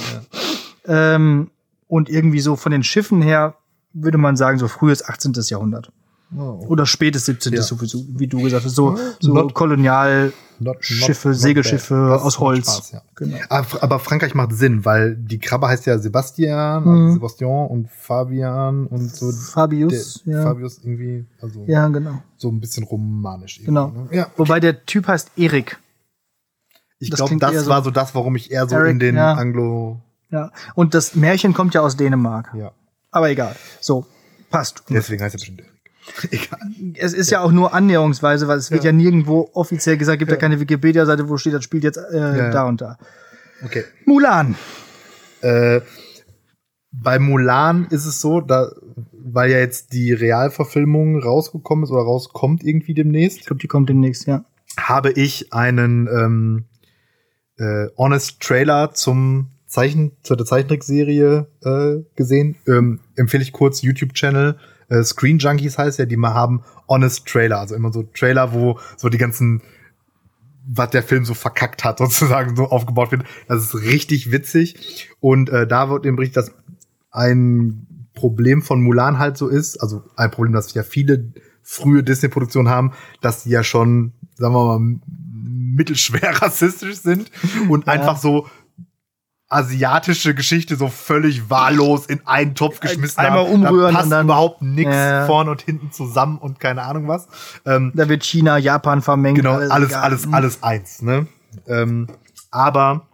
Ähm, 0.85 1.51
und 1.87 2.09
irgendwie 2.09 2.39
so 2.39 2.55
von 2.55 2.71
den 2.71 2.83
Schiffen 2.83 3.21
her 3.21 3.55
würde 3.91 4.17
man 4.17 4.37
sagen, 4.37 4.57
so 4.57 4.69
frühes 4.69 5.03
18. 5.03 5.33
Jahrhundert. 5.49 5.91
Oh. 6.37 6.65
Oder 6.69 6.85
spätes 6.85 7.25
17. 7.25 7.53
Ja. 7.53 7.61
sowieso, 7.61 8.05
wie 8.07 8.27
du 8.27 8.41
gesagt 8.41 8.63
hast. 8.65 8.75
So, 8.75 8.97
so 9.19 9.33
Not- 9.33 9.53
Kolonialschiffe, 9.53 10.33
Not- 10.59 10.77
not- 10.77 11.25
not 11.25 11.35
Segelschiffe. 11.35 12.07
Das 12.09 12.21
aus 12.21 12.39
Holz. 12.39 12.71
Spaß, 12.73 12.91
ja. 12.91 13.01
Genau. 13.15 13.37
Aber, 13.49 13.99
Frankreich 13.99 14.33
macht 14.33 14.53
Sinn, 14.53 14.85
weil 14.85 15.17
die 15.17 15.39
Krabbe 15.39 15.67
heißt 15.67 15.85
ja 15.87 15.97
Sebastian, 15.99 16.83
Mhm. 16.83 16.89
also 16.89 17.13
Sebastian 17.15 17.67
und 17.67 17.89
Fabian 17.91 18.87
und 18.87 19.13
so. 19.13 19.29
Fabius, 19.31 20.21
der, 20.25 20.35
ja. 20.37 20.43
Fabius 20.43 20.77
irgendwie, 20.83 21.25
also 21.41 21.65
Ja, 21.67 21.87
genau. 21.89 22.21
so 22.37 22.47
ein 22.49 22.61
bisschen 22.61 22.83
romanisch. 22.85 23.59
Genau. 23.65 23.87
Ne? 23.89 24.07
Ja, 24.11 24.27
Wobei 24.37 24.59
der 24.61 24.85
Typ 24.85 25.07
heißt 25.07 25.31
Erik. 25.35 25.79
ich 26.99 27.09
das 27.09 27.17
glaube, 27.17 27.35
das 27.39 27.51
eher 27.53 27.61
so- 27.63 27.69
war 27.71 27.83
so 27.83 27.91
das, 27.91 28.15
warum 28.15 28.35
ich 28.37 28.51
eher 28.51 28.69
so 28.69 28.75
Eric, 28.77 28.91
in 28.91 28.99
den 28.99 29.15
ja. 29.15 29.33
Anglo, 29.33 29.99
Ja. 30.29 30.51
Und 30.75 30.93
das 30.93 31.13
Märchen 31.15 31.53
kommt 31.53 31.73
ja 31.73 31.81
aus 31.81 31.97
Dänemark. 31.97 32.51
ja, 32.55 32.71
Aber 33.11 33.29
egal. 33.29 33.53
So, 33.81 34.05
passt. 34.49 34.83
deswegen 34.89 35.21
heißt 35.21 35.35
er 35.35 35.39
bestimmt. 35.39 35.63
Egal. 36.31 36.59
Es 36.95 37.13
ist 37.13 37.29
ja 37.29 37.41
auch 37.41 37.51
nur 37.51 37.73
annäherungsweise, 37.73 38.47
weil 38.47 38.57
es 38.57 38.71
wird 38.71 38.83
ja, 38.83 38.91
nirgendwo 38.91 39.49
offiziell 39.53 39.97
gesagt, 39.97 40.19
gibt 40.19 40.31
ja, 40.31 40.37
keine 40.37 40.59
Wikipedia-Seite, 40.59 41.29
wo 41.29 41.37
steht, 41.37 41.53
das 41.53 41.63
spielt 41.63 41.83
jetzt 41.83 41.97
äh, 41.97 42.17
Ja. 42.17 42.49
da 42.51 42.63
und 42.67 42.81
da. 42.81 42.97
Okay. 43.63 43.83
Mulan. 44.05 44.55
Äh, 45.41 45.81
bei 46.91 47.19
Mulan 47.19 47.87
ist 47.89 48.05
es 48.05 48.19
so, 48.19 48.41
da, 48.41 48.71
weil 49.13 49.51
ja 49.51 49.59
jetzt 49.59 49.93
die 49.93 50.11
Realverfilmung 50.11 51.21
rausgekommen 51.21 51.85
ist 51.85 51.91
oder 51.91 52.01
rauskommt 52.01 52.63
irgendwie 52.63 52.93
demnächst, 52.93 53.39
Ich 53.39 53.45
glaube, 53.45 53.61
die 53.61 53.67
kommt 53.67 53.89
demnächst, 53.89 54.27
ja. 54.27 54.43
habe 54.77 55.11
ich 55.11 55.53
einen 55.53 56.07
ähm, 56.07 56.65
äh, 57.57 57.87
Honest 57.97 58.41
Trailer 58.41 58.93
zum 58.93 59.51
Zeichen, 59.67 60.11
zu 60.23 60.35
der 60.35 60.45
Zeichentrickserie 60.45 61.47
äh, 61.63 62.03
gesehen. 62.15 62.57
Ähm, 62.67 62.99
empfehle 63.15 63.43
ich 63.43 63.53
kurz 63.53 63.81
YouTube-Channel. 63.81 64.57
Äh, 64.91 65.03
Screen 65.03 65.39
Junkies 65.39 65.77
heißt 65.77 65.99
ja, 65.99 66.05
die 66.05 66.17
mal 66.17 66.33
haben 66.33 66.63
Honest 66.87 67.25
Trailer, 67.25 67.59
also 67.59 67.73
immer 67.75 67.93
so 67.93 68.03
Trailer, 68.03 68.53
wo 68.53 68.79
so 68.97 69.09
die 69.09 69.17
ganzen 69.17 69.61
was 70.67 70.91
der 70.91 71.01
Film 71.01 71.25
so 71.25 71.33
verkackt 71.33 71.83
hat, 71.83 71.97
sozusagen 71.97 72.55
so 72.55 72.65
aufgebaut 72.65 73.11
wird. 73.11 73.23
Das 73.47 73.63
ist 73.63 73.75
richtig 73.75 74.31
witzig. 74.31 75.09
Und 75.19 75.49
äh, 75.49 75.65
da 75.65 75.89
wird 75.89 76.05
eben 76.05 76.17
berichtet, 76.17 76.37
dass 76.37 76.51
ein 77.09 77.87
Problem 78.13 78.61
von 78.61 78.81
Mulan 78.81 79.17
halt 79.17 79.37
so 79.37 79.47
ist, 79.47 79.77
also 79.77 80.03
ein 80.15 80.29
Problem, 80.29 80.53
das 80.53 80.73
ja 80.73 80.83
viele 80.83 81.31
frühe 81.63 82.03
Disney-Produktionen 82.03 82.69
haben, 82.69 82.91
dass 83.21 83.43
die 83.43 83.49
ja 83.49 83.63
schon, 83.63 84.13
sagen 84.35 84.53
wir 84.53 84.77
mal, 84.77 84.99
mittelschwer 85.43 86.29
rassistisch 86.41 86.97
sind 86.97 87.31
und 87.69 87.87
Ja. 87.87 87.93
einfach 87.93 88.17
so 88.17 88.47
asiatische 89.51 90.33
Geschichte 90.33 90.75
so 90.77 90.87
völlig 90.87 91.49
wahllos 91.49 92.05
in 92.05 92.21
einen 92.25 92.55
Topf 92.55 92.79
geschmissen 92.79 93.19
Einmal 93.19 93.43
haben. 93.45 93.51
umrühren 93.53 93.89
da 93.93 93.99
passt 93.99 94.03
und 94.05 94.11
dann- 94.11 94.25
überhaupt 94.27 94.61
nichts 94.61 94.93
Ja. 94.95 95.25
vorne 95.25 95.51
und 95.51 95.61
hinten 95.61 95.91
zusammen 95.91 96.37
und 96.37 96.59
keine 96.59 96.83
Ahnung 96.83 97.07
was. 97.07 97.27
Ähm, 97.65 97.91
Da 97.93 98.07
wird 98.07 98.23
China, 98.23 98.57
Japan 98.57 99.01
vermengt. 99.01 99.37
Genau, 99.37 99.55
alles, 99.55 99.89
egal. 99.89 100.01
alles, 100.03 100.27
alles 100.31 100.63
eins, 100.63 101.01
ne? 101.01 101.27
Ähm, 101.67 102.07
aber, 102.49 103.07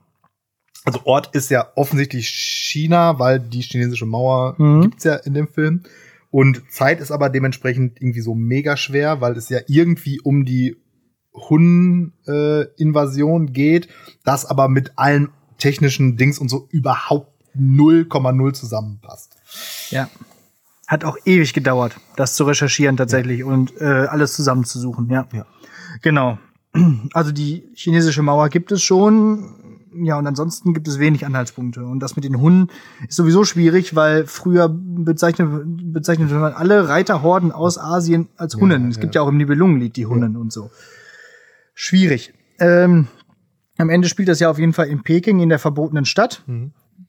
also 0.85 0.99
Ort 1.05 1.33
ist 1.33 1.49
ja 1.49 1.67
offensichtlich 1.75 2.27
China, 2.27 3.17
weil 3.17 3.39
die 3.39 3.61
chinesische 3.61 4.05
Mauer 4.05 4.53
Mhm. 4.59 4.81
gibt's 4.81 5.03
ja 5.05 5.15
in 5.15 5.33
dem 5.33 5.47
Film. 5.47 5.81
Und 6.29 6.61
Zeit 6.71 6.99
ist 6.99 7.09
aber 7.11 7.29
dementsprechend 7.29 7.99
irgendwie 7.99 8.21
so 8.21 8.35
mega 8.35 8.77
schwer, 8.77 9.21
weil 9.21 9.35
es 9.37 9.49
ja 9.49 9.59
irgendwie 9.67 10.19
um 10.21 10.45
die 10.45 10.77
Hun-Invasion 12.27 13.53
geht, 13.53 13.87
das 14.23 14.45
aber 14.45 14.67
mit 14.69 14.91
allen 14.97 15.29
technischen 15.57 16.17
Dings 16.17 16.39
und 16.39 16.49
so 16.49 16.67
überhaupt 16.71 17.31
0,0 17.57 18.53
zusammenpasst. 18.53 19.35
Ja. 19.89 20.09
Hat 20.87 21.03
auch 21.03 21.17
ewig 21.25 21.53
gedauert, 21.53 21.97
das 22.15 22.35
zu 22.35 22.45
recherchieren 22.45 22.95
tatsächlich 22.95 23.43
und 23.43 23.79
äh, 23.81 23.83
alles 23.83 24.33
zusammenzusuchen, 24.33 25.09
ja. 25.09 25.27
Ja. 25.33 25.45
Genau. 26.01 26.37
Also 27.13 27.31
die 27.31 27.69
chinesische 27.73 28.21
Mauer 28.21 28.49
gibt 28.49 28.71
es 28.71 28.83
schon. 28.83 29.53
Ja, 29.99 30.19
und 30.19 30.27
ansonsten 30.27 30.75
gibt 30.75 30.87
es 30.87 30.99
wenig 30.99 31.25
Anhaltspunkte. 31.25 31.83
Und 31.83 32.01
das 32.01 32.15
mit 32.15 32.23
den 32.23 32.39
Hunden 32.39 32.71
ist 33.07 33.15
sowieso 33.15 33.45
schwierig, 33.45 33.95
weil 33.95 34.27
früher 34.27 34.69
bezeichnet, 34.69 35.49
bezeichnet 35.65 36.29
man 36.29 36.53
alle 36.53 36.87
Reiterhorden 36.87 37.51
aus 37.51 37.79
Asien 37.79 38.29
als 38.37 38.55
Hunnen. 38.57 38.89
es 38.89 38.99
gibt 38.99 39.15
ja 39.15 39.21
auch 39.21 39.27
im 39.27 39.37
Nibelungenlied 39.37 39.95
die 39.95 40.05
Hunnen 40.05 40.37
und 40.37 40.53
so. 40.53 40.69
Schwierig. 41.73 42.33
Ähm, 42.59 43.07
am 43.77 43.89
Ende 43.89 44.07
spielt 44.07 44.27
das 44.27 44.39
ja 44.39 44.49
auf 44.49 44.59
jeden 44.59 44.73
Fall 44.73 44.87
in 44.87 45.03
Peking, 45.03 45.39
in 45.39 45.49
der 45.49 45.59
verbotenen 45.59 46.05
Stadt. 46.05 46.43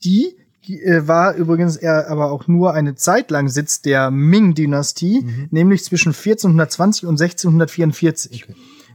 Die 0.05 0.37
äh, 0.69 1.07
war 1.07 1.35
übrigens 1.35 1.77
eher 1.77 2.11
aber 2.11 2.31
auch 2.31 2.47
nur 2.47 2.75
eine 2.75 2.95
Zeit 2.95 3.31
lang 3.31 3.49
Sitz 3.49 3.81
der 3.81 4.11
Ming-Dynastie, 4.11 5.49
nämlich 5.51 5.85
zwischen 5.85 6.11
1420 6.11 7.05
und 7.05 7.21
1644. 7.21 8.47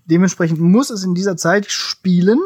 Dementsprechend 0.05 0.59
muss 0.59 0.89
es 0.89 1.03
in 1.03 1.15
dieser 1.15 1.37
Zeit 1.37 1.71
spielen. 1.71 2.39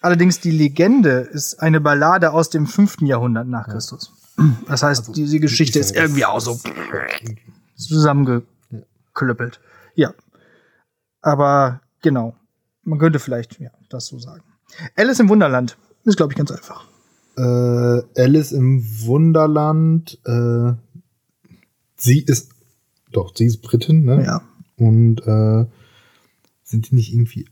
Allerdings 0.00 0.40
die 0.40 0.50
Legende 0.50 1.20
ist 1.32 1.60
eine 1.60 1.80
Ballade 1.80 2.32
aus 2.32 2.50
dem 2.50 2.66
5. 2.66 3.02
Jahrhundert 3.02 3.46
nach 3.48 3.68
Christus. 3.68 4.12
Das 4.66 4.82
heißt, 4.82 5.16
diese 5.16 5.38
Geschichte 5.40 5.78
ist 5.78 5.94
irgendwie 5.94 6.24
auch 6.24 6.40
so 6.40 6.60
zusammengeklöppelt. 7.76 9.60
Ja. 9.94 10.12
Aber 11.22 11.80
genau. 12.02 12.34
Man 12.82 12.98
könnte 12.98 13.18
vielleicht 13.18 13.58
ja, 13.60 13.70
das 13.94 14.06
so 14.06 14.18
sagen. 14.18 14.42
Alice 14.96 15.20
im 15.20 15.28
Wunderland 15.28 15.76
ist, 16.04 16.16
glaube 16.16 16.32
ich, 16.32 16.36
ganz 16.36 16.50
einfach. 16.50 16.86
Äh, 17.36 18.20
Alice 18.20 18.52
im 18.52 18.84
Wunderland, 19.06 20.18
äh, 20.24 20.72
sie 21.96 22.20
ist, 22.20 22.52
doch, 23.12 23.34
sie 23.34 23.46
ist 23.46 23.62
Britin, 23.62 24.04
ne? 24.04 24.24
Ja. 24.24 24.42
Und 24.76 25.20
äh, 25.26 25.66
sind 26.62 26.90
die 26.90 26.94
nicht 26.94 27.12
irgendwie. 27.12 27.48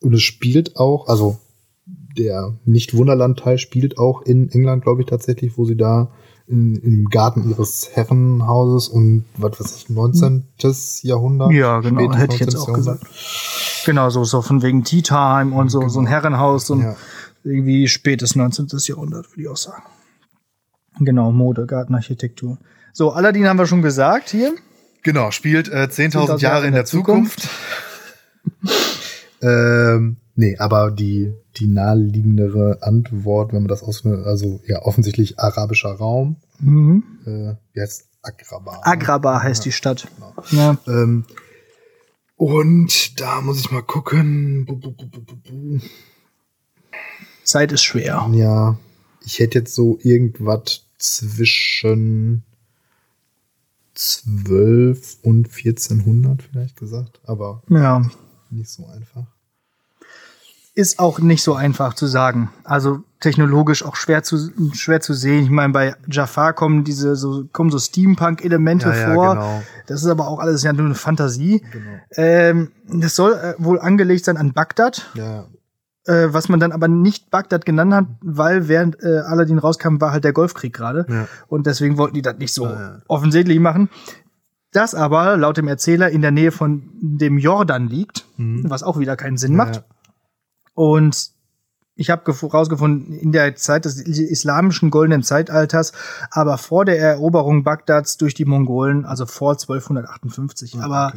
Und 0.00 0.14
es 0.14 0.22
spielt 0.22 0.76
auch, 0.76 1.08
also 1.08 1.38
der 1.86 2.56
Nicht-Wunderland-Teil 2.64 3.58
spielt 3.58 3.98
auch 3.98 4.22
in 4.22 4.50
England, 4.50 4.82
glaube 4.82 5.02
ich, 5.02 5.06
tatsächlich, 5.06 5.56
wo 5.56 5.64
sie 5.64 5.76
da 5.76 6.12
in, 6.48 6.76
im 6.76 7.04
Garten 7.10 7.48
ihres 7.48 7.90
Herrenhauses 7.92 8.88
und 8.88 9.24
was 9.36 9.60
weiß 9.60 9.76
ich, 9.76 9.90
19. 9.90 10.44
Jahrhundert? 11.02 11.52
Ja, 11.52 11.80
genau, 11.80 12.12
hätte 12.14 12.34
ich 12.34 12.40
jetzt 12.40 12.54
19. 12.54 12.60
auch 12.60 12.68
Jahrhundert. 12.68 13.00
gesagt. 13.00 13.84
Genau, 13.86 14.10
so, 14.10 14.24
so 14.24 14.42
von 14.42 14.62
wegen 14.62 14.84
Tea 14.84 15.02
Time 15.02 15.54
und 15.54 15.68
so, 15.68 15.88
so 15.88 16.00
ein 16.00 16.06
Herrenhaus 16.06 16.70
und 16.70 16.82
Ja. 16.82 16.96
irgendwie 17.44 17.88
spätes 17.88 18.34
19. 18.36 18.68
Jahrhundert, 18.86 19.30
würde 19.30 19.42
ich 19.42 19.48
auch 19.48 19.56
sagen. 19.56 19.82
Genau, 21.00 21.30
Mode, 21.30 21.66
Gartenarchitektur. 21.66 22.58
So, 22.92 23.12
Aladdin 23.12 23.46
haben 23.46 23.58
wir 23.58 23.66
schon 23.66 23.82
gesagt 23.82 24.30
hier. 24.30 24.54
Genau, 25.02 25.30
spielt 25.30 25.68
äh, 25.68 25.88
10.000 25.90 26.12
10.000 26.12 26.38
Jahre 26.40 26.66
in 26.66 26.74
der 26.74 26.84
Zukunft. 26.84 27.48
ähm, 29.42 30.16
nee, 30.38 30.56
aber 30.58 30.90
die, 30.90 31.34
die 31.56 31.66
naheliegendere 31.66 32.78
Antwort, 32.82 33.52
wenn 33.52 33.62
man 33.62 33.68
das 33.68 33.82
aus, 33.82 34.04
also 34.06 34.60
ja, 34.66 34.82
offensichtlich 34.82 35.38
arabischer 35.38 35.90
Raum, 35.92 36.36
Mhm. 36.60 37.02
äh, 37.24 37.54
wie 37.72 37.80
heißt 37.80 38.08
Agraba? 38.22 38.80
Agraba 38.82 39.42
heißt 39.42 39.64
die 39.64 39.72
Stadt. 39.72 40.08
Genau. 40.16 40.34
Ja. 40.50 40.76
Ähm, 40.86 41.24
und 42.36 43.20
da 43.20 43.40
muss 43.40 43.60
ich 43.60 43.70
mal 43.70 43.82
gucken. 43.82 44.64
Bu, 44.66 44.76
bu, 44.76 44.92
bu, 44.92 45.06
bu, 45.08 45.20
bu, 45.22 45.36
bu. 45.36 45.78
Zeit 47.44 47.72
ist 47.72 47.82
schwer. 47.84 48.28
Ja, 48.32 48.78
ich 49.24 49.38
hätte 49.38 49.58
jetzt 49.60 49.74
so 49.74 49.98
irgendwas 50.02 50.82
zwischen 50.98 52.42
12 53.94 55.18
und 55.22 55.48
1400 55.48 56.42
vielleicht 56.42 56.76
gesagt, 56.76 57.20
aber 57.24 57.62
Ja. 57.68 58.08
nicht 58.50 58.70
so 58.70 58.86
einfach. 58.86 59.26
Ist 60.78 61.00
auch 61.00 61.18
nicht 61.18 61.42
so 61.42 61.54
einfach 61.54 61.94
zu 61.94 62.06
sagen. 62.06 62.50
Also 62.62 63.00
technologisch 63.18 63.84
auch 63.84 63.96
schwer 63.96 64.22
zu, 64.22 64.36
schwer 64.74 65.00
zu 65.00 65.12
sehen. 65.12 65.42
Ich 65.42 65.50
meine, 65.50 65.72
bei 65.72 65.96
Jafar 66.06 66.52
kommen 66.52 66.84
diese 66.84 67.16
so, 67.16 67.46
kommen 67.52 67.70
so 67.70 67.80
Steampunk-Elemente 67.80 68.88
Ja, 68.88 68.94
ja, 68.96 69.14
vor. 69.14 69.34
genau. 69.34 69.62
Das 69.88 70.02
ist 70.02 70.08
aber 70.08 70.28
auch 70.28 70.38
alles 70.38 70.62
ja 70.62 70.72
nur 70.72 70.86
eine 70.86 70.94
Fantasie. 70.94 71.64
Genau. 71.72 71.90
Ähm, 72.12 72.70
das 72.86 73.16
soll 73.16 73.32
äh, 73.32 73.54
wohl 73.58 73.80
angelegt 73.80 74.24
sein 74.24 74.36
an 74.36 74.52
Bagdad, 74.52 75.10
Ja, 75.14 75.46
äh, 76.06 76.28
was 76.32 76.48
man 76.48 76.60
dann 76.60 76.70
aber 76.70 76.86
nicht 76.86 77.28
Bagdad 77.30 77.64
genannt 77.66 77.92
hat, 77.92 78.06
weil 78.22 78.68
während 78.68 79.02
äh, 79.02 79.18
Aladdin 79.26 79.58
rauskam, 79.58 80.00
war 80.00 80.12
halt 80.12 80.22
der 80.22 80.32
Golfkrieg 80.32 80.72
gerade. 80.72 81.06
Ja. 81.08 81.26
Und 81.48 81.66
deswegen 81.66 81.98
wollten 81.98 82.14
die 82.14 82.22
das 82.22 82.38
nicht 82.38 82.54
so 82.54 82.66
Ah, 82.66 82.80
ja. 82.80 82.98
offensichtlich 83.08 83.58
machen. 83.58 83.88
Das 84.70 84.94
aber 84.94 85.36
laut 85.36 85.56
dem 85.56 85.66
Erzähler 85.66 86.10
in 86.10 86.22
der 86.22 86.30
Nähe 86.30 86.52
von 86.52 86.88
dem 87.00 87.36
Jordan 87.38 87.88
liegt, 87.88 88.26
was 88.36 88.82
auch 88.84 88.98
wieder 89.00 89.16
keinen 89.16 89.38
Sinn 89.38 89.56
macht. 89.56 89.82
Ja. 90.78 90.84
Und 90.84 91.30
ich 91.98 92.10
habe 92.10 92.30
rausgefunden, 92.30 93.12
in 93.18 93.32
der 93.32 93.56
Zeit 93.56 93.84
des 93.84 93.96
islamischen 93.98 94.90
goldenen 94.90 95.24
Zeitalters, 95.24 95.92
aber 96.30 96.56
vor 96.56 96.84
der 96.84 96.98
Eroberung 97.00 97.64
Bagdads 97.64 98.18
durch 98.18 98.34
die 98.34 98.44
Mongolen, 98.44 99.04
also 99.04 99.26
vor 99.26 99.52
1258. 99.52 100.80
aber 100.80 101.12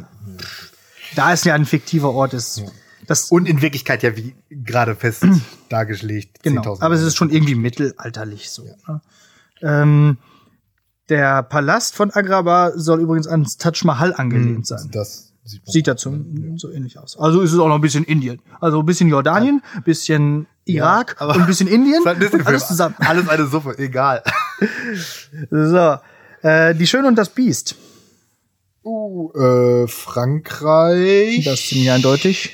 da 1.14 1.32
es 1.32 1.44
ja 1.44 1.54
ein 1.54 1.66
fiktiver 1.66 2.10
Ort 2.12 2.34
ist, 2.34 2.64
das 3.06 3.30
Und 3.30 3.48
in 3.48 3.62
Wirklichkeit 3.62 4.02
ja 4.02 4.16
wie 4.16 4.34
gerade 4.50 4.94
fest 4.96 5.24
dargelegt. 5.68 6.42
genau. 6.42 6.62
10.000 6.62 6.82
Aber 6.82 6.94
es 6.94 7.02
ist 7.02 7.16
schon 7.16 7.30
irgendwie 7.30 7.54
mittelalterlich 7.54 8.50
so. 8.50 8.64
Ne? 8.86 9.00
Ähm, 9.60 10.18
der 11.08 11.42
Palast 11.42 11.94
von 11.94 12.10
Agrabah 12.10 12.72
soll 12.76 13.00
übrigens 13.00 13.26
ans 13.26 13.56
Taj 13.56 13.84
Mahal 13.84 14.14
angelehnt 14.14 14.66
sein. 14.66 14.88
Das 14.92 15.31
sieht. 15.44 15.66
Sieht 15.66 15.86
dazu 15.88 16.24
so 16.56 16.70
ähnlich 16.70 16.98
aus. 16.98 17.18
Also 17.18 17.40
ist 17.40 17.52
es 17.52 17.58
auch 17.58 17.68
noch 17.68 17.74
ein 17.76 17.80
bisschen 17.80 18.04
Indien. 18.04 18.40
Also 18.60 18.80
ein 18.80 18.86
bisschen 18.86 19.08
Jordanien, 19.08 19.62
ein 19.74 19.82
bisschen 19.82 20.46
Irak 20.64 21.16
aber- 21.20 21.34
und 21.34 21.40
ein 21.42 21.46
bisschen 21.46 21.68
Indien. 21.68 22.02
Ein 22.06 22.46
alles 22.46 22.68
zusammen. 22.68 22.94
Alles 22.98 23.28
eine 23.28 23.46
Suppe, 23.46 23.76
egal. 23.78 24.22
So. 25.50 25.96
Äh, 26.42 26.74
die 26.74 26.86
Schöne 26.86 27.08
und 27.08 27.16
das 27.16 27.28
Biest. 27.30 27.76
Uh, 28.84 29.32
äh, 29.32 29.88
Frankreich. 29.88 31.44
Das 31.44 31.54
ist 31.60 31.68
ziemlich 31.68 31.90
eindeutig. 31.90 32.50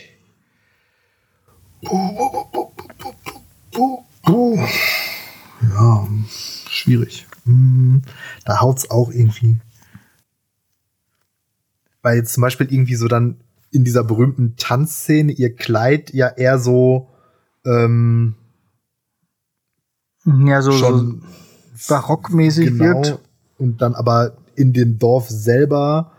Ja, 5.62 6.07
schwierig. 6.68 7.26
Hm, 7.45 8.03
Da 8.45 8.61
haut's 8.61 8.91
auch 8.91 9.11
irgendwie. 9.11 9.57
Weil 12.09 12.16
jetzt 12.16 12.32
zum 12.32 12.40
Beispiel 12.40 12.72
irgendwie 12.72 12.94
so 12.94 13.06
dann 13.06 13.36
in 13.70 13.84
dieser 13.84 14.02
berühmten 14.02 14.56
Tanzszene 14.56 15.30
ihr 15.30 15.54
Kleid 15.54 16.11
ja 16.14 16.28
eher 16.28 16.59
so 16.59 17.11
ähm, 17.66 18.34
Ja, 20.24 20.62
so, 20.62 20.70
so 20.70 20.78
schon 20.78 21.22
barockmäßig 21.86 22.68
genau 22.68 23.02
wirkt. 23.04 23.18
und 23.59 23.82
dann 23.82 23.94
aber 23.94 24.38
in 24.54 24.72
dem 24.72 24.98
Dorf 24.98 25.28
selber 25.28 26.12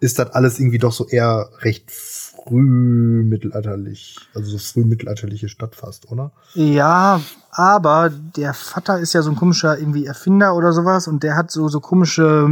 ist 0.00 0.18
das 0.18 0.30
alles 0.30 0.58
irgendwie 0.58 0.78
doch 0.78 0.92
so 0.92 1.06
eher 1.06 1.50
recht 1.58 1.90
früh 1.90 3.22
mittelalterlich, 3.22 4.16
also 4.34 4.56
so 4.56 4.56
früh 4.56 4.86
mittelalterliche 4.86 5.50
Stadt 5.50 5.76
fast, 5.76 6.10
oder? 6.10 6.32
Ja, 6.54 7.20
aber 7.50 8.10
der 8.10 8.54
Vater 8.54 9.00
ist 9.00 9.12
ja 9.12 9.20
so 9.20 9.28
ein 9.28 9.36
komischer 9.36 9.78
irgendwie 9.78 10.06
Erfinder 10.06 10.56
oder 10.56 10.72
sowas 10.72 11.08
und 11.08 11.22
der 11.22 11.36
hat 11.36 11.50
so, 11.50 11.68
so 11.68 11.80
komische 11.80 12.48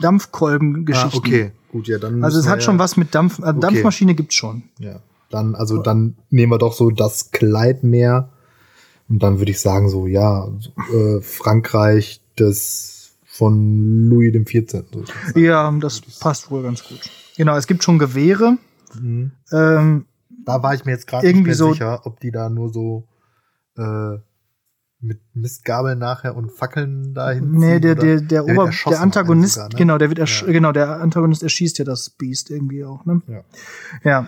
Dampfkolben-Geschichten. 0.00 1.18
Gut, 1.72 1.88
ja, 1.88 1.98
dann 1.98 2.22
Also 2.22 2.38
es 2.38 2.46
hat 2.48 2.62
schon 2.62 2.76
ja, 2.76 2.78
was 2.80 2.96
mit 2.96 3.14
Dampf, 3.14 3.40
also 3.40 3.58
Okay. 3.58 3.60
Dampfmaschine 3.60 4.14
gibt's 4.14 4.36
schon. 4.36 4.62
Ja, 4.78 5.00
dann 5.30 5.54
also 5.56 5.78
dann 5.82 6.16
nehmen 6.30 6.52
wir 6.52 6.58
doch 6.58 6.72
so 6.74 6.90
das 6.90 7.30
Kleid 7.32 7.82
mehr 7.82 8.28
und 9.08 9.22
dann 9.22 9.38
würde 9.38 9.50
ich 9.50 9.60
sagen 9.60 9.88
so 9.88 10.06
ja 10.06 10.48
äh, 10.94 11.20
Frankreich 11.20 12.20
des 12.38 13.16
von 13.24 14.08
Louis 14.08 14.32
dem 14.32 14.44
14. 14.46 14.84
So, 14.92 15.38
Ja, 15.40 15.70
das 15.80 16.00
passt 16.20 16.50
wohl 16.50 16.62
ganz 16.62 16.84
gut. 16.86 17.00
Genau, 17.36 17.56
es 17.56 17.66
gibt 17.66 17.82
schon 17.82 17.98
Gewehre. 17.98 18.58
Mhm. 19.00 19.32
Ähm, 19.50 20.04
Da 20.44 20.62
war 20.62 20.74
ich 20.74 20.84
mir 20.84 20.92
jetzt 20.92 21.06
gerade 21.06 21.26
Irgendwie 21.26 21.48
nicht 21.50 21.58
mehr 21.58 21.66
so- 21.68 21.72
sicher, 21.72 22.00
ob 22.04 22.20
die 22.20 22.30
da 22.30 22.50
nur 22.50 22.68
so 22.70 23.08
äh, 23.78 24.18
mit 25.02 25.20
Mistgabeln 25.34 25.98
nachher 25.98 26.36
und 26.36 26.52
Fackeln 26.52 27.12
dahin 27.12 27.50
nee, 27.50 27.80
der, 27.80 27.96
der, 27.96 28.20
der, 28.20 28.46
wird 28.46 28.56
Ober, 28.56 28.70
der 28.88 29.00
Antagonist, 29.00 29.54
sogar, 29.54 29.68
ne? 29.70 29.74
genau, 29.76 29.98
der 29.98 30.08
wird 30.08 30.20
ersch 30.20 30.42
Ja. 30.42 30.52
genau, 30.52 30.70
der 30.72 31.00
Antagonist 31.00 31.42
erschießt 31.42 31.78
ja 31.78 31.84
das 31.84 32.10
Biest 32.10 32.50
irgendwie 32.50 32.84
auch, 32.84 33.04
ne? 33.04 33.20
Ja. 33.26 33.42
Ja. 34.04 34.26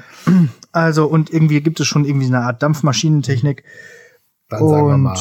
Also, 0.73 1.07
und 1.07 1.31
irgendwie 1.31 1.61
gibt 1.61 1.79
es 1.79 1.87
schon 1.87 2.05
irgendwie 2.05 2.27
eine 2.27 2.41
Art 2.41 2.63
Dampfmaschinentechnik. 2.63 3.63
Dann 4.49 4.69
sagen 4.69 4.87
wir 4.89 4.95
Und 4.95 5.03
mal 5.03 5.19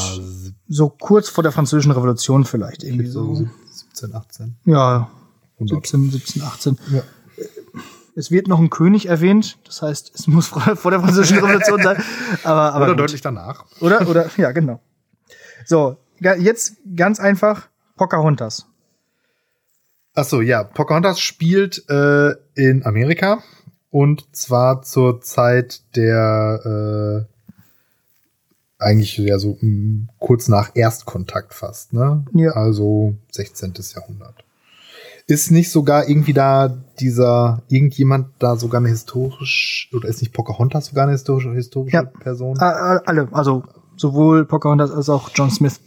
So 0.67 0.89
kurz 0.89 1.29
vor 1.29 1.43
der 1.43 1.51
französischen 1.51 1.91
Revolution 1.91 2.45
vielleicht 2.45 2.83
irgendwie 2.83 3.07
so 3.07 3.35
so. 3.35 3.47
17, 3.71 4.15
18. 4.15 4.55
Ja, 4.65 5.09
100. 5.59 5.85
17, 5.85 6.11
17, 6.11 6.41
18. 6.41 6.79
Ja. 6.91 7.03
Es 8.15 8.31
wird 8.31 8.47
noch 8.47 8.59
ein 8.59 8.69
König 8.69 9.07
erwähnt, 9.07 9.57
das 9.65 9.81
heißt, 9.81 10.11
es 10.15 10.27
muss 10.27 10.47
vor 10.47 10.61
vor 10.75 10.91
der 10.91 10.99
französischen 10.99 11.37
Revolution 11.37 11.81
sein. 11.81 12.03
Aber, 12.43 12.73
aber 12.73 12.77
Oder 12.85 12.87
gut. 12.93 12.99
deutlich 13.01 13.21
danach. 13.21 13.65
Oder, 13.79 14.07
oder, 14.07 14.29
ja, 14.37 14.51
genau. 14.51 14.81
So, 15.65 15.97
jetzt 16.19 16.77
ganz 16.95 17.19
einfach 17.19 17.67
Pocahontas. 17.97 18.65
Ach 20.15 20.25
so, 20.25 20.41
ja, 20.41 20.63
Pocahontas 20.63 21.19
spielt 21.19 21.89
äh, 21.89 22.33
in 22.55 22.85
Amerika 22.85 23.41
und 23.89 24.35
zwar 24.35 24.83
zur 24.83 25.21
Zeit 25.21 25.81
der 25.95 27.25
äh, 27.27 28.83
eigentlich 28.83 29.17
ja 29.17 29.39
so 29.39 29.57
mh, 29.59 30.07
kurz 30.19 30.47
nach 30.47 30.71
Erstkontakt 30.75 31.53
fast, 31.53 31.93
ne? 31.93 32.25
Ja. 32.33 32.51
Also 32.51 33.15
16. 33.31 33.73
Jahrhundert. 33.95 34.43
Ist 35.25 35.51
nicht 35.51 35.71
sogar 35.71 36.09
irgendwie 36.09 36.33
da 36.33 36.83
dieser 36.99 37.63
irgendjemand 37.69 38.27
da 38.39 38.57
sogar 38.57 38.81
eine 38.81 38.89
historisch 38.89 39.89
oder 39.93 40.09
ist 40.09 40.21
nicht 40.21 40.33
Pocahontas 40.33 40.87
sogar 40.87 41.03
eine 41.03 41.13
historische 41.13 41.53
historische 41.53 41.95
Ja. 41.95 42.03
Person? 42.03 42.57
Alle, 42.59 43.29
also 43.31 43.63
sowohl 43.95 44.45
Pocahontas 44.45 44.91
als 44.91 45.09
auch 45.09 45.29
John 45.33 45.49
Smith. 45.51 45.79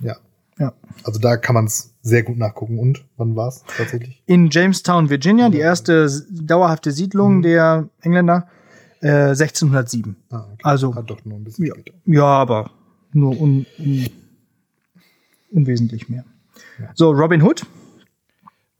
Ja. 0.00 0.16
Ja. 0.58 0.72
Also 1.04 1.18
da 1.18 1.36
kann 1.36 1.54
man 1.54 1.64
es 1.66 1.94
sehr 2.02 2.22
gut 2.22 2.36
nachgucken. 2.38 2.78
Und 2.78 3.04
wann 3.16 3.34
war 3.36 3.48
es 3.48 3.62
tatsächlich? 3.76 4.22
In 4.26 4.48
Jamestown, 4.50 5.08
Virginia, 5.10 5.48
die 5.48 5.58
erste 5.58 6.08
dauerhafte 6.30 6.92
Siedlung 6.92 7.38
Mhm. 7.38 7.42
der 7.42 7.88
Engländer, 8.00 8.48
äh, 9.00 9.34
1607. 9.34 10.16
Ah, 10.30 10.44
okay. 10.52 10.60
Also- 10.62 10.94
Hat 10.94 11.08
doch 11.10 11.24
nur 11.24 11.38
ein 11.38 11.44
bisschen 11.44 11.66
Ja, 11.66 11.74
später. 11.74 11.96
ja 12.06 12.24
aber 12.24 12.70
nur 13.12 13.40
un, 13.40 13.66
un, 13.78 14.06
unwesentlich 15.50 16.08
mehr. 16.08 16.24
So, 16.94 17.10
Robin 17.10 17.42
Hood. 17.42 17.64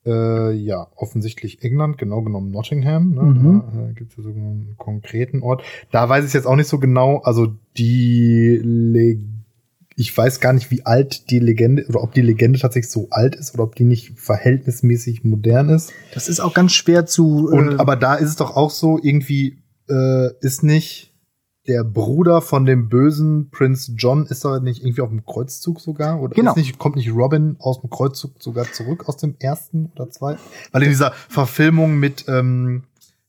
Äh, 0.04 0.52
ja, 0.52 0.88
offensichtlich 0.96 1.62
England, 1.62 1.96
genau 1.96 2.22
genommen 2.22 2.50
Nottingham. 2.50 3.14
Ne? 3.14 3.22
Mhm. 3.22 3.62
Da 3.72 3.88
äh, 3.88 3.92
gibt 3.92 4.10
es 4.10 4.16
ja 4.16 4.22
sogar 4.24 4.42
einen 4.42 4.74
konkreten 4.76 5.42
Ort. 5.42 5.62
Da 5.92 6.08
weiß 6.08 6.26
ich 6.26 6.32
jetzt 6.32 6.46
auch 6.46 6.56
nicht 6.56 6.68
so 6.68 6.78
genau. 6.78 7.18
Also 7.18 7.54
die 7.76 8.60
Le 8.62 9.18
ich 9.94 10.16
weiß 10.16 10.40
gar 10.40 10.52
nicht, 10.54 10.70
wie 10.70 10.86
alt 10.86 11.30
die 11.30 11.38
Legende 11.38 11.86
oder 11.86 12.02
ob 12.02 12.14
die 12.14 12.22
Legende 12.22 12.58
tatsächlich 12.58 12.90
so 12.90 13.08
alt 13.10 13.36
ist 13.36 13.54
oder 13.54 13.64
ob 13.64 13.74
die 13.74 13.84
nicht 13.84 14.18
verhältnismäßig 14.18 15.22
modern 15.22 15.68
ist. 15.68 15.92
Das 16.14 16.28
ist 16.28 16.40
auch 16.40 16.54
ganz 16.54 16.72
schwer 16.72 17.06
zu. 17.06 17.48
Und 17.48 17.72
äh, 17.72 17.76
aber 17.76 17.96
da 17.96 18.14
ist 18.14 18.30
es 18.30 18.36
doch 18.36 18.56
auch 18.56 18.70
so, 18.70 18.98
irgendwie 19.00 19.58
äh, 19.88 20.30
ist 20.40 20.62
nicht 20.62 21.11
der 21.68 21.84
Bruder 21.84 22.40
von 22.42 22.64
dem 22.64 22.88
bösen 22.88 23.48
Prinz 23.50 23.92
John 23.96 24.26
ist 24.26 24.44
er 24.44 24.58
nicht 24.60 24.82
irgendwie 24.82 25.02
auf 25.02 25.10
dem 25.10 25.24
Kreuzzug 25.24 25.80
sogar? 25.80 26.20
Oder 26.20 26.34
Genau. 26.34 26.50
ist 26.50 26.56
nicht, 26.56 26.76
kommt 26.78 26.96
nicht 26.96 27.12
Robin 27.12 27.54
aus 27.60 27.80
dem 27.80 27.88
Kreuzzug 27.90 28.42
sogar 28.42 28.64
zurück 28.72 29.08
aus 29.08 29.18
dem 29.18 29.36
ersten 29.38 29.92
oder 29.94 30.10
zweiten? 30.10 30.40
Weil 30.72 30.82
in 30.82 30.88
dieser 30.88 31.12
Verfilmung 31.28 31.98
mit 32.00 32.24
ähm, 32.28 32.82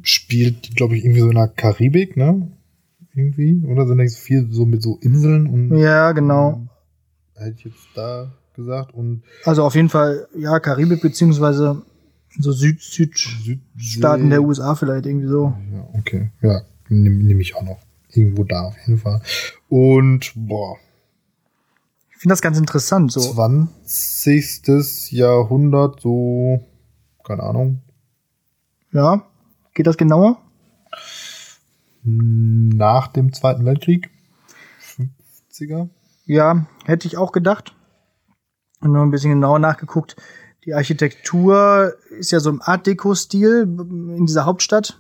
spielt, 0.03 0.77
glaube 0.77 0.97
ich, 0.97 1.05
irgendwie 1.05 1.21
so 1.21 1.29
in 1.31 1.37
der 1.37 1.49
Karibik, 1.49 2.17
ne? 2.17 2.51
Irgendwie. 3.15 3.65
Oder 3.67 3.87
sind 3.87 3.99
das 3.99 4.17
viel 4.17 4.49
so 4.51 4.67
mit 4.67 4.83
so 4.83 4.99
Inseln 5.01 5.47
und 5.47 5.77
Ja, 5.79 6.13
genau. 6.13 6.67
hätte 7.35 7.55
ich 7.57 7.65
jetzt 7.65 7.89
da 7.95 8.31
gesagt. 8.55 8.93
Und 8.95 9.23
Also 9.45 9.65
auf 9.65 9.75
jeden 9.75 9.89
Fall, 9.89 10.29
ja, 10.37 10.61
Karibik 10.61 11.01
beziehungsweise 11.01 11.83
so 12.39 12.53
Süd. 12.53 12.81
Südstaaten 12.81 14.31
der 14.31 14.43
USA 14.43 14.75
vielleicht 14.75 15.07
irgendwie 15.07 15.29
so. 15.29 15.55
Ja, 15.73 15.89
okay. 15.99 16.31
Ja, 16.43 16.63
nehme 16.89 17.25
nehm 17.25 17.41
ich 17.41 17.57
auch 17.57 17.63
noch. 17.63 17.79
Irgendwo 18.11 18.45
da 18.45 18.63
auf 18.63 18.77
jeden 18.87 18.99
Fall. 18.99 19.21
Und 19.69 20.33
boah, 20.35 20.77
Ich 22.19 22.23
finde 22.23 22.33
das 22.33 22.43
ganz 22.43 22.59
interessant. 22.59 23.13
So. 23.13 23.21
20. 23.21 25.13
Jahrhundert, 25.13 26.01
so, 26.01 26.67
keine 27.25 27.45
Ahnung, 27.45 27.83
Ja. 28.91 29.23
Geht 29.73 29.87
das 29.87 29.97
genauer? 29.97 30.43
nach 32.03 33.07
dem 33.07 33.33
Zweiten 33.33 33.65
Weltkrieg. 33.65 34.11
50er. 35.53 35.91
Ja, 36.25 36.67
hätte 36.87 37.07
ich 37.07 37.17
auch 37.17 37.31
gedacht. 37.31 37.77
Und 38.81 38.91
noch 38.91 39.03
ein 39.03 39.13
bisschen 39.13 39.31
genauer 39.31 39.61
nachgeguckt. 39.61 40.17
Die 40.65 40.75
Architektur 40.75 41.95
ist 42.19 42.33
ja 42.33 42.41
so 42.41 42.51
im 42.51 42.61
Art 42.63 42.89
Deco-Stil 42.89 43.63
in 43.63 44.27
dieser 44.27 44.45
Hauptstadt. 44.45 44.99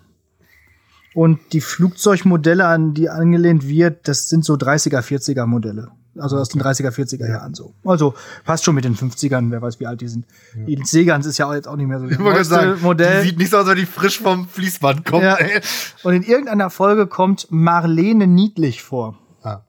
Und 1.14 1.40
die 1.52 1.62
Flugzeugmodelle, 1.62 2.64
an 2.64 2.94
die 2.94 3.08
angelehnt 3.10 3.66
wird, 3.66 4.06
das 4.06 4.28
sind 4.28 4.44
so 4.44 4.54
30er, 4.54 5.00
40er 5.00 5.46
Modelle. 5.46 5.90
Also 6.18 6.36
aus 6.38 6.48
den 6.48 6.60
30er, 6.60 6.90
40er 6.90 7.28
Jahren 7.28 7.54
so. 7.54 7.74
Also 7.84 8.14
passt 8.44 8.64
schon 8.64 8.74
mit 8.74 8.84
den 8.84 8.96
50ern, 8.96 9.50
wer 9.50 9.62
weiß, 9.62 9.78
wie 9.80 9.86
alt 9.86 10.00
die 10.00 10.08
sind. 10.08 10.26
Die 10.54 10.78
Segans 10.84 11.26
ist 11.26 11.38
ja 11.38 11.46
auch 11.46 11.54
jetzt 11.54 11.68
auch 11.68 11.76
nicht 11.76 11.86
mehr 11.86 12.00
so 12.00 12.06
das 12.08 12.40
Ich 12.40 12.46
sagen, 12.48 12.80
Modell. 12.82 13.22
die 13.22 13.28
sieht 13.30 13.38
nicht 13.38 13.50
so 13.50 13.56
aus, 13.58 13.62
als 13.66 13.70
wenn 13.70 13.78
die 13.78 13.86
frisch 13.86 14.20
vom 14.20 14.48
Fließband 14.48 15.04
kommt. 15.04 15.22
Ja. 15.24 15.34
ey. 15.36 15.60
Und 16.02 16.14
in 16.14 16.22
irgendeiner 16.22 16.70
Folge 16.70 17.06
kommt 17.06 17.46
Marlene 17.50 18.26
Niedlich 18.26 18.82
vor. 18.82 19.18
Ah, 19.42 19.60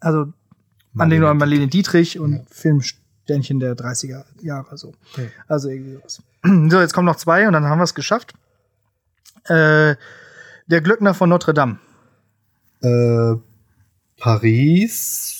Also 0.00 0.32
an 0.96 1.36
Marlene 1.38 1.68
Dietrich 1.68 2.18
und 2.18 2.44
Filmsternchen 2.50 3.60
der 3.60 3.76
30er 3.76 4.24
Jahre 4.40 4.76
so. 4.76 4.94
Ja. 5.16 5.24
Also 5.46 5.68
irgendwie 5.68 5.94
sowas. 5.94 6.22
So, 6.70 6.80
jetzt 6.80 6.92
kommen 6.94 7.06
noch 7.06 7.16
zwei 7.16 7.46
und 7.46 7.52
dann 7.52 7.64
haben 7.66 7.78
wir 7.78 7.84
es 7.84 7.94
geschafft. 7.94 8.32
Äh, 9.44 9.96
der 10.66 10.80
Glöckner 10.82 11.14
von 11.14 11.28
Notre 11.28 11.54
Dame. 11.54 11.78
äh, 12.82 13.34
Paris. 14.20 15.37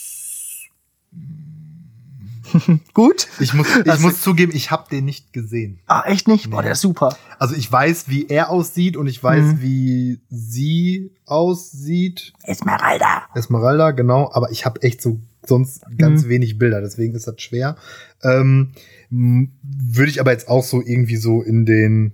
Gut? 2.95 3.29
Ich 3.41 3.55
muss, 3.55 3.67
ich 3.85 3.91
Also- 3.91 4.07
muss 4.07 4.21
zugeben, 4.23 4.53
ich 4.55 4.71
habe 4.71 4.89
den 4.91 5.05
nicht 5.05 5.33
gesehen. 5.33 5.81
Ah, 5.87 6.05
echt 6.07 6.29
nicht? 6.29 6.51
Boah, 6.51 6.59
Nee. 6.59 6.65
der 6.65 6.73
ist 6.73 6.81
super. 6.81 7.17
Also 7.39 7.55
ich 7.55 7.71
weiß, 7.71 8.09
wie 8.09 8.27
er 8.29 8.51
aussieht 8.51 8.97
und 8.97 9.07
ich 9.07 9.23
weiß, 9.23 9.45
Mhm. 9.45 9.61
wie 9.63 10.21
sie 10.31 11.13
aussieht. 11.27 12.33
Esmeralda. 12.43 13.23
Esmeralda, 13.35 13.91
genau. 13.93 14.31
Aber 14.33 14.51
ich 14.51 14.65
habe 14.65 14.83
echt 14.83 15.01
so 15.03 15.21
sonst 15.47 15.83
ganz 15.97 16.25
Mhm. 16.25 16.29
wenig 16.29 16.59
Bilder, 16.59 16.81
deswegen 16.81 17.15
ist 17.15 17.27
das 17.27 17.41
schwer. 17.41 17.77
Ähm, 18.23 18.73
Würde 19.11 20.11
ich 20.11 20.21
aber 20.21 20.33
jetzt 20.33 20.49
auch 20.49 20.63
so 20.65 20.83
irgendwie 20.83 21.17
so 21.17 21.41
in 21.41 21.65
den 21.65 22.13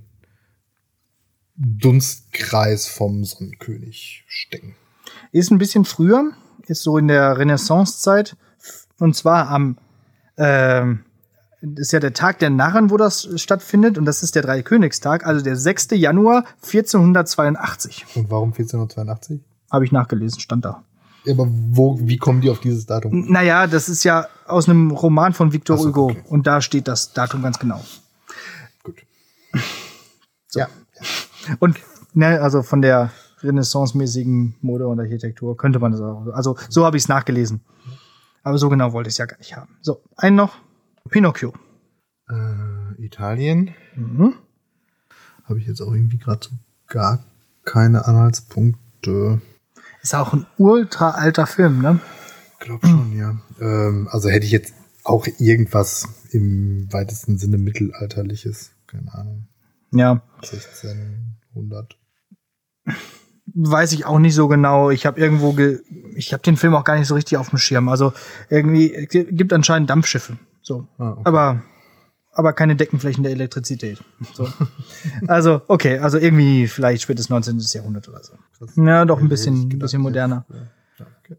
Dunstkreis 1.57 2.87
vom 2.87 3.25
Sonnenkönig 3.25 4.25
stecken. 4.29 4.75
Ist 5.33 5.51
ein 5.51 5.59
bisschen 5.59 5.85
früher, 5.85 6.33
ist 6.67 6.83
so 6.83 6.99
in 6.99 7.09
der 7.09 7.39
Renaissancezeit. 7.39 8.37
Und 8.99 9.17
zwar 9.17 9.49
am, 9.49 9.79
ähm, 10.37 11.05
das 11.63 11.87
ist 11.87 11.93
ja 11.93 12.01
der 12.01 12.13
Tag 12.13 12.39
der 12.41 12.51
Narren, 12.51 12.91
wo 12.91 12.97
das 12.97 13.29
stattfindet. 13.37 13.97
Und 13.97 14.05
das 14.05 14.23
ist 14.23 14.35
der 14.35 14.43
Dreikönigstag, 14.43 15.27
also 15.27 15.43
der 15.43 15.57
6. 15.57 15.89
Januar 15.93 16.45
1482. 16.63 18.07
Und 18.15 18.31
warum 18.31 18.51
1482? 18.51 19.41
Habe 19.71 19.85
ich 19.85 19.93
nachgelesen, 19.93 20.41
stand 20.41 20.65
da. 20.65 20.85
Ja, 21.25 21.33
aber 21.33 21.49
wo, 21.49 21.99
wie 22.01 22.19
kommen 22.19 22.43
die 22.43 22.51
auf 22.51 22.61
dieses 22.61 22.85
Datum? 22.85 23.31
Naja, 23.31 23.67
das 23.67 23.89
ist 23.89 24.05
ja 24.05 24.27
aus 24.47 24.69
einem 24.69 24.91
Roman 24.91 25.33
von 25.33 25.53
Victor 25.53 25.79
so, 25.79 25.89
Hugo. 25.89 26.05
okay. 26.11 26.23
Und 26.29 26.47
da 26.47 26.61
steht 26.61 26.87
das 26.87 27.15
Datum 27.15 27.43
ganz 27.43 27.59
genau. 27.59 27.83
Gut. 28.83 28.97
Ja. 30.57 30.69
Und, 31.59 31.81
ne, 32.13 32.41
also 32.41 32.63
von 32.63 32.81
der 32.81 33.11
renaissancemäßigen 33.41 34.55
Mode 34.61 34.87
und 34.87 35.01
Architektur 35.01 35.57
könnte 35.57 35.81
man 35.81 35.91
das 35.91 36.01
auch. 36.01 36.29
Also, 36.33 36.57
so 36.69 36.85
habe 36.85 36.97
ich 36.97 37.03
es 37.03 37.09
nachgelesen. 37.09 37.61
Aber 38.45 38.59
so 38.59 38.69
genau 38.69 38.93
wollte 38.93 39.09
ich 39.09 39.15
es 39.15 39.19
ja 39.19 39.27
gar 39.27 39.39
nicht 39.39 39.57
haben. 39.57 39.77
So, 39.81 40.05
einen 40.17 40.37
noch. 40.37 40.59
Pinocchio. 41.09 41.55
Äh, 42.29 43.03
Italien. 43.03 43.75
Mhm. 43.97 44.35
Habe 45.45 45.59
ich 45.59 45.67
jetzt 45.67 45.81
auch 45.81 45.93
irgendwie 45.93 46.19
gerade 46.19 46.47
so 46.47 46.51
gar 46.87 47.25
keine 47.65 48.07
Anhaltspunkte. 48.07 49.41
Ist 50.03 50.15
auch 50.15 50.35
ein 50.35 50.47
ultra 50.59 51.13
alter 51.13 51.47
Film, 51.47 51.81
ne? 51.81 52.01
Glaub 52.61 52.87
schon, 52.87 53.17
ja. 53.17 53.41
Ähm, 53.61 54.09
also 54.11 54.29
hätte 54.29 54.45
ich 54.45 54.53
jetzt 54.53 54.75
auch 55.05 55.27
irgendwas 55.39 56.09
im 56.31 56.93
weitesten 56.93 57.39
Sinne 57.39 57.57
mittelalterliches. 57.57 58.73
Keine 58.87 59.13
Ahnung. 59.15 59.49
Ja. 59.91 60.23
1600. 60.43 61.99
Weiß 63.47 63.93
ich 63.93 64.07
auch 64.07 64.19
nicht 64.19 64.35
so 64.35 64.49
genau. 64.49 64.91
Ich 64.91 65.05
habe 65.05 65.21
irgendwo, 65.21 65.53
ge 65.53 65.81
ich 66.15 66.33
habe 66.33 66.43
den 66.43 66.57
Film 66.57 66.75
auch 66.75 66.85
gar 66.85 66.97
nicht 66.97 67.09
so 67.09 67.15
richtig 67.15 67.37
auf 67.37 67.51
dem 67.51 67.59
Schirm. 67.59 67.89
Also 67.89 68.13
irgendwie 68.49 68.93
es 68.95 69.09
gibt 69.11 69.53
anscheinend 69.53 69.91
Dampfschiffe. 69.91 70.39
So. 70.63 70.87
Ah, 70.99 71.11
okay. 71.11 71.23
Aber 71.25 71.63
aber 72.37 72.53
keine 72.53 72.75
Deckenflächen 72.75 73.23
der 73.23 73.33
Elektrizität. 73.33 74.03
So. 74.33 74.49
also 75.29 75.63
okay, 75.69 75.99
also 75.99 76.19
irgendwie 76.19 76.67
vielleicht 76.67 77.03
spätes 77.03 77.29
19. 77.29 77.59
Jahrhundert 77.73 78.09
oder 78.09 78.23
so. 78.23 78.33
Krass. 78.59 78.73
Ja, 78.77 79.05
doch 79.05 79.21
ein 79.21 79.29
bisschen, 79.29 79.69
ein 79.69 79.79
bisschen 79.79 80.03
moderner. 80.03 80.45
Ja. 80.49 80.57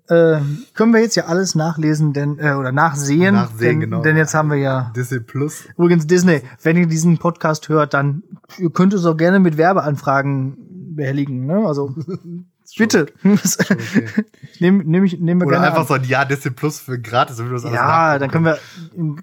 Äh, 0.08 0.42
können 0.74 0.94
wir 0.94 1.02
jetzt 1.02 1.16
ja 1.16 1.26
alles 1.26 1.54
nachlesen, 1.54 2.12
denn 2.14 2.40
äh, 2.40 2.54
oder 2.54 2.72
nachsehen, 2.72 3.36
Nachsehen, 3.36 3.60
denn, 3.60 3.80
genau. 3.82 4.02
denn 4.02 4.18
jetzt 4.18 4.34
haben 4.34 4.50
wir 4.50 4.58
ja 4.58 4.92
Disney 4.96 5.20
Plus. 5.20 5.66
übrigens 5.78 6.08
Disney. 6.08 6.42
Wenn 6.64 6.76
ihr 6.76 6.88
diesen 6.88 7.20
Podcast 7.20 7.70
hört, 7.70 7.94
dann 7.94 8.24
ihr 8.58 8.72
könnt 8.72 8.94
es 8.94 9.06
auch 9.06 9.16
gerne 9.16 9.40
mit 9.40 9.58
Werbeanfragen 9.58 10.58
behelligen. 10.96 11.46
Ne? 11.46 11.66
Also 11.66 11.94
bitte, 12.78 13.08
nehmen 14.60 14.88
nehm 14.90 15.04
ich, 15.04 15.20
nehmen 15.20 15.42
wir 15.42 15.48
Oder 15.48 15.62
einfach 15.62 15.82
an. 15.82 15.88
so 15.88 15.94
ein 15.96 16.04
Jahr 16.04 16.26
Disney 16.26 16.52
Plus 16.52 16.80
für 16.80 17.00
gratis, 17.00 17.38
damit 17.38 17.52
wir 17.52 17.56
das 17.56 17.66
alles 17.66 17.76
Ja, 17.76 18.20
dann 18.20 18.32
können 18.32 18.46
wir 18.46 18.58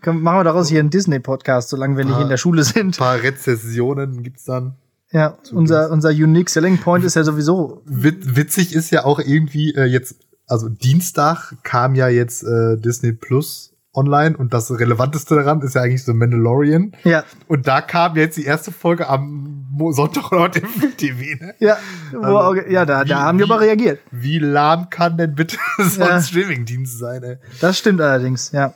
können, 0.01 0.23
machen 0.23 0.39
wir 0.39 0.45
daraus 0.45 0.69
hier 0.69 0.81
einen 0.81 0.91
Disney 0.91 1.19
Podcast, 1.19 1.69
solange 1.71 1.97
wir 1.97 2.05
nicht 2.05 2.17
Ah. 2.17 2.23
in 2.23 2.29
der 2.29 2.37
Schule 2.37 2.63
sind. 2.65 2.97
Ein 2.97 2.99
paar 2.99 3.23
Rezessionen 3.23 4.23
gibt's 4.23 4.45
dann. 4.45 4.77
Ja, 5.11 5.37
unser, 5.53 5.91
unser 5.91 6.09
Unique 6.11 6.49
Selling 6.49 6.79
Point 6.79 7.05
ist 7.05 7.17
ja 7.17 7.25
sowieso. 7.25 7.83
Wit 7.85 8.35
witzig 8.37 8.75
ist 8.75 8.91
ja 8.91 9.05
auch 9.05 9.19
irgendwie 9.19 9.75
äh, 9.75 9.85
jetzt, 9.85 10.17
also 10.47 10.69
Dienstag 10.71 11.55
kam 11.63 11.95
ja 11.95 12.09
jetzt 12.09 12.43
äh, 12.45 12.77
Disney 12.79 13.13
Plus 13.13 13.75
online 13.95 14.37
und 14.37 14.55
das 14.55 14.71
Relevanteste 14.71 15.35
daran 15.35 15.61
ist 15.61 15.75
ja 15.75 15.83
eigentlich 15.83 16.03
so 16.05 16.15
Mandalorian. 16.15 16.93
Ja. 17.05 17.25
Und 17.49 17.67
da 17.67 17.81
kam 17.83 18.17
jetzt 18.17 18.37
die 18.39 18.45
erste 18.45 18.73
Folge 18.73 19.09
am 19.09 19.67
Sonntag 19.91 20.33
oder 20.33 20.55
im 20.57 20.97
TV, 20.97 21.45
ne? 21.45 21.55
Ja, 21.59 21.77
Also, 22.21 22.55
ja 22.69 22.85
da, 22.87 23.05
wie- 23.05 23.09
da 23.11 23.21
haben 23.21 23.39
wir 23.39 23.45
aber 23.47 23.61
reagiert. 23.61 24.01
Wie 24.11 24.39
lahm 24.39 24.89
kann 24.91 25.17
denn 25.19 25.35
bitte 25.35 25.57
so 25.79 26.01
Ja. 26.01 26.17
ein 26.17 26.23
Streamingdienst 26.23 26.99
sein, 26.99 27.23
ey? 27.23 27.37
Das 27.61 27.79
stimmt 27.79 28.01
allerdings, 28.01 28.53
ja. 28.53 28.73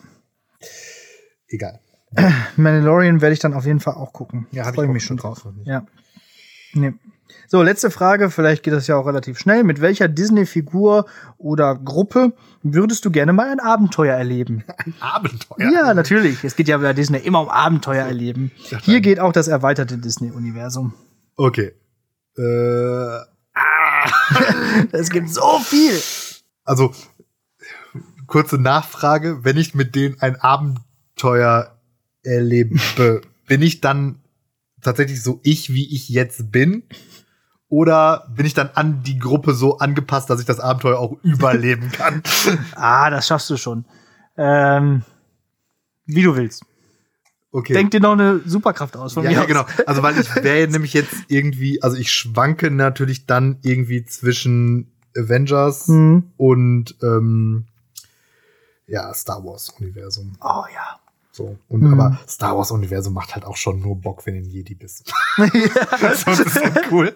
Egal. 1.48 1.80
Mandalorian 2.56 3.20
werde 3.20 3.32
ich 3.34 3.38
dann 3.40 3.54
auf 3.54 3.66
jeden 3.66 3.80
Fall 3.80 3.94
auch 3.94 4.12
gucken. 4.12 4.46
Ja, 4.50 4.70
freue 4.72 4.86
ich 4.86 4.92
mich 4.92 5.04
schon 5.04 5.16
drauf. 5.16 5.46
Ja. 5.64 5.86
Nee. 6.74 6.92
So, 7.48 7.62
letzte 7.62 7.90
Frage, 7.90 8.30
vielleicht 8.30 8.62
geht 8.62 8.74
das 8.74 8.86
ja 8.86 8.96
auch 8.96 9.06
relativ 9.06 9.38
schnell. 9.38 9.62
Mit 9.64 9.80
welcher 9.80 10.08
Disney-Figur 10.08 11.06
oder 11.38 11.76
Gruppe 11.76 12.32
würdest 12.62 13.04
du 13.04 13.10
gerne 13.10 13.32
mal 13.32 13.50
ein 13.50 13.60
Abenteuer 13.60 14.16
erleben? 14.16 14.64
Abenteuer. 15.00 15.70
Ja, 15.70 15.94
natürlich. 15.94 16.42
Es 16.42 16.56
geht 16.56 16.68
ja 16.68 16.78
bei 16.78 16.92
Disney 16.92 17.18
immer 17.18 17.40
um 17.40 17.48
Abenteuer 17.48 18.04
erleben. 18.04 18.50
Hier 18.82 19.00
geht 19.00 19.20
auch 19.20 19.32
das 19.32 19.48
erweiterte 19.48 19.98
Disney-Universum. 19.98 20.94
Okay. 21.36 21.72
Äh, 22.36 23.18
Es 24.92 25.10
gibt 25.10 25.30
so 25.30 25.58
viel. 25.60 25.98
also, 26.64 26.92
kurze 28.26 28.58
Nachfrage. 28.58 29.44
Wenn 29.44 29.56
ich 29.56 29.74
mit 29.74 29.94
denen 29.94 30.20
ein 30.20 30.36
Abenteuer 30.36 31.78
erlebe, 32.22 32.78
bin 33.46 33.62
ich 33.62 33.80
dann 33.80 34.20
tatsächlich 34.82 35.22
so 35.22 35.40
ich, 35.42 35.72
wie 35.72 35.94
ich 35.94 36.08
jetzt 36.08 36.50
bin? 36.52 36.82
Oder 37.68 38.28
bin 38.34 38.46
ich 38.46 38.54
dann 38.54 38.70
an 38.74 39.02
die 39.02 39.18
Gruppe 39.18 39.52
so 39.54 39.78
angepasst, 39.78 40.30
dass 40.30 40.38
ich 40.40 40.46
das 40.46 40.60
Abenteuer 40.60 40.98
auch 40.98 41.16
überleben 41.22 41.90
kann? 41.90 42.22
Ah, 42.74 43.10
das 43.10 43.26
schaffst 43.26 43.50
du 43.50 43.56
schon. 43.56 43.84
Ähm, 44.36 45.02
wie 46.06 46.22
du 46.22 46.36
willst. 46.36 46.64
Okay. 47.50 47.72
Denk 47.72 47.90
dir 47.90 48.00
noch 48.00 48.12
eine 48.12 48.40
Superkraft 48.44 48.96
aus 48.96 49.14
von 49.14 49.24
ja, 49.24 49.30
mir 49.30 49.36
ja, 49.36 49.40
aus. 49.42 49.46
genau. 49.48 49.64
Also, 49.86 50.02
weil 50.02 50.18
ich 50.20 50.34
wäre 50.36 50.68
nämlich 50.70 50.92
jetzt 50.92 51.14
irgendwie, 51.28 51.82
also 51.82 51.96
ich 51.96 52.12
schwanke 52.12 52.70
natürlich 52.70 53.26
dann 53.26 53.58
irgendwie 53.62 54.04
zwischen 54.04 54.92
Avengers 55.16 55.88
Mhm. 55.88 56.32
und 56.36 56.94
ähm, 57.02 57.66
ja, 58.86 59.12
Star 59.14 59.42
Wars 59.42 59.70
Universum. 59.80 60.36
Oh 60.42 60.64
ja. 60.72 61.00
So. 61.36 61.58
Und 61.68 61.82
Mhm. 61.82 61.92
aber 62.00 62.18
Star 62.26 62.56
Wars 62.56 62.70
Universum 62.70 63.12
macht 63.12 63.34
halt 63.34 63.44
auch 63.44 63.56
schon 63.58 63.80
nur 63.80 63.94
Bock, 64.00 64.24
wenn 64.24 64.34
du 64.34 64.40
ein 64.40 64.46
Jedi 64.48 64.74
bist. 64.74 65.12
Ist 65.36 66.26
das 66.26 66.58
cool. 66.90 67.14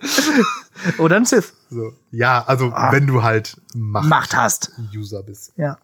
Oder 0.98 1.16
ein 1.16 1.24
Sith. 1.24 1.54
So. 1.70 1.92
Ja, 2.10 2.44
also 2.46 2.70
Ah. 2.74 2.92
wenn 2.92 3.06
du 3.06 3.22
halt 3.22 3.58
Macht, 3.74 4.08
Macht 4.08 4.36
hast. 4.36 4.72
User 4.94 5.22
bist. 5.22 5.52
Ja. 5.56 5.78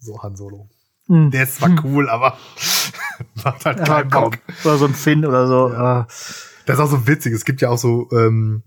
So 0.00 0.20
Han 0.24 0.34
Solo. 0.34 0.68
Mhm. 1.06 1.30
Der 1.30 1.44
ist 1.44 1.56
zwar 1.58 1.70
cool, 1.84 2.08
aber 2.10 2.36
macht 3.44 3.64
halt 3.64 3.80
Aber 3.80 3.86
keinen 4.02 4.10
komm. 4.10 4.22
Bock. 4.32 4.38
Oder 4.64 4.76
so 4.78 4.86
ein 4.86 4.94
Finn 4.94 5.24
oder 5.24 5.46
so. 5.46 5.72
Ja. 5.72 6.00
Äh, 6.00 6.04
Das 6.66 6.74
ist 6.74 6.80
auch 6.80 6.90
so 6.90 7.06
witzig. 7.06 7.32
Es 7.32 7.44
gibt 7.44 7.60
ja 7.60 7.68
auch 7.70 7.78
so 7.78 8.08
ähm, 8.10 8.64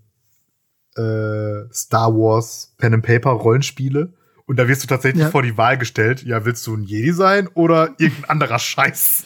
äh, 0.96 1.70
Star 1.72 2.14
Wars 2.14 2.72
Pen 2.78 2.94
and 2.94 3.04
Paper 3.04 3.30
Rollenspiele. 3.32 4.14
Und 4.50 4.56
da 4.56 4.66
wirst 4.66 4.82
du 4.82 4.88
tatsächlich 4.88 5.22
Ja. 5.22 5.30
vor 5.30 5.42
die 5.42 5.56
Wahl 5.56 5.78
gestellt, 5.78 6.24
ja, 6.24 6.44
willst 6.44 6.66
du 6.66 6.74
ein 6.74 6.82
Jedi 6.82 7.12
sein 7.12 7.46
oder 7.54 7.94
irgendein 7.98 8.30
anderer 8.30 8.58
Scheiß? 8.58 9.22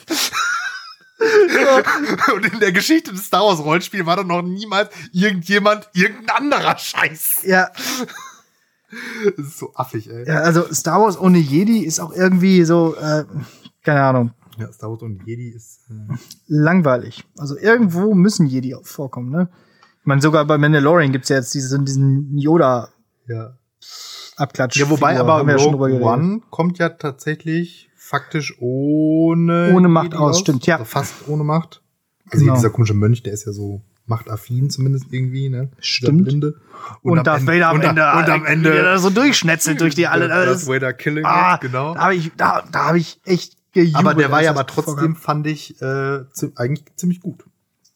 Und 2.35 2.45
in 2.53 2.59
der 2.59 2.71
Geschichte 2.71 3.11
des 3.11 3.25
Star 3.25 3.41
Wars 3.41 3.57
Rollenspiels 3.59 4.05
war 4.05 4.17
doch 4.17 4.23
noch 4.25 4.43
niemals 4.43 4.89
irgendjemand 5.13 5.89
irgendein 5.93 6.35
anderer 6.51 6.77
Scheiß. 6.77 7.39
ja. 7.43 7.69
Das 9.35 9.45
ist 9.47 9.57
so 9.57 9.73
affig, 9.73 10.09
ey. 10.11 10.27
ja, 10.27 10.41
also 10.41 10.71
Star 10.71 11.01
Wars 11.01 11.19
ohne 11.19 11.39
Jedi 11.39 11.79
ist 11.79 11.99
auch 11.99 12.13
irgendwie 12.13 12.63
so, 12.63 12.95
äh, 12.95 13.25
keine 13.83 14.03
Ahnung, 14.03 14.31
Ja, 14.57 14.71
Star 14.71 14.91
Wars 14.91 15.01
und 15.01 15.25
Jedi 15.25 15.49
ist. 15.49 15.79
Äh, 15.89 16.13
langweilig. 16.47 17.25
Also 17.37 17.57
irgendwo 17.57 18.13
müssen 18.13 18.45
Jedi 18.45 18.75
auch 18.75 18.85
vorkommen, 18.85 19.31
ne? 19.31 19.49
Ich 20.01 20.05
meine, 20.05 20.21
sogar 20.21 20.45
bei 20.45 20.57
Mandalorian 20.59 21.11
gibt's 21.11 21.29
ja 21.29 21.37
jetzt 21.37 21.53
diesen, 21.55 21.83
diesen 21.83 22.37
Yoda-Abklatsch. 22.37 22.91
ja, 23.27 23.57
wobei 24.89 25.13
Figur. 25.13 25.19
aber 25.21 25.33
Haben 25.39 25.47
wir 25.47 25.53
ja 25.53 25.59
schon 25.59 25.71
drüber 25.71 25.85
Rogue 25.89 25.99
geredet. 25.99 26.19
One 26.23 26.41
kommt 26.49 26.77
ja 26.77 26.89
tatsächlich 26.89 27.89
faktisch 27.95 28.55
ohne 28.59 29.71
Ohne 29.73 29.87
Macht 29.87 30.05
Jedi 30.05 30.17
aus, 30.17 30.39
stimmt, 30.39 30.65
ja. 30.67 30.75
Also 30.75 30.85
fast 30.85 31.27
ohne 31.27 31.43
Macht. 31.43 31.81
Also 32.31 32.43
Genau. 32.43 32.55
dieser 32.55 32.69
komische 32.69 32.93
Mönch, 32.93 33.23
der 33.23 33.33
ist 33.33 33.45
ja 33.45 33.51
so 33.51 33.81
machtaffin 34.07 34.69
zumindest 34.69 35.05
irgendwie, 35.11 35.49
ne? 35.49 35.71
Stimmt. 35.79 36.25
Blinde. 36.25 36.55
Und, 37.01 37.17
am 37.19 37.23
Darth 37.23 37.39
Ende- 37.39 37.51
Vader 37.53 37.69
am 37.69 37.75
und, 37.77 37.81
Ende, 37.83 38.01
Und 38.01 38.07
am 38.07 38.25
wie 38.25 38.43
der 38.45 38.51
Ende. 38.51 38.83
da 38.83 38.97
so 38.99 39.09
durchschnetzelt 39.09 39.81
durch 39.81 39.95
die 39.95 40.07
alle. 40.07 40.27
Darth 40.27 40.67
Vader 40.67 40.93
killing 40.93 41.25
ah, 41.25 41.55
it, 41.55 41.61
genau. 41.61 41.93
Da 41.95 42.01
habe 42.01 42.15
ich, 42.15 42.31
da, 42.37 42.63
da 42.71 42.85
habe 42.85 42.99
ich 42.99 43.19
echt 43.25 43.55
gejubelt. 43.73 43.95
Aber 43.97 44.13
der 44.13 44.29
war 44.31 44.43
ja 44.43 44.51
aber 44.51 44.67
trotzdem, 44.67 44.93
vorkam. 44.95 45.15
fand 45.15 45.47
ich, 45.47 45.81
äh, 45.81 46.19
eigentlich 46.55 46.85
ziemlich 46.95 47.19
gut. 47.21 47.45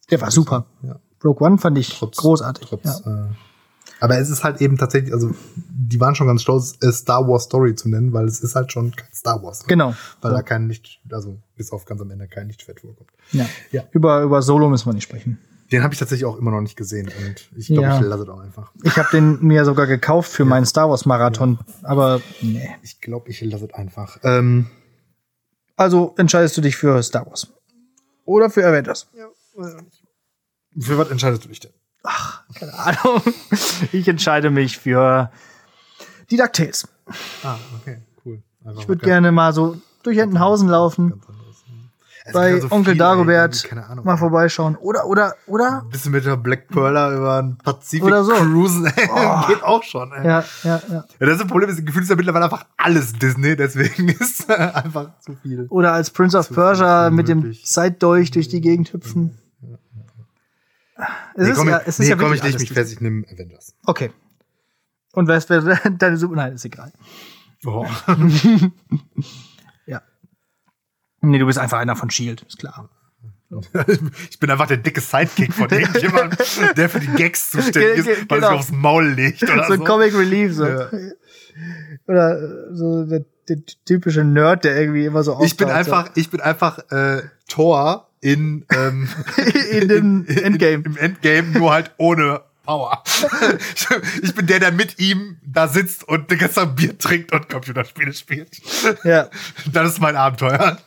Der 0.10 0.20
war 0.22 0.32
super. 0.32 0.66
Ja. 0.82 1.00
Rogue 1.24 1.46
One 1.46 1.58
fand 1.60 1.78
ich 1.78 1.90
Trotz, 2.00 2.18
großartig. 2.18 2.68
Trotz, 2.70 3.04
ja. 3.06 3.26
äh, 3.26 3.28
aber 4.00 4.18
es 4.18 4.30
ist 4.30 4.44
halt 4.44 4.62
eben 4.62 4.78
tatsächlich, 4.78 5.14
also 5.14 5.32
die 5.56 6.00
waren 6.00 6.16
schon 6.16 6.28
ganz 6.28 6.42
stolz, 6.42 6.76
es 6.82 7.00
Star 7.00 7.28
Wars 7.28 7.44
Story 7.46 7.76
zu 7.76 7.90
nennen, 7.90 8.14
weil 8.14 8.26
es 8.26 8.42
ist 8.42 8.56
halt 8.56 8.72
schon 8.72 8.96
kein 8.96 9.14
Star 9.14 9.42
Wars. 9.44 9.66
Genau. 9.66 9.96
Weil 10.22 10.32
Ja. 10.32 10.38
da 10.38 10.44
kein 10.44 10.68
Licht, 10.68 11.00
also 11.12 11.38
bis 11.56 11.72
auf 11.72 11.86
ganz 11.86 12.00
am 12.02 12.12
Ende 12.12 12.28
kein 12.28 12.48
Lichtschwert 12.48 12.82
vorkommt. 12.82 13.10
Ja. 13.32 13.48
Ja. 13.72 13.84
Über, 13.92 14.22
über 14.22 14.42
Solo 14.42 14.70
müssen 14.70 14.86
wir 14.88 14.94
nicht 14.94 15.04
sprechen. 15.04 15.40
Den 15.72 15.84
habe 15.84 15.94
ich 15.94 16.00
tatsächlich 16.00 16.26
auch 16.26 16.38
immer 16.38 16.50
noch 16.52 16.62
nicht 16.62 16.76
gesehen 16.76 17.08
und 17.10 17.50
ich 17.56 17.68
glaube, 17.68 17.84
Ja. 17.84 18.00
ich 18.00 18.06
lasse 18.06 18.24
es 18.24 18.30
auch 18.30 18.40
einfach. 18.40 18.72
Ich 18.84 18.98
habe 18.98 19.08
den 19.12 19.40
mir 19.46 19.66
sogar 19.66 19.86
gekauft 19.86 20.32
für 20.32 20.44
meinen 20.46 20.66
Star 20.66 20.90
Wars 20.90 21.06
Marathon, 21.06 21.60
aber 21.84 22.22
nee. 22.42 22.70
Ich 22.82 23.02
glaube, 23.02 23.30
ich 23.30 23.40
lasse 23.42 23.66
es 23.66 23.74
einfach. 23.74 24.18
Ähm, 24.24 24.68
Also 25.76 26.14
entscheidest 26.18 26.58
du 26.58 26.62
dich 26.62 26.76
für 26.76 27.02
Star 27.04 27.26
Wars. 27.28 27.48
Oder 28.26 28.50
für 28.50 28.66
Avengers. 28.66 29.08
für 30.80 30.98
was 30.98 31.10
entscheidest 31.10 31.46
du 31.46 31.50
dich 31.50 31.60
denn? 31.60 31.72
Keine 32.56 32.74
Ahnung. 32.74 33.22
Ich 33.92 34.08
entscheide 34.08 34.50
mich 34.50 34.78
für 34.78 35.32
die 36.30 36.38
DuckTales. 36.38 36.88
Ah, 37.44 37.56
okay, 37.80 37.98
cool. 38.26 38.42
Einfach 38.66 38.82
Ich 38.82 38.88
würde 38.88 39.04
gerne 39.06 39.32
mal 39.32 39.54
so 39.54 39.78
durch 40.04 40.18
Entenhausen 40.18 40.68
laufen. 40.70 41.22
Es 42.26 42.34
bei 42.34 42.60
so 42.60 42.68
Onkel 42.70 42.84
viel, 42.84 42.92
ey, 42.94 42.98
Dagobert 42.98 43.64
keine 43.64 43.88
Ahnung. 43.88 44.06
mal 44.06 44.18
vorbeischauen. 44.18 44.76
Oder, 44.76 45.08
oder, 45.08 45.34
oder? 45.48 45.82
Ein 45.84 45.90
bisschen 45.90 46.12
mit 46.12 46.26
der 46.26 46.38
Black 46.38 46.68
Pearler 46.68 47.12
über 47.16 47.42
den 47.42 47.58
Pazifik 47.58 48.04
Oder 48.04 48.24
so. 48.24 48.34
cruisen, 48.34 48.86
ey. 48.86 49.10
Oh. 49.12 49.48
geht 49.48 49.64
auch 49.64 49.82
schon. 49.82 50.12
Ey. 50.12 50.28
Ja, 50.28 50.44
ja, 50.64 50.82
ja. 50.90 51.06
Ja, 51.20 51.26
das 51.26 51.40
ist 51.40 51.48
Problem, 51.48 51.70
das 51.70 51.84
Gefühl 51.84 52.04
ist 52.04 52.10
ja 52.10 52.16
mittlerweile 52.16 52.46
einfach 52.46 52.66
alles 52.78 53.14
Disney, 53.14 53.56
deswegen 53.56 54.10
ist 54.20 54.48
einfach 54.50 55.18
zu 55.22 55.36
viel. 55.42 55.66
Oder 55.70 55.94
als 55.94 56.12
Prince 56.12 56.38
of 56.38 56.50
Persia 56.50 57.10
mit 57.10 57.28
dem. 57.28 57.52
Zeitdolch 57.64 58.30
durch 58.32 58.48
die 58.50 58.62
Gegend 58.62 58.94
hüpfen. 58.94 59.36
Es 61.36 61.46
nee, 61.46 61.52
ist 61.52 61.58
komm, 61.58 61.70
ja, 61.70 61.78
ich, 61.78 61.88
es 61.88 61.88
ist 61.88 62.00
nee, 62.00 62.10
ja 62.10 62.16
komm 62.16 62.34
ich 62.34 62.44
alles 62.44 62.60
mich 62.60 62.72
fest, 62.72 62.94
ich 62.94 63.02
nehme 63.02 63.26
Avengers. 63.32 63.74
Okay. 63.86 64.12
Und 65.14 65.30
ist 65.30 65.50
wer- 65.50 65.62
deine 65.98 66.18
Super? 66.18 66.36
Nein, 66.36 66.54
ist 66.54 66.66
egal. 66.66 66.92
Oh. 67.66 67.86
Ja. 69.86 70.02
Nee, 71.22 71.40
du 71.40 71.46
bist 71.46 71.58
einfach 71.60 71.80
einer 71.80 71.96
von 71.96 72.10
Shield, 72.10 72.44
ist 72.44 72.60
klar. 72.60 72.90
ich 74.30 74.40
bin 74.40 74.52
einfach 74.52 74.68
der 74.68 74.78
dicke 74.78 75.02
Sidekick 75.02 75.54
von 75.54 75.68
irgendjemandem, 75.70 76.38
der 76.78 76.88
für 76.88 77.00
die 77.00 77.08
Gags 77.08 77.50
zuständig 77.50 78.06
ist, 78.06 78.30
weil 78.30 78.40
genau. 78.40 78.52
er 78.52 78.56
aufs 78.60 78.72
Maul 78.72 79.08
legt 79.08 79.42
oder 79.42 79.64
so 79.64 79.74
so. 79.74 79.74
ein 79.74 79.84
Comic 79.84 80.14
Relief, 80.14 80.54
so. 80.54 80.68
Ja. 80.68 80.92
Oder 82.06 82.40
äh, 82.42 82.76
so 82.76 83.06
der, 83.06 83.26
der 83.48 83.58
typische 83.86 84.24
Nerd, 84.24 84.66
der 84.66 84.80
irgendwie 84.80 85.06
immer 85.06 85.24
so 85.24 85.40
Ich 85.44 85.58
bin 85.58 85.68
auftaucht, 85.68 85.80
einfach, 85.80 86.12
ich 86.16 86.30
bin 86.30 86.42
einfach 86.42 86.78
äh, 86.92 87.24
Thor 87.48 88.09
in, 88.22 88.66
ähm, 88.72 89.10
In 89.72 89.88
dem 89.88 90.26
Endgame. 90.28 90.84
Im 90.86 90.98
Endgame, 90.98 91.48
nur 91.58 91.72
halt 91.72 91.92
ohne 91.98 92.42
Power. 92.64 93.04
ich 94.24 94.36
bin 94.36 94.46
der, 94.48 94.60
der 94.60 94.72
mit 94.72 95.00
ihm 95.00 95.38
da 95.44 95.68
sitzt 95.68 96.04
und 96.08 96.30
den 96.30 96.38
ganzen 96.38 96.56
Tag 96.56 96.76
Bier 96.76 96.98
trinkt 96.98 97.32
und 97.32 97.50
Computerspiele 97.50 98.14
spielt. 98.14 98.50
Ja. 99.04 99.30
Das 99.72 99.94
ist 99.94 100.00
mein 100.00 100.16
Abenteuer. 100.16 100.78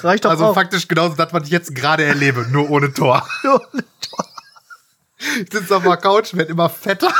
Reicht 0.00 0.24
doch 0.26 0.30
Also 0.30 0.46
auch. 0.46 0.54
faktisch 0.54 0.88
genauso 0.88 1.14
das, 1.16 1.32
was 1.32 1.44
ich 1.44 1.50
jetzt 1.50 1.74
gerade 1.74 2.04
erlebe, 2.04 2.46
nur 2.50 2.68
ohne 2.68 2.92
Tor. 2.92 3.26
Ich 5.18 5.50
sitze 5.50 5.74
auf 5.76 5.82
der 5.84 5.96
Couch, 5.96 6.34
werde 6.34 6.50
immer 6.52 6.68
fetter, 6.68 7.12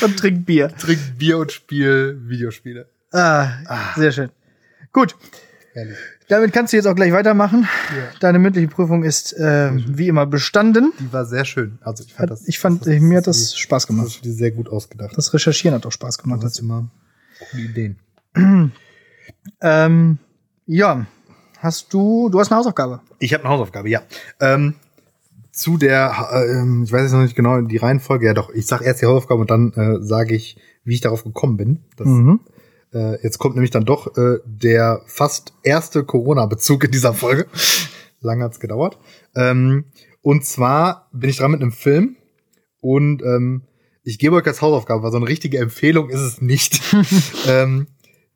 Und 0.00 0.18
trinkt 0.18 0.44
Bier. 0.44 0.74
trinke 0.76 1.12
Bier 1.12 1.38
und 1.38 1.52
spiele 1.52 2.16
Videospiele. 2.28 2.88
Ah, 3.12 3.48
sehr 3.94 4.10
schön. 4.10 4.30
Gut. 4.92 5.14
Herrlich. 5.74 5.96
Damit 6.28 6.52
kannst 6.52 6.72
du 6.72 6.76
jetzt 6.76 6.86
auch 6.86 6.94
gleich 6.96 7.12
weitermachen. 7.12 7.68
Deine 8.20 8.38
mündliche 8.40 8.66
Prüfung 8.68 9.04
ist 9.04 9.32
äh, 9.34 9.70
wie 9.74 10.08
immer 10.08 10.26
bestanden. 10.26 10.92
Die 10.98 11.12
war 11.12 11.24
sehr 11.24 11.44
schön. 11.44 11.78
Also 11.82 12.02
ich 12.04 12.14
fand 12.14 12.22
Hat, 12.22 12.30
das. 12.30 12.48
ich 12.48 12.58
fand, 12.58 12.86
das, 12.86 13.00
mir 13.00 13.18
hat 13.18 13.26
das 13.28 13.56
Spaß 13.56 13.82
das 13.84 13.86
gemacht. 13.86 14.18
du 14.18 14.22
dir 14.28 14.32
sehr 14.34 14.50
gut 14.50 14.68
ausgedacht. 14.68 15.12
Das 15.16 15.32
Recherchieren 15.32 15.74
hat 15.76 15.86
auch 15.86 15.92
Spaß 15.92 16.18
gemacht. 16.18 16.42
Das 16.42 16.58
immer 16.58 16.88
coole 17.50 17.62
Ideen. 17.64 17.96
Ähm, 19.60 20.18
ja, 20.66 21.06
hast 21.58 21.92
du, 21.92 22.28
du 22.28 22.40
hast 22.40 22.50
eine 22.50 22.58
Hausaufgabe. 22.58 23.00
Ich 23.18 23.32
habe 23.32 23.44
eine 23.44 23.52
Hausaufgabe, 23.52 23.88
ja. 23.88 24.02
Ähm, 24.40 24.74
zu 25.52 25.78
der, 25.78 26.12
äh, 26.32 26.82
ich 26.82 26.92
weiß 26.92 27.02
jetzt 27.02 27.12
noch 27.12 27.22
nicht 27.22 27.36
genau 27.36 27.60
die 27.60 27.76
Reihenfolge, 27.76 28.26
ja 28.26 28.34
doch, 28.34 28.50
ich 28.50 28.66
sag 28.66 28.82
erst 28.82 29.02
die 29.02 29.06
Hausaufgabe 29.06 29.40
und 29.40 29.50
dann 29.50 29.72
äh, 29.72 30.02
sage 30.02 30.34
ich, 30.34 30.58
wie 30.84 30.94
ich 30.94 31.00
darauf 31.00 31.24
gekommen 31.24 31.56
bin. 31.56 31.80
Das, 31.96 32.06
Mhm. 32.06 32.40
Äh, 32.96 33.22
jetzt 33.22 33.38
kommt 33.38 33.56
nämlich 33.56 33.70
dann 33.70 33.84
doch 33.84 34.16
äh, 34.16 34.38
der 34.46 35.02
fast 35.06 35.52
erste 35.62 36.04
Corona-Bezug 36.04 36.84
in 36.84 36.90
dieser 36.90 37.12
Folge. 37.12 37.46
Lange 38.20 38.44
hat's 38.44 38.58
gedauert. 38.58 38.98
Ähm, 39.34 39.84
und 40.22 40.44
zwar 40.44 41.08
bin 41.12 41.28
ich 41.28 41.36
dran 41.36 41.50
mit 41.50 41.60
einem 41.60 41.72
Film 41.72 42.16
und 42.80 43.22
ähm, 43.22 43.62
ich 44.02 44.18
gebe 44.18 44.36
euch 44.36 44.46
als 44.46 44.62
Hausaufgabe, 44.62 45.02
weil 45.02 45.10
so 45.10 45.18
eine 45.18 45.28
richtige 45.28 45.58
Empfehlung 45.58 46.08
ist 46.08 46.20
es 46.20 46.40
nicht. 46.40 46.80
ähm, 47.46 47.88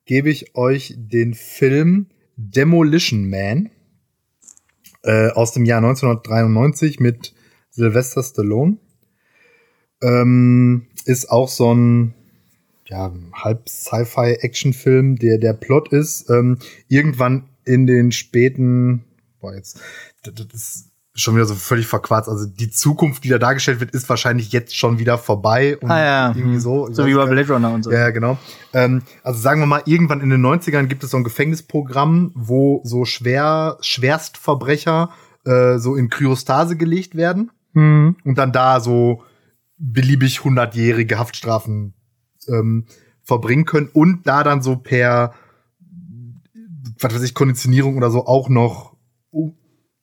gebe 0.05 0.29
ich 0.29 0.55
euch 0.55 0.95
den 0.97 1.35
Film 1.35 2.07
Demolition 2.37 3.31
Man 3.31 3.71
äh, 5.03 5.31
aus 5.31 5.53
dem 5.53 5.65
Jahr 5.65 5.79
1993 5.79 7.01
mit 7.01 7.35
Sylvester 7.71 8.23
Stallone. 8.23 8.77
Ähm, 10.03 10.89
ist 11.05 11.31
auch 11.31 11.49
so 11.49 11.73
ein 11.75 12.15
ja, 12.91 13.13
halb 13.33 13.69
Sci-Fi-Action-Film, 13.69 15.17
der 15.17 15.39
der 15.39 15.53
Plot 15.53 15.93
ist, 15.93 16.29
ähm, 16.31 16.59
irgendwann 16.89 17.45
in 17.65 17.87
den 17.87 18.13
späten, 18.13 19.05
boah, 19.41 19.55
jetzt, 19.55 19.81
das, 20.23 20.35
das 20.35 20.55
ist 20.55 20.91
schon 21.15 21.35
wieder 21.35 21.45
so 21.45 21.55
völlig 21.55 21.87
verquarzt. 21.87 22.29
Also 22.29 22.47
die 22.47 22.71
Zukunft, 22.71 23.25
die 23.25 23.29
da 23.29 23.39
dargestellt 23.39 23.81
wird, 23.81 23.91
ist 23.93 24.09
wahrscheinlich 24.09 24.53
jetzt 24.53 24.77
schon 24.77 24.99
wieder 24.99 25.19
vorbei. 25.19 25.77
Und 25.79 25.91
Ah 25.91 26.01
ja, 26.05 26.29
irgendwie 26.29 26.55
hm. 26.55 26.61
so. 26.61 26.93
So 26.93 27.07
wie 27.07 27.15
bei. 27.15 27.27
Blade 27.27 27.53
Runner 27.53 27.73
und 27.73 27.83
so. 27.83 27.93
Ja, 27.93 28.11
genau. 28.11 28.39
Ähm, 28.73 29.03
also 29.23 29.41
sagen 29.41 29.61
wir 29.61 29.67
mal, 29.67 29.83
irgendwann 29.87 30.21
in 30.21 30.31
den 30.31 30.45
90ern 30.45 30.87
gibt 30.87 31.05
es 31.05 31.11
so 31.11 31.17
ein 31.17 31.25
Gefängnisprogramm, 31.25 32.33
wo 32.35 32.81
so 32.85 33.05
schwer, 33.05 33.77
Schwerstverbrecher 33.81 35.11
äh, 35.45 35.79
so 35.79 35.95
in 35.97 36.11
Kryostase 36.11 36.77
gelegt 36.77 37.15
werden 37.15 37.51
Mhm. 37.73 38.17
und 38.25 38.37
dann 38.37 38.53
da 38.53 38.81
so 38.81 39.23
beliebig 39.79 40.43
hundertjährige 40.45 41.19
Haftstrafen 41.19 41.95
ähm, 42.51 42.87
verbringen 43.23 43.65
können 43.65 43.89
und 43.93 44.27
da 44.27 44.43
dann 44.43 44.63
so 44.63 44.77
per 44.77 45.35
was 46.99 47.15
weiß 47.15 47.23
ich 47.23 47.35
Konditionierung 47.35 47.97
oder 47.97 48.11
so 48.11 48.27
auch 48.27 48.49
noch 48.49 48.97
um, 49.31 49.57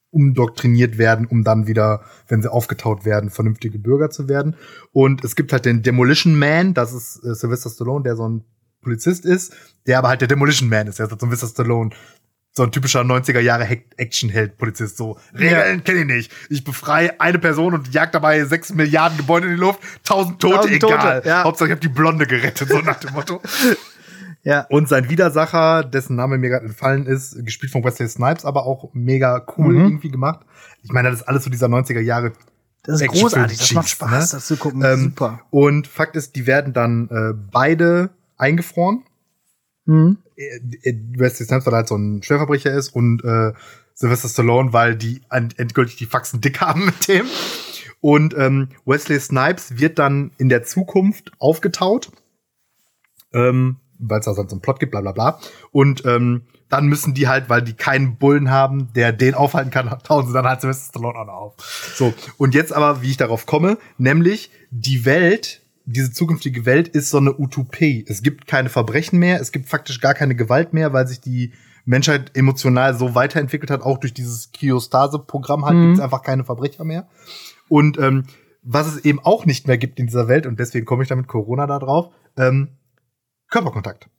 umdoktriniert 0.09 0.97
werden, 0.97 1.25
um 1.27 1.43
dann 1.43 1.67
wieder, 1.67 2.01
wenn 2.27 2.41
sie 2.41 2.51
aufgetaut 2.51 3.05
werden, 3.05 3.29
vernünftige 3.29 3.79
Bürger 3.79 4.09
zu 4.09 4.27
werden. 4.27 4.55
Und 4.91 5.23
es 5.23 5.35
gibt 5.35 5.51
halt 5.53 5.65
den 5.65 5.83
Demolition 5.83 6.37
Man, 6.37 6.73
das 6.73 6.93
ist 6.93 7.23
äh, 7.23 7.35
Sylvester 7.35 7.69
Stallone, 7.69 8.03
der 8.03 8.15
so 8.15 8.27
ein 8.27 8.43
Polizist 8.81 9.25
ist, 9.25 9.53
der 9.85 9.99
aber 9.99 10.09
halt 10.09 10.21
der 10.21 10.27
Demolition 10.27 10.69
Man 10.69 10.87
ist. 10.87 10.99
Der 10.99 11.05
ist 11.05 11.11
halt 11.11 11.21
so 11.21 11.27
ein 11.27 11.29
Sylvester 11.31 11.63
Stallone, 11.63 11.91
so 12.57 12.63
ein 12.63 12.71
typischer 12.71 13.01
90er 13.01 13.39
Jahre 13.39 13.65
Actionheld-Polizist. 13.97 14.97
So, 14.97 15.17
Regeln 15.33 15.83
kenne 15.83 15.99
ich 16.01 16.05
nicht. 16.05 16.31
Ich 16.49 16.63
befreie 16.63 17.19
eine 17.21 17.39
Person 17.39 17.73
und 17.73 17.93
jag 17.93 18.11
dabei 18.11 18.43
sechs 18.45 18.73
Milliarden 18.73 19.17
Gebäude 19.17 19.47
in 19.47 19.53
die 19.53 19.59
Luft, 19.59 19.79
tausend 20.03 20.39
Tote, 20.41 20.55
Tausend 20.55 20.79
Tote, 20.81 20.93
egal. 20.95 21.21
ja. 21.25 21.43
Hauptsache 21.45 21.69
ich 21.69 21.71
habe 21.71 21.81
die 21.81 21.87
Blonde 21.89 22.27
gerettet, 22.27 22.67
so 22.69 22.79
nach 22.79 22.99
dem 22.99 23.13
Motto. 23.13 23.41
Ja. 24.43 24.65
Und 24.69 24.87
sein 24.87 25.09
Widersacher, 25.09 25.83
dessen 25.83 26.15
Name 26.15 26.37
mir 26.37 26.49
gerade 26.49 26.67
entfallen 26.67 27.05
ist, 27.05 27.43
gespielt 27.43 27.69
von 27.71 27.83
Wesley 27.83 28.07
Snipes, 28.07 28.45
aber 28.45 28.65
auch 28.65 28.91
mega 28.93 29.45
cool 29.57 29.73
Mhm. 29.73 29.81
irgendwie 29.81 30.09
gemacht. 30.09 30.39
Ich 30.83 30.91
meine, 30.93 31.09
das 31.09 31.19
ist 31.21 31.27
alles 31.27 31.43
so 31.43 31.49
dieser 31.49 31.67
90er 31.67 31.99
Jahre. 31.99 32.31
Das 32.83 33.01
ist 33.01 33.07
großartig, 33.09 33.57
das 33.57 33.73
macht 33.73 33.89
Spaß, 33.89 34.09
ne? 34.09 34.37
das 34.37 34.47
zu 34.47 34.55
gucken. 34.55 34.83
Ähm, 34.85 35.03
Super. 35.05 35.41
Und 35.49 35.87
Fakt 35.87 36.15
ist, 36.15 36.37
die 36.37 36.45
werden 36.47 36.71
dann 36.71 37.09
äh, 37.09 37.33
beide 37.51 38.11
eingefroren. 38.37 39.03
Mhm. 39.85 40.19
Äh, 40.37 40.93
Wesley 41.17 41.45
Snipes, 41.45 41.65
weil 41.65 41.73
er 41.73 41.77
halt 41.77 41.87
so 41.87 41.95
ein 41.95 42.23
Schwerverbrecher 42.23 42.71
ist 42.71 42.89
und 42.89 43.23
äh, 43.23 43.53
Sylvester 43.93 44.29
Stallone, 44.29 44.73
weil 44.73 44.95
die 44.95 45.21
endgültig 45.29 45.95
die 45.95 46.05
Faxen 46.05 46.39
dick 46.39 46.61
haben 46.61 46.85
mit 46.85 47.07
dem. 47.07 47.25
Und 47.99 48.35
ähm, 48.37 48.69
Wesley 48.85 49.19
Snipes 49.19 49.79
wird 49.79 49.97
dann 49.97 50.31
in 50.37 50.49
der 50.49 50.63
Zukunft 50.63 51.31
aufgetaut, 51.39 52.11
ähm, 53.33 53.77
weil 53.97 54.19
es 54.19 54.25
da 54.25 54.35
sonst 54.35 54.51
einen 54.51 54.61
Plot 54.61 54.79
gibt, 54.79 54.91
bla 54.91 55.01
bla 55.01 55.11
bla. 55.11 55.39
Und 55.71 56.05
ähm, 56.05 56.43
dann 56.69 56.85
müssen 56.85 57.15
die 57.15 57.27
halt, 57.27 57.49
weil 57.49 57.63
die 57.63 57.73
keinen 57.73 58.17
Bullen 58.17 58.51
haben, 58.51 58.93
der 58.93 59.13
den 59.13 59.33
aufhalten 59.33 59.71
kann, 59.71 59.89
tauen 60.03 60.27
sie 60.27 60.33
dann 60.33 60.45
halt 60.45 60.61
Sylvester 60.61 60.89
Stallone 60.89 61.17
auch 61.17 61.25
noch 61.25 61.33
auf. 61.33 61.93
So, 61.95 62.13
und 62.37 62.53
jetzt 62.53 62.73
aber, 62.73 63.01
wie 63.01 63.09
ich 63.09 63.17
darauf 63.17 63.47
komme, 63.47 63.79
nämlich 63.97 64.51
die 64.69 65.05
Welt, 65.05 65.63
diese 65.89 66.11
zukünftige 66.11 66.65
Welt 66.65 66.89
ist 66.89 67.09
so 67.09 67.17
eine 67.17 67.39
Utopie. 67.39 68.05
Es 68.07 68.21
gibt 68.21 68.45
keine 68.45 68.69
Verbrechen 68.69 69.19
mehr, 69.19 69.39
es 69.39 69.51
gibt 69.51 69.67
faktisch 69.69 70.01
gar 70.01 70.13
keine 70.13 70.35
Gewalt 70.35 70.73
mehr, 70.73 70.91
weil 70.93 71.07
sich 71.07 71.21
die 71.21 71.53
Menschheit 71.85 72.31
emotional 72.35 72.93
so 72.97 73.15
weiterentwickelt 73.15 73.71
hat, 73.71 73.81
auch 73.81 73.97
durch 73.97 74.13
dieses 74.13 74.51
Kyostase-Programm 74.51 75.65
halt, 75.65 75.75
Mhm. 75.77 75.81
gibt 75.87 75.97
es 75.99 76.03
einfach 76.03 76.21
keine 76.23 76.43
Verbrecher 76.43 76.83
mehr. 76.83 77.07
Und 77.69 77.97
ähm, 77.97 78.25
was 78.61 78.87
es 78.87 79.05
eben 79.05 79.19
auch 79.19 79.45
nicht 79.45 79.67
mehr 79.67 79.77
gibt 79.77 79.97
in 79.97 80.07
dieser 80.07 80.27
Welt, 80.27 80.45
und 80.45 80.59
deswegen 80.59 80.85
komme 80.85 81.03
ich 81.03 81.09
da 81.09 81.15
mit 81.15 81.27
Corona 81.27 81.65
da 81.67 81.79
drauf, 81.79 82.13
ähm, 82.35 82.77
Körperkontakt. 83.49 84.09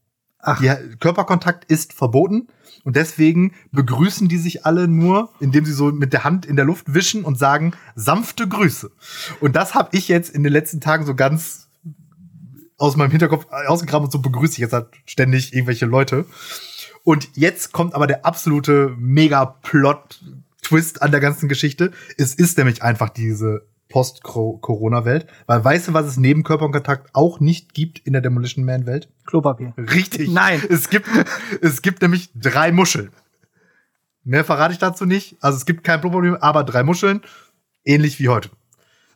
Ach. 0.41 0.61
Ja, 0.61 0.77
Körperkontakt 1.01 1.71
ist 1.71 1.93
verboten 1.93 2.49
und 2.85 2.97
deswegen 2.97 3.53
begrüßen 3.73 4.29
die 4.29 4.39
sich 4.39 4.65
alle 4.65 4.89
nur, 4.89 5.31
indem 5.41 5.65
sie 5.65 5.73
so 5.73 5.91
mit 5.91 6.13
der 6.13 6.25
Hand 6.25 6.47
in 6.47 6.57
der 6.57 6.65
Luft 6.65 6.95
wischen 6.95 7.25
und 7.25 7.39
sagen 7.39 7.73
sanfte 7.97 8.49
Grüße. 8.49 8.91
Und 9.41 9.57
das 9.57 9.75
habe 9.75 9.91
ich 9.93 10.09
jetzt 10.09 10.35
in 10.35 10.43
den 10.43 10.53
letzten 10.53 10.81
Tagen 10.81 11.05
so 11.05 11.15
ganz 11.15 11.69
aus 12.77 12.97
meinem 12.97 13.11
Hinterkopf 13.11 13.47
ausgegraben 13.51 14.07
und 14.07 14.13
so 14.13 14.21
begrüße 14.21 14.53
ich 14.53 14.59
jetzt 14.59 14.73
halt 14.73 14.87
ständig 15.05 15.53
irgendwelche 15.53 15.87
Leute. 15.87 16.27
Und 17.03 17.29
jetzt 17.35 17.73
kommt 17.73 17.95
aber 17.95 18.07
der 18.07 18.25
absolute 18.25 18.95
Mega-Plot-Twist 18.97 21.03
an 21.03 21.11
der 21.11 21.21
ganzen 21.21 21.49
Geschichte. 21.49 21.91
Es 22.17 22.35
ist 22.35 22.57
nämlich 22.57 22.83
einfach 22.83 23.09
diese 23.09 23.67
Post-Corona-Welt. 23.89 25.27
Weil 25.47 25.65
weißt 25.65 25.89
du, 25.89 25.93
was 25.95 26.07
es 26.07 26.17
neben 26.17 26.45
Körperkontakt 26.45 27.15
auch 27.15 27.41
nicht 27.41 27.75
gibt 27.75 27.99
in 28.01 28.13
der 28.13 28.23
Demolition 28.23 28.65
Man-Welt? 28.65 29.09
Klopapier. 29.27 29.75
Richtig. 29.77 30.31
Nein. 30.31 30.63
Es 30.69 30.91
gibt, 30.91 31.09
es 31.61 31.83
gibt 31.83 32.03
nämlich 32.03 32.31
drei 32.35 32.73
Muscheln. 32.73 33.11
Mehr 34.25 34.45
verrate 34.45 34.73
ich 34.73 34.79
dazu 34.79 35.07
nicht. 35.07 35.37
Also 35.41 35.57
es 35.57 35.65
gibt 35.65 35.85
kein 35.85 36.01
Problem, 36.01 36.37
aber 36.37 36.65
drei 36.65 36.83
Muscheln, 36.83 37.23
ähnlich 37.85 38.21
wie 38.21 38.29
heute. 38.29 38.51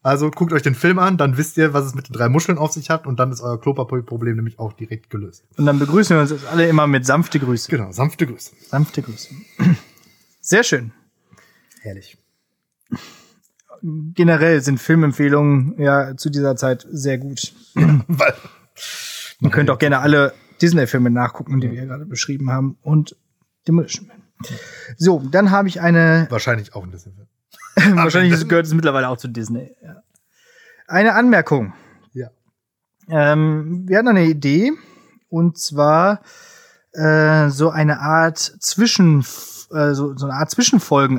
Also 0.02 0.30
guckt 0.30 0.52
euch 0.52 0.62
den 0.62 0.74
Film 0.74 0.98
an, 0.98 1.16
dann 1.16 1.36
wisst 1.36 1.56
ihr, 1.58 1.74
was 1.74 1.84
es 1.84 1.94
mit 1.94 2.08
den 2.08 2.12
drei 2.12 2.28
Muscheln 2.28 2.58
auf 2.58 2.72
sich 2.72 2.90
hat 2.90 3.06
und 3.06 3.20
dann 3.20 3.30
ist 3.30 3.40
euer 3.40 3.60
Klopapierproblem 3.60 4.34
nämlich 4.34 4.58
auch 4.58 4.72
direkt 4.72 5.10
gelöst. 5.10 5.44
Und 5.56 5.66
dann 5.66 5.78
begrüßen 5.78 6.16
wir 6.16 6.22
uns 6.22 6.44
alle 6.46 6.66
immer 6.66 6.88
mit 6.88 7.06
sanfte 7.06 7.38
Grüße. 7.38 7.70
Genau, 7.70 7.92
sanfte 7.92 8.26
Grüße. 8.26 8.52
Sanfte 8.68 9.02
Grüße. 9.02 9.32
Sehr 10.40 10.64
schön. 10.64 10.92
Herrlich. 11.82 12.18
Generell 13.82 14.60
sind 14.60 14.78
Filmempfehlungen 14.78 15.74
ja 15.78 16.16
zu 16.16 16.30
dieser 16.30 16.56
Zeit 16.56 16.86
sehr 16.90 17.18
gut. 17.18 17.52
Weil, 17.74 18.34
Ihr 19.40 19.50
könnt 19.50 19.70
auch 19.70 19.78
gerne 19.78 19.98
alle 19.98 20.32
Disney-Filme 20.60 21.10
nachgucken, 21.10 21.60
die 21.60 21.70
wir 21.70 21.84
gerade 21.84 22.06
beschrieben 22.06 22.50
haben. 22.50 22.78
Und 22.82 23.16
Demolition 23.66 24.06
Man. 24.06 24.22
So, 24.96 25.20
dann 25.30 25.50
habe 25.50 25.68
ich 25.68 25.80
eine 25.80 26.26
wahrscheinlich 26.30 26.74
auch 26.74 26.84
ein 26.84 26.90
bisschen. 26.90 27.28
Wahrscheinlich 27.94 28.48
gehört 28.48 28.66
es 28.66 28.74
mittlerweile 28.74 29.08
auch 29.08 29.16
zu 29.16 29.28
Disney. 29.28 29.74
Ja. 29.82 30.02
Eine 30.86 31.14
Anmerkung. 31.14 31.74
Ja. 32.12 32.28
Ähm, 33.08 33.84
wir 33.88 33.98
hatten 33.98 34.08
eine 34.08 34.24
Idee 34.24 34.72
und 35.28 35.58
zwar 35.58 36.22
äh, 36.92 37.48
so 37.48 37.70
eine 37.70 38.00
Art 38.00 38.38
Zwischen, 38.38 39.20
äh, 39.72 39.94
so, 39.94 40.16
so 40.16 40.26
eine 40.26 40.34
Art 40.34 40.50
Zwischenfolgen 40.50 41.18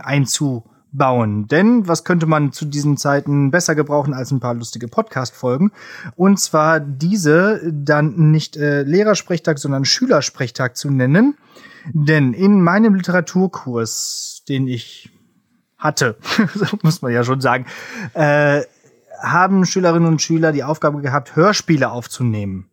einzubauen. 0.94 1.48
Denn 1.48 1.88
was 1.88 2.04
könnte 2.04 2.26
man 2.26 2.52
zu 2.52 2.66
diesen 2.66 2.98
Zeiten 2.98 3.52
besser 3.52 3.76
gebrauchen 3.76 4.14
als 4.14 4.32
ein 4.32 4.40
paar 4.40 4.54
lustige 4.54 4.88
Podcast-Folgen? 4.88 5.72
Und 6.16 6.40
zwar 6.40 6.80
diese 6.80 7.62
dann 7.72 8.32
nicht 8.32 8.58
äh, 8.58 8.84
Lehrersprechtag, 8.84 9.60
sondern 9.60 9.86
Schülersprechtag 9.86 10.78
zu 10.78 10.90
nennen. 10.90 11.38
Denn 11.94 12.34
in 12.34 12.62
meinem 12.62 12.96
Literaturkurs, 12.96 14.44
den 14.48 14.68
ich 14.68 15.10
hatte, 15.78 16.18
muss 16.82 17.02
man 17.02 17.12
ja 17.12 17.24
schon 17.24 17.42
sagen, 17.42 17.66
äh, 18.14 18.62
haben 19.22 19.66
Schülerinnen 19.66 20.08
und 20.08 20.22
Schüler 20.22 20.52
die 20.52 20.64
Aufgabe 20.64 21.02
gehabt, 21.02 21.36
Hörspiele 21.36 21.92
aufzunehmen. 21.92 22.70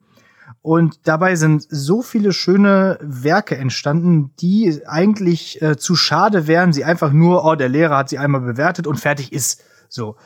Und 0.62 1.08
dabei 1.08 1.36
sind 1.36 1.66
so 1.70 2.02
viele 2.02 2.32
schöne 2.32 2.98
Werke 3.00 3.56
entstanden, 3.56 4.32
die 4.40 4.82
eigentlich 4.86 5.61
äh, 5.62 5.78
zu 5.78 5.96
schade 5.96 6.46
wären, 6.46 6.72
sie 6.74 6.84
einfach 6.84 7.12
nur, 7.12 7.44
oh, 7.44 7.54
der 7.54 7.70
Lehrer 7.70 7.96
hat 7.96 8.11
sie 8.11 8.18
einmal 8.18 8.42
bewertet 8.42 8.86
und 8.86 9.00
fertig 9.00 9.32
ist. 9.32 9.62
So. 9.88 10.16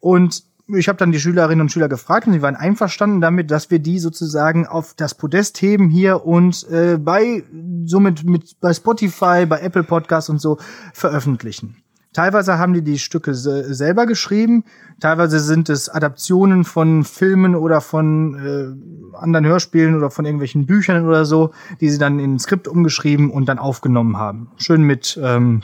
Und 0.00 0.42
ich 0.66 0.88
habe 0.88 0.98
dann 0.98 1.12
die 1.12 1.20
Schülerinnen 1.20 1.60
und 1.60 1.70
Schüler 1.70 1.88
gefragt 1.88 2.26
und 2.26 2.32
sie 2.32 2.42
waren 2.42 2.56
einverstanden 2.56 3.20
damit, 3.20 3.50
dass 3.50 3.70
wir 3.70 3.78
die 3.78 3.98
sozusagen 3.98 4.66
auf 4.66 4.94
das 4.94 5.14
Podest 5.14 5.60
heben 5.60 5.90
hier 5.90 6.24
und 6.24 6.68
äh, 6.70 6.96
bei 6.98 7.44
somit 7.84 8.24
mit 8.24 8.58
bei 8.60 8.72
Spotify, 8.72 9.46
bei 9.46 9.60
Apple 9.60 9.84
Podcasts 9.84 10.30
und 10.30 10.40
so 10.40 10.58
veröffentlichen. 10.92 11.76
Teilweise 12.14 12.58
haben 12.58 12.72
die 12.72 12.82
die 12.82 13.00
Stücke 13.00 13.34
se 13.34 13.74
selber 13.74 14.06
geschrieben, 14.06 14.64
teilweise 15.00 15.40
sind 15.40 15.68
es 15.68 15.88
Adaptionen 15.88 16.64
von 16.64 17.02
Filmen 17.02 17.56
oder 17.56 17.80
von 17.80 18.36
äh, 18.36 19.16
anderen 19.18 19.44
Hörspielen 19.44 19.96
oder 19.96 20.10
von 20.10 20.24
irgendwelchen 20.24 20.64
Büchern 20.64 21.06
oder 21.06 21.24
so, 21.24 21.52
die 21.80 21.90
sie 21.90 21.98
dann 21.98 22.20
in 22.20 22.34
ein 22.34 22.38
Skript 22.38 22.68
umgeschrieben 22.68 23.30
und 23.30 23.46
dann 23.46 23.58
aufgenommen 23.58 24.16
haben. 24.16 24.52
Schön 24.56 24.84
mit 24.84 25.18
ähm, 25.20 25.62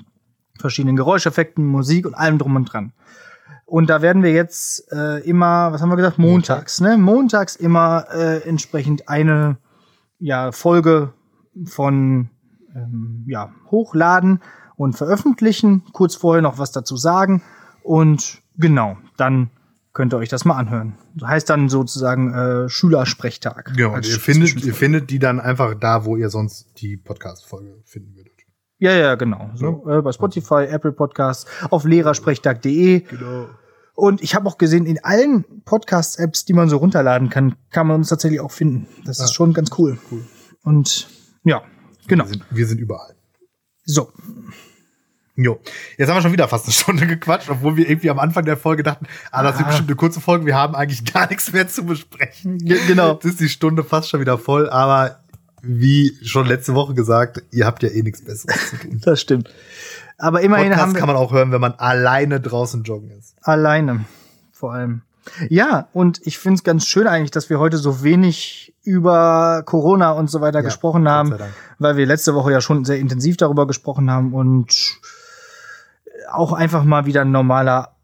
verschiedenen 0.58 0.96
Geräuscheffekten, 0.96 1.64
Musik 1.64 2.04
und 2.04 2.14
allem 2.14 2.38
drum 2.38 2.56
und 2.56 2.64
dran. 2.64 2.92
Und 3.64 3.88
da 3.88 4.02
werden 4.02 4.24
wir 4.24 4.32
jetzt 4.32 4.92
äh, 4.92 5.20
immer, 5.20 5.70
was 5.70 5.80
haben 5.80 5.90
wir 5.90 5.96
gesagt, 5.96 6.18
montags, 6.18 6.80
ne? 6.80 6.98
Montags 6.98 7.54
immer 7.54 8.06
äh, 8.12 8.38
entsprechend 8.38 9.08
eine 9.08 9.58
ja, 10.18 10.50
Folge 10.50 11.12
von 11.66 12.28
ähm, 12.74 13.24
ja, 13.28 13.52
hochladen 13.70 14.40
und 14.80 14.94
veröffentlichen, 14.94 15.82
kurz 15.92 16.14
vorher 16.14 16.40
noch 16.42 16.56
was 16.58 16.72
dazu 16.72 16.96
sagen 16.96 17.42
und 17.82 18.40
genau, 18.56 18.96
dann 19.18 19.50
könnt 19.92 20.14
ihr 20.14 20.16
euch 20.18 20.28
das 20.30 20.44
mal 20.44 20.54
anhören. 20.56 20.96
Das 21.16 21.28
heißt 21.28 21.50
dann 21.50 21.68
sozusagen 21.68 22.32
äh, 22.32 22.68
Schülersprechtag. 22.68 23.72
Ja, 23.76 23.88
und 23.88 24.06
ihr 24.08 24.18
findet, 24.18 24.64
ihr 24.64 24.74
findet 24.74 25.10
die 25.10 25.18
dann 25.18 25.38
einfach 25.40 25.74
da, 25.74 26.04
wo 26.04 26.16
ihr 26.16 26.30
sonst 26.30 26.66
die 26.80 26.96
Podcast-Folge 26.96 27.82
finden 27.84 28.14
würdet. 28.16 28.32
Ja, 28.78 28.92
ja, 28.92 29.16
genau. 29.16 29.50
So, 29.54 29.86
äh, 29.90 30.00
bei 30.00 30.12
Spotify, 30.12 30.64
Apple 30.70 30.92
Podcasts, 30.92 31.44
auf 31.70 31.84
lehrersprechtag.de. 31.84 33.00
Genau. 33.00 33.48
Und 33.94 34.22
ich 34.22 34.34
habe 34.34 34.48
auch 34.48 34.56
gesehen, 34.56 34.86
in 34.86 35.04
allen 35.04 35.44
Podcast-Apps, 35.66 36.46
die 36.46 36.54
man 36.54 36.70
so 36.70 36.78
runterladen 36.78 37.28
kann, 37.28 37.56
kann 37.70 37.86
man 37.86 37.96
uns 37.96 38.08
tatsächlich 38.08 38.40
auch 38.40 38.52
finden. 38.52 38.86
Das 39.04 39.18
ist 39.18 39.30
Ah. 39.30 39.34
schon 39.34 39.52
ganz 39.52 39.70
cool. 39.76 39.98
Cool. 40.10 40.24
Und 40.62 41.08
ja, 41.44 41.60
genau. 42.06 42.24
Wir 42.24 42.30
sind, 42.30 42.44
wir 42.50 42.66
sind 42.66 42.78
überall. 42.80 43.14
So, 43.84 44.10
Jo. 45.42 45.60
Jetzt 45.96 46.08
haben 46.08 46.16
wir 46.16 46.22
schon 46.22 46.32
wieder 46.32 46.48
fast 46.48 46.66
eine 46.66 46.72
Stunde 46.72 47.06
gequatscht, 47.06 47.48
obwohl 47.50 47.76
wir 47.76 47.88
irgendwie 47.88 48.10
am 48.10 48.18
Anfang 48.18 48.44
der 48.44 48.56
Folge 48.56 48.82
dachten, 48.82 49.06
ah, 49.30 49.42
das 49.42 49.56
Ah. 49.58 49.62
bestimmt 49.62 49.88
eine 49.88 49.96
kurze 49.96 50.20
Folge, 50.20 50.44
wir 50.44 50.56
haben 50.56 50.74
eigentlich 50.74 51.04
gar 51.12 51.28
nichts 51.28 51.52
mehr 51.52 51.66
zu 51.68 51.84
besprechen. 51.84 52.58
Ge- 52.58 52.80
genau. 52.86 53.12
Jetzt 53.14 53.24
ist 53.24 53.40
die 53.40 53.48
Stunde 53.48 53.84
fast 53.84 54.08
schon 54.10 54.20
wieder 54.20 54.38
voll, 54.38 54.68
aber 54.68 55.20
wie 55.62 56.16
schon 56.22 56.46
letzte 56.46 56.74
Woche 56.74 56.94
gesagt, 56.94 57.42
ihr 57.52 57.64
habt 57.66 57.82
ja 57.82 57.90
eh 57.90 58.02
nichts 58.02 58.24
Besseres 58.24 58.70
zu 58.70 58.76
tun. 58.76 59.00
das 59.04 59.20
stimmt. 59.20 59.50
Aber 60.18 60.40
immerhin 60.42 60.72
haben 60.72 60.92
Podcast 60.92 60.94
wir 60.94 60.98
kann 61.00 61.06
man 61.08 61.16
auch 61.16 61.32
hören, 61.32 61.52
wenn 61.52 61.60
man 61.60 61.72
alleine 61.74 62.40
draußen 62.40 62.82
joggen 62.82 63.10
ist. 63.10 63.34
alleine 63.42 64.04
vor 64.52 64.72
allem. 64.74 65.02
Ja, 65.48 65.88
und 65.92 66.20
ich 66.26 66.38
finde 66.38 66.56
es 66.56 66.64
ganz 66.64 66.86
schön 66.86 67.06
eigentlich, 67.06 67.30
dass 67.30 67.50
wir 67.50 67.58
heute 67.58 67.76
so 67.76 68.02
wenig 68.02 68.74
über 68.82 69.62
Corona 69.66 70.12
und 70.12 70.30
so 70.30 70.40
weiter 70.40 70.58
Ja, 70.60 70.64
gesprochen 70.64 71.08
haben, 71.08 71.34
weil 71.78 71.96
wir 71.98 72.06
letzte 72.06 72.34
Woche 72.34 72.52
ja 72.52 72.60
schon 72.62 72.86
sehr 72.86 72.98
intensiv 72.98 73.36
darüber 73.36 73.66
gesprochen 73.66 74.10
haben 74.10 74.32
und 74.32 74.74
auch 76.30 76.52
einfach 76.52 76.84
mal 76.84 77.06
wieder 77.06 77.22
ein 77.22 77.32
normaler, 77.32 77.96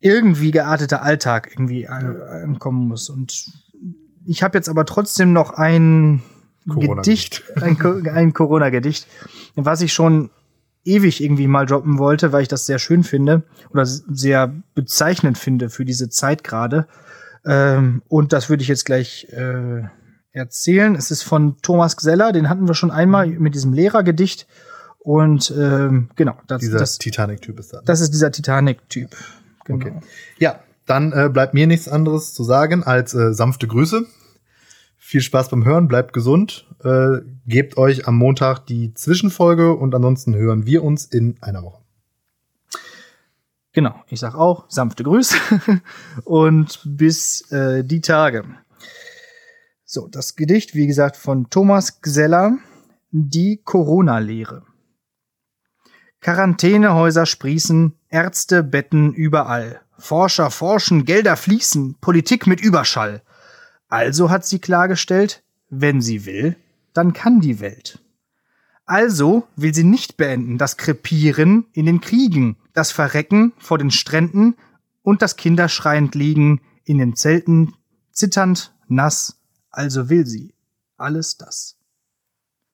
irgendwie 0.00 0.50
gearteter 0.50 1.02
Alltag 1.02 1.50
irgendwie 1.52 1.88
an- 1.88 2.20
ankommen 2.20 2.88
muss. 2.88 3.10
Und 3.10 3.46
ich 4.26 4.42
habe 4.42 4.56
jetzt 4.56 4.68
aber 4.68 4.86
trotzdem 4.86 5.32
noch 5.32 5.50
ein 5.52 6.22
Corona-Gedicht. 6.68 7.46
Gedicht, 7.54 7.62
ein, 7.62 8.08
ein 8.08 8.32
Corona-Gedicht, 8.32 9.06
was 9.56 9.80
ich 9.80 9.92
schon 9.92 10.30
ewig 10.84 11.22
irgendwie 11.22 11.46
mal 11.46 11.66
droppen 11.66 11.98
wollte, 11.98 12.32
weil 12.32 12.42
ich 12.42 12.48
das 12.48 12.64
sehr 12.64 12.78
schön 12.78 13.04
finde 13.04 13.42
oder 13.70 13.84
sehr 13.84 14.54
bezeichnend 14.74 15.36
finde 15.36 15.68
für 15.68 15.84
diese 15.84 16.08
Zeit 16.08 16.44
gerade. 16.44 16.86
Ähm, 17.44 18.02
und 18.08 18.32
das 18.32 18.48
würde 18.48 18.62
ich 18.62 18.68
jetzt 18.68 18.86
gleich 18.86 19.26
äh, 19.30 19.82
erzählen. 20.32 20.94
Es 20.94 21.10
ist 21.10 21.22
von 21.22 21.56
Thomas 21.60 21.96
Gseller, 21.96 22.32
den 22.32 22.48
hatten 22.48 22.66
wir 22.66 22.74
schon 22.74 22.90
einmal 22.90 23.26
mit 23.26 23.54
diesem 23.54 23.72
Lehrergedicht. 23.72 24.46
Und 25.02 25.52
ähm, 25.56 26.10
genau, 26.14 26.36
das, 26.46 26.60
Dieser 26.60 26.78
das, 26.78 26.98
Titanic-Typ 26.98 27.58
ist 27.58 27.72
da. 27.72 27.80
das 27.84 28.00
ist 28.00 28.12
dieser 28.12 28.30
Titanic-Typ. 28.30 29.16
Genau. 29.64 29.86
Okay. 29.86 30.00
Ja, 30.38 30.60
dann 30.86 31.12
äh, 31.12 31.30
bleibt 31.32 31.54
mir 31.54 31.66
nichts 31.66 31.88
anderes 31.88 32.34
zu 32.34 32.44
sagen 32.44 32.84
als 32.84 33.14
äh, 33.14 33.32
sanfte 33.32 33.66
Grüße. 33.66 34.04
Viel 34.98 35.22
Spaß 35.22 35.48
beim 35.48 35.64
Hören, 35.64 35.88
bleibt 35.88 36.12
gesund, 36.12 36.66
äh, 36.84 37.18
gebt 37.46 37.78
euch 37.78 38.06
am 38.06 38.16
Montag 38.16 38.66
die 38.66 38.92
Zwischenfolge 38.92 39.72
und 39.74 39.94
ansonsten 39.94 40.36
hören 40.36 40.66
wir 40.66 40.84
uns 40.84 41.06
in 41.06 41.36
einer 41.40 41.62
Woche. 41.62 41.80
Genau, 43.72 43.94
ich 44.08 44.20
sag 44.20 44.34
auch 44.34 44.66
sanfte 44.68 45.04
Grüße 45.04 45.36
und 46.24 46.80
bis 46.84 47.50
äh, 47.52 47.84
die 47.84 48.00
Tage. 48.02 48.44
So, 49.84 50.08
das 50.08 50.36
Gedicht, 50.36 50.74
wie 50.74 50.86
gesagt, 50.86 51.16
von 51.16 51.48
Thomas 51.50 52.02
Gseller, 52.02 52.58
die 53.10 53.60
Corona-Lehre. 53.64 54.62
Quarantänehäuser 56.20 57.24
sprießen, 57.26 57.94
Ärzte 58.08 58.62
betten 58.62 59.12
überall. 59.14 59.80
Forscher 59.98 60.50
forschen, 60.50 61.04
Gelder 61.04 61.36
fließen, 61.36 61.96
Politik 62.00 62.46
mit 62.46 62.60
Überschall. 62.60 63.22
Also 63.88 64.30
hat 64.30 64.44
sie 64.44 64.58
klargestellt, 64.58 65.42
wenn 65.68 66.00
sie 66.00 66.26
will, 66.26 66.56
dann 66.92 67.12
kann 67.12 67.40
die 67.40 67.60
Welt. 67.60 68.00
Also 68.84 69.46
will 69.56 69.74
sie 69.74 69.84
nicht 69.84 70.16
beenden 70.16 70.58
das 70.58 70.76
Krepieren 70.76 71.66
in 71.72 71.86
den 71.86 72.00
Kriegen, 72.00 72.56
das 72.72 72.90
Verrecken 72.90 73.52
vor 73.58 73.78
den 73.78 73.90
Stränden 73.90 74.56
und 75.02 75.22
das 75.22 75.36
Kinderschreiend 75.36 76.14
liegen 76.14 76.60
in 76.84 76.98
den 76.98 77.14
Zelten, 77.14 77.74
zitternd, 78.12 78.74
nass. 78.88 79.40
Also 79.70 80.08
will 80.08 80.26
sie 80.26 80.54
alles 80.96 81.36
das. 81.36 81.79